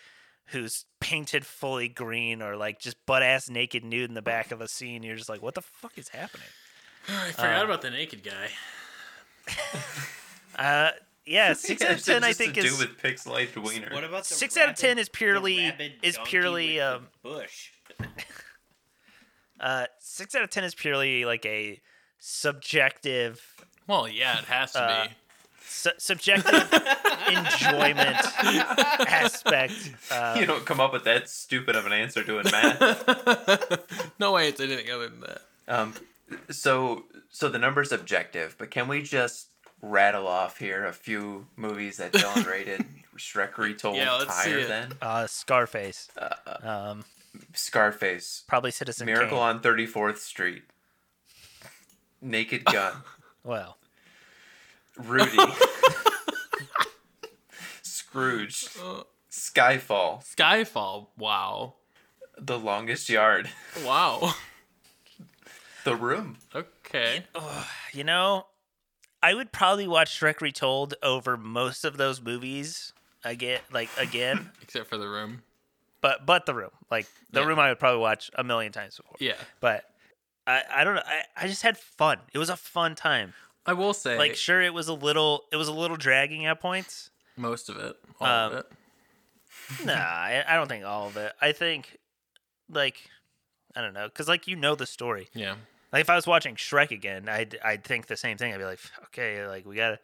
who's 0.47 0.85
painted 1.01 1.47
fully 1.47 1.89
green 1.89 2.43
or 2.43 2.57
like 2.57 2.81
just 2.81 2.97
butt 3.07 3.23
ass 3.23 3.49
naked 3.49 3.85
nude 3.85 4.11
in 4.11 4.15
the 4.15 4.21
back 4.23 4.51
of 4.51 4.61
a 4.61 4.67
scene. 4.69 5.03
You're 5.05 5.17
just 5.17 5.29
like, 5.29 5.43
what 5.43 5.55
the 5.55 5.63
fuck 5.63 5.97
is 5.97 6.09
happening? 6.09 6.47
I 7.09 7.31
forgot 7.31 7.63
Uh, 7.63 7.65
about 7.67 7.83
the 7.83 7.91
naked 7.91 8.23
guy. 8.25 8.49
Uh, 10.59 10.91
yeah, 11.25 11.53
six 11.55 11.81
out 11.83 11.93
of 11.93 12.05
ten. 12.05 12.23
I 12.23 12.33
think 12.35 12.53
to 12.55 12.61
do 12.61 12.67
is 12.67 12.79
with 12.79 12.99
pixelated 12.99 13.57
wiener. 13.67 13.89
What 13.95 14.05
about 14.05 14.25
the 14.25 14.35
Six 14.35 14.59
out 14.59 14.69
of 14.69 14.77
10 14.77 14.99
is 14.99 15.09
purely- 15.09 15.73
is 16.03 16.19
purely, 16.25 16.75
with 16.75 16.83
um, 16.85 17.07
bush. 17.23 17.71
uh 19.59 19.87
six 20.01 20.35
out 20.35 20.43
of 20.43 20.51
ten 20.51 20.65
is 20.65 20.75
purely 20.75 21.25
like 21.25 21.47
a 21.47 21.81
subjective 22.19 23.41
Well, 23.87 24.07
yeah, 24.09 24.39
it 24.39 24.45
has 24.47 24.73
to 24.73 24.83
uh, 24.83 25.05
be. 25.05 25.11
su- 25.65 25.91
subjective 25.99 26.53
enjoyment 27.29 28.17
aspect. 29.09 29.93
Uh, 30.11 30.37
you 30.39 30.45
don't 30.47 30.67
come 30.67 30.81
up 30.81 30.93
with 30.93 31.05
that 31.05 31.31
stupid 31.31 31.75
of 31.77 31.87
an 31.87 31.93
answer 31.93 32.23
doing 32.23 32.45
math. 32.51 34.11
no 34.19 34.33
way, 34.33 34.49
it's 34.49 34.61
anything 34.61 34.91
other 34.91 35.09
than 35.09 35.21
that. 35.21 35.41
um, 35.69 35.95
so 36.51 37.05
so 37.31 37.49
the 37.49 37.59
number's 37.59 37.93
objective, 37.93 38.57
but 38.59 38.70
can 38.70 38.89
we 38.89 39.03
just 39.03 39.49
rattle 39.83 40.26
off 40.26 40.59
here 40.59 40.85
a 40.85 40.93
few 40.93 41.47
movies 41.57 41.97
that 41.99 42.12
Dylan 42.12 42.47
rated 42.51 42.85
Shrek 43.16 43.57
retold 43.59 43.97
Yeah, 43.97 44.12
let's 44.14 44.35
see 44.43 44.51
higher 44.51 44.59
it. 44.61 44.68
than 44.68 44.93
uh, 45.01 45.26
Scarface, 45.26 46.09
uh, 46.18 46.91
um, 46.91 47.05
Scarface, 47.55 48.45
probably 48.47 48.70
Citizen 48.70 49.07
Miracle 49.07 49.39
Kane. 49.39 49.39
on 49.39 49.61
Thirty 49.61 49.87
Fourth 49.87 50.20
Street, 50.20 50.62
Naked 52.20 52.64
Gun, 52.66 52.93
Well, 53.45 53.78
Rudy, 54.97 55.37
Scrooge, 57.83 58.66
Uh, 58.83 59.03
Skyfall, 59.31 60.22
Skyfall. 60.37 61.09
Wow. 61.16 61.74
The 62.39 62.59
Longest 62.59 63.09
Yard, 63.09 63.49
Wow. 63.85 64.35
The 65.85 65.97
Room. 65.97 66.39
Okay. 66.55 67.24
you 67.93 68.05
know, 68.05 68.47
I 69.22 69.35
would 69.35 69.53
probably 69.53 69.87
watch 69.89 70.18
Shrek 70.18 70.41
Retold 70.41 70.95
over 71.03 71.37
most 71.37 71.85
of 71.85 71.97
those 71.97 72.20
movies 72.20 72.93
again, 73.24 73.61
like 73.72 73.89
again. 73.99 74.51
Except 74.62 74.89
for 74.89 74.97
the 74.97 75.09
room. 75.09 75.43
but 76.01 76.24
but 76.26 76.47
the 76.47 76.55
room, 76.55 76.70
like 76.91 77.07
the 77.31 77.41
Yeah. 77.41 77.47
room, 77.47 77.59
I 77.59 77.68
would 77.68 77.78
probably 77.78 78.01
watch 78.01 78.31
a 78.35 78.43
million 78.45 78.72
times 78.72 78.97
before. 78.97 79.16
Yeah. 79.20 79.35
But 79.61 79.85
I 80.47 80.62
I 80.72 80.85
don't 80.85 80.95
know. 80.97 81.03
I, 81.05 81.22
I 81.37 81.47
just 81.47 81.62
had 81.62 81.76
fun. 81.76 82.18
It 82.33 82.39
was 82.39 82.49
a 82.51 82.57
fun 82.57 82.95
time. 82.95 83.35
I 83.66 83.74
will 83.74 83.93
say, 83.93 84.16
Like 84.16 84.37
sure, 84.37 84.61
it 84.62 84.72
was 84.72 84.89
a 84.89 84.95
little 84.95 85.45
it 85.53 85.57
was 85.57 85.68
a 85.68 85.72
little 85.74 85.97
dragging 85.97 86.47
at 86.47 86.61
points. 86.61 87.11
most 87.37 87.68
of 87.68 87.76
it. 87.76 87.97
All 88.20 88.26
Um, 88.26 88.53
of 88.53 88.59
it. 88.61 89.87
nah, 89.87 89.93
I, 89.93 90.45
I 90.49 90.57
don't 90.57 90.68
think 90.68 90.85
all 90.85 91.07
of 91.09 91.16
it. 91.18 91.33
I 91.41 91.53
think 91.53 91.99
like 92.70 92.97
I 93.77 93.81
don't 93.81 93.95
know, 93.95 94.07
because 94.07 94.29
like 94.29 94.47
you 94.47 94.57
know 94.57 94.75
the 94.75 94.87
story. 94.87 95.29
Yeah. 95.35 95.55
Like 95.93 96.03
if 96.03 96.11
I 96.11 96.16
was 96.16 96.27
watching 96.27 96.55
Shrek 96.57 96.91
again, 96.91 97.29
I'd 97.29 97.59
I'd 97.64 97.85
think 97.85 98.07
the 98.07 98.16
same 98.16 98.37
thing. 98.37 98.53
I'd 98.53 98.59
be 98.59 98.64
like, 98.64 98.81
okay, 99.07 99.47
like 99.47 99.66
we 99.66 99.77
gotta 99.77 99.99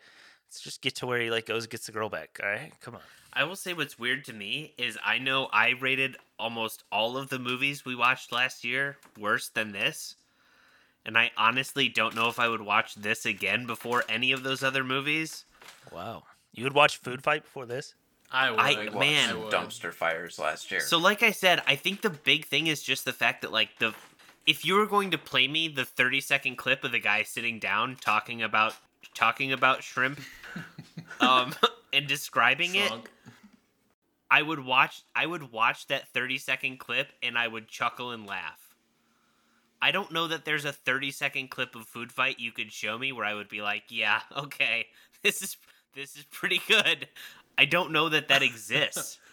let's 0.48 0.60
just 0.60 0.80
get 0.82 0.96
to 0.96 1.06
where 1.06 1.20
he 1.20 1.30
like 1.30 1.46
goes 1.46 1.64
and 1.64 1.70
gets 1.70 1.86
the 1.86 1.92
girl 1.92 2.08
back. 2.08 2.40
All 2.42 2.48
right, 2.48 2.72
come 2.80 2.94
on. 2.94 3.00
I 3.32 3.44
will 3.44 3.56
say 3.56 3.74
what's 3.74 3.98
weird 3.98 4.24
to 4.26 4.32
me 4.32 4.72
is 4.78 4.96
I 5.04 5.18
know 5.18 5.48
I 5.52 5.74
rated 5.80 6.16
almost 6.38 6.84
all 6.90 7.18
of 7.18 7.28
the 7.28 7.38
movies 7.38 7.84
we 7.84 7.94
watched 7.94 8.32
last 8.32 8.64
year 8.64 8.96
worse 9.18 9.48
than 9.48 9.72
this. 9.72 10.16
And 11.04 11.16
I 11.16 11.30
honestly 11.36 11.88
don't 11.88 12.16
know 12.16 12.28
if 12.28 12.40
I 12.40 12.48
would 12.48 12.62
watch 12.62 12.94
this 12.96 13.26
again 13.26 13.66
before 13.66 14.04
any 14.08 14.32
of 14.32 14.42
those 14.42 14.64
other 14.64 14.82
movies. 14.82 15.44
Wow, 15.92 16.24
you 16.52 16.64
would 16.64 16.72
watch 16.72 16.96
Food 16.96 17.22
Fight 17.22 17.44
before 17.44 17.66
this? 17.66 17.94
I 18.30 18.50
would. 18.50 18.60
I- 18.60 18.70
We 18.70 18.76
watched 18.88 18.96
man. 18.98 19.28
some 19.28 19.42
dumpster 19.50 19.92
fires 19.92 20.38
last 20.38 20.70
year. 20.70 20.80
So, 20.80 20.98
like 20.98 21.22
I 21.22 21.30
said, 21.30 21.62
I 21.66 21.76
think 21.76 22.02
the 22.02 22.10
big 22.10 22.46
thing 22.46 22.66
is 22.66 22.82
just 22.82 23.04
the 23.04 23.12
fact 23.12 23.42
that, 23.42 23.52
like, 23.52 23.78
the 23.78 23.94
if 24.46 24.64
you 24.64 24.74
were 24.74 24.86
going 24.86 25.10
to 25.10 25.18
play 25.18 25.48
me 25.48 25.68
the 25.68 25.84
thirty 25.84 26.20
second 26.20 26.56
clip 26.56 26.84
of 26.84 26.92
the 26.92 26.98
guy 27.00 27.22
sitting 27.22 27.58
down 27.58 27.96
talking 27.96 28.42
about 28.42 28.74
talking 29.14 29.52
about 29.52 29.82
shrimp, 29.82 30.20
um, 31.20 31.54
and 31.92 32.06
describing 32.06 32.74
it, 32.74 32.92
I 34.30 34.42
would 34.42 34.64
watch. 34.64 35.02
I 35.14 35.26
would 35.26 35.52
watch 35.52 35.86
that 35.88 36.08
thirty 36.08 36.38
second 36.38 36.78
clip 36.78 37.08
and 37.22 37.36
I 37.38 37.48
would 37.48 37.68
chuckle 37.68 38.10
and 38.12 38.26
laugh. 38.26 38.74
I 39.80 39.90
don't 39.90 40.10
know 40.10 40.26
that 40.28 40.44
there's 40.44 40.64
a 40.64 40.72
thirty 40.72 41.10
second 41.10 41.50
clip 41.50 41.74
of 41.74 41.86
food 41.86 42.10
fight 42.12 42.40
you 42.40 42.50
could 42.52 42.72
show 42.72 42.98
me 42.98 43.12
where 43.12 43.24
I 43.24 43.34
would 43.34 43.48
be 43.48 43.62
like, 43.62 43.84
yeah, 43.88 44.20
okay, 44.36 44.86
this 45.22 45.42
is 45.42 45.56
this 45.94 46.16
is 46.16 46.24
pretty 46.30 46.60
good. 46.68 47.08
I 47.58 47.64
don't 47.64 47.92
know 47.92 48.08
that 48.08 48.28
that 48.28 48.42
exists. 48.42 49.18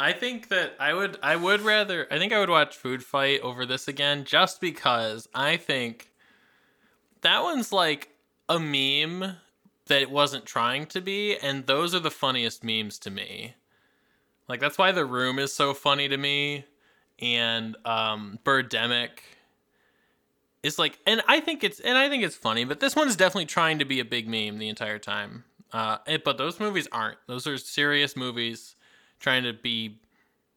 I 0.00 0.14
think 0.14 0.48
that 0.48 0.76
I 0.80 0.94
would 0.94 1.18
I 1.22 1.36
would 1.36 1.60
rather 1.60 2.06
I 2.10 2.18
think 2.18 2.32
I 2.32 2.40
would 2.40 2.48
watch 2.48 2.74
Food 2.74 3.04
Fight 3.04 3.42
over 3.42 3.66
this 3.66 3.86
again 3.86 4.24
just 4.24 4.58
because 4.58 5.28
I 5.34 5.58
think 5.58 6.10
that 7.20 7.42
one's 7.42 7.70
like 7.70 8.08
a 8.48 8.58
meme 8.58 9.36
that 9.88 10.00
it 10.00 10.10
wasn't 10.10 10.46
trying 10.46 10.86
to 10.86 11.02
be 11.02 11.36
and 11.36 11.66
those 11.66 11.94
are 11.94 12.00
the 12.00 12.10
funniest 12.10 12.64
memes 12.64 12.98
to 13.00 13.10
me. 13.10 13.56
Like 14.48 14.60
that's 14.60 14.78
why 14.78 14.90
The 14.90 15.04
Room 15.04 15.38
is 15.38 15.52
so 15.52 15.74
funny 15.74 16.08
to 16.08 16.16
me 16.16 16.64
and 17.18 17.76
um 17.84 18.38
Birdemic 18.42 19.10
is 20.62 20.78
like 20.78 20.98
and 21.06 21.20
I 21.28 21.40
think 21.40 21.62
it's 21.62 21.78
and 21.78 21.98
I 21.98 22.08
think 22.08 22.24
it's 22.24 22.36
funny, 22.36 22.64
but 22.64 22.80
this 22.80 22.96
one's 22.96 23.16
definitely 23.16 23.46
trying 23.46 23.78
to 23.80 23.84
be 23.84 24.00
a 24.00 24.06
big 24.06 24.26
meme 24.26 24.56
the 24.56 24.70
entire 24.70 24.98
time. 24.98 25.44
Uh 25.72 25.98
it, 26.06 26.24
but 26.24 26.38
those 26.38 26.58
movies 26.60 26.88
aren't. 26.92 27.18
Those 27.26 27.46
are 27.46 27.58
serious 27.58 28.16
movies 28.16 28.76
trying 29.20 29.44
to 29.44 29.52
be, 29.52 30.00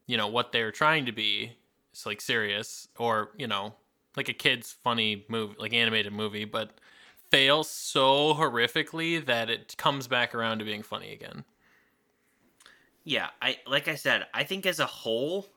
you 0.08 0.18
know, 0.18 0.28
what 0.28 0.52
they're 0.52 0.72
trying 0.72 1.06
to 1.06 1.12
be. 1.12 1.54
It's 1.92 2.06
like 2.06 2.22
serious 2.22 2.88
or, 2.98 3.32
you 3.38 3.48
know, 3.48 3.76
like 4.18 4.30
a 4.30 4.34
kid's 4.34 4.72
funny 4.72 5.26
movie, 5.30 5.56
like 5.60 5.74
animated 5.74 6.14
movie, 6.14 6.46
but 6.46 6.80
fails 7.32 7.70
so 7.70 8.34
horrifically 8.34 9.24
that 9.26 9.50
it 9.50 9.76
comes 9.78 10.08
back 10.08 10.34
around 10.36 10.60
to 10.60 10.66
being 10.66 10.84
funny 10.84 11.12
again. 11.14 11.46
Yeah, 13.04 13.30
I 13.42 13.60
like 13.68 13.88
I 13.88 13.96
said, 13.96 14.28
I 14.34 14.44
think 14.44 14.66
as 14.66 14.80
a 14.80 14.86
whole, 14.86 15.48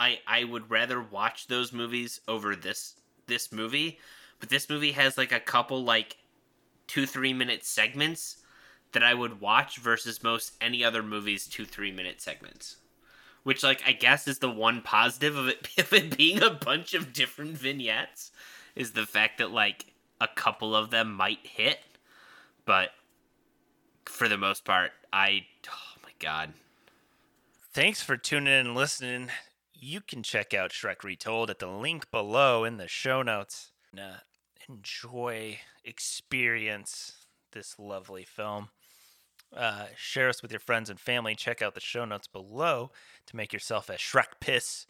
I 0.00 0.20
I 0.26 0.44
would 0.44 0.70
rather 0.70 1.02
watch 1.02 1.46
those 1.48 1.72
movies 1.72 2.20
over 2.28 2.56
this 2.56 2.96
this 3.26 3.52
movie, 3.52 3.98
but 4.40 4.48
this 4.48 4.68
movie 4.68 4.92
has 4.92 5.18
like 5.18 5.32
a 5.32 5.40
couple 5.40 5.82
like 5.84 6.18
2-3 6.88 7.34
minute 7.36 7.64
segments 7.64 8.38
that 8.92 9.02
I 9.02 9.14
would 9.14 9.40
watch 9.40 9.78
versus 9.78 10.22
most 10.22 10.52
any 10.60 10.84
other 10.84 11.02
movie's 11.02 11.48
2-3 11.48 11.94
minute 11.94 12.20
segments. 12.20 12.76
Which 13.42 13.62
like 13.62 13.82
I 13.86 13.92
guess 13.92 14.28
is 14.28 14.38
the 14.38 14.50
one 14.50 14.82
positive 14.82 15.36
of 15.36 15.48
it, 15.48 15.68
of 15.78 15.92
it 15.92 16.16
being 16.16 16.42
a 16.42 16.50
bunch 16.50 16.94
of 16.94 17.12
different 17.12 17.52
vignettes 17.52 18.30
is 18.74 18.92
the 18.92 19.06
fact 19.06 19.38
that 19.38 19.50
like 19.50 19.86
a 20.20 20.28
couple 20.28 20.74
of 20.74 20.90
them 20.90 21.12
might 21.12 21.46
hit, 21.46 21.78
but 22.64 22.90
for 24.04 24.28
the 24.28 24.38
most 24.38 24.64
part, 24.64 24.90
I 25.12 25.46
oh 25.68 26.00
my 26.02 26.10
god, 26.18 26.52
Thanks 27.78 28.02
for 28.02 28.16
tuning 28.16 28.52
in 28.52 28.66
and 28.66 28.74
listening. 28.74 29.30
You 29.72 30.00
can 30.00 30.24
check 30.24 30.52
out 30.52 30.72
Shrek 30.72 31.04
Retold 31.04 31.48
at 31.48 31.60
the 31.60 31.68
link 31.68 32.10
below 32.10 32.64
in 32.64 32.76
the 32.76 32.88
show 32.88 33.22
notes. 33.22 33.70
And, 33.92 34.00
uh, 34.00 34.16
enjoy, 34.68 35.60
experience 35.84 37.26
this 37.52 37.78
lovely 37.78 38.24
film. 38.24 38.70
Uh, 39.54 39.86
share 39.96 40.28
us 40.28 40.42
with 40.42 40.52
your 40.52 40.60
friends 40.60 40.90
and 40.90 41.00
family. 41.00 41.34
Check 41.34 41.62
out 41.62 41.74
the 41.74 41.80
show 41.80 42.04
notes 42.04 42.26
below 42.26 42.90
to 43.26 43.36
make 43.36 43.52
yourself 43.52 43.88
a 43.88 43.94
Shrek 43.94 44.40
piss. 44.40 44.86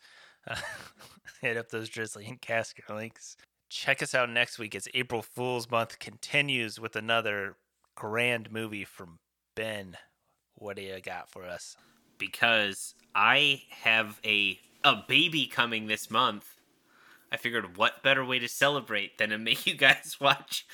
Uh, 0.47 0.57
hit 1.41 1.57
up 1.57 1.71
those 1.71 1.89
Drizly 1.89 2.29
and 2.29 2.41
Casker 2.41 2.95
links. 2.95 3.37
Check 3.71 4.03
us 4.03 4.15
out 4.15 4.31
next 4.31 4.59
week 4.59 4.75
as 4.75 4.89
April 4.95 5.23
Fool's 5.23 5.71
Month 5.71 5.99
continues 5.99 6.81
with 6.81 6.97
another 6.97 7.57
grand 7.95 8.51
movie 8.51 8.85
from 8.85 9.19
Ben. 9.55 9.97
What 10.55 10.77
do 10.77 10.83
you 10.83 11.01
got 11.01 11.31
for 11.31 11.45
us? 11.45 11.77
because 12.19 12.95
I 13.15 13.63
have 13.83 14.21
a 14.25 14.59
a 14.85 14.97
baby 15.09 15.47
coming 15.47 15.87
this 15.87 16.11
month. 16.11 16.55
I 17.33 17.37
figured 17.37 17.77
what 17.77 18.03
better 18.03 18.25
way 18.25 18.39
to 18.39 18.49
celebrate 18.49 19.19
than 19.19 19.31
to 19.31 19.39
make 19.39 19.67
you 19.67 19.75
guys 19.75 20.17
watch 20.21 20.67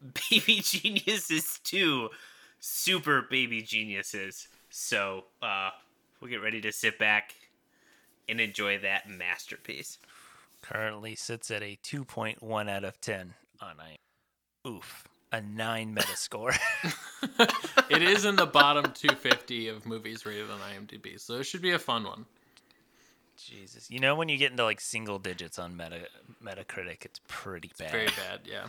Baby 0.30 0.60
Geniuses 0.62 1.60
2 1.64 2.10
Super 2.60 3.22
Baby 3.22 3.62
Geniuses. 3.62 4.48
So, 4.70 5.24
uh 5.42 5.70
we'll 6.20 6.30
get 6.30 6.42
ready 6.42 6.60
to 6.62 6.72
sit 6.72 6.98
back 6.98 7.34
and 8.28 8.40
enjoy 8.40 8.78
that 8.78 9.08
masterpiece. 9.08 9.98
currently 10.62 11.14
sits 11.14 11.50
at 11.50 11.62
a 11.62 11.78
2.1 11.84 12.68
out 12.70 12.84
of 12.84 13.00
10 13.00 13.34
on 13.60 13.76
I. 13.78 13.98
Oof, 14.68 15.06
a 15.30 15.40
9 15.40 15.94
Metascore. 15.94 16.56
It 17.88 18.02
is 18.02 18.24
in 18.24 18.34
the 18.34 18.46
bottom 18.46 18.84
250 18.92 19.68
of 19.68 19.86
movies 19.86 20.26
rated 20.26 20.50
on 20.50 20.58
IMDb, 20.58 21.20
so 21.20 21.34
it 21.34 21.44
should 21.44 21.62
be 21.62 21.70
a 21.70 21.78
fun 21.78 22.02
one. 22.04 22.26
Jesus. 23.36 23.88
You 23.90 24.00
know 24.00 24.16
when 24.16 24.28
you 24.28 24.38
get 24.38 24.50
into 24.50 24.64
like 24.64 24.80
single 24.80 25.18
digits 25.20 25.58
on 25.58 25.76
Meta 25.76 26.00
Metacritic, 26.42 27.04
it's 27.04 27.20
pretty 27.28 27.70
bad. 27.78 27.92
Very 27.92 28.06
bad, 28.06 28.40
yeah. 28.44 28.66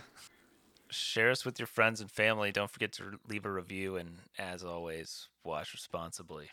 Share 0.98 1.32
us 1.32 1.46
with 1.46 1.60
your 1.60 1.68
friends 1.68 2.02
and 2.02 2.10
family. 2.12 2.52
Don't 2.52 2.72
forget 2.72 2.92
to 2.94 3.20
leave 3.28 3.46
a 3.46 3.52
review 3.52 3.98
and 3.98 4.20
as 4.38 4.64
always, 4.64 5.30
watch 5.44 5.74
responsibly. 5.74 6.50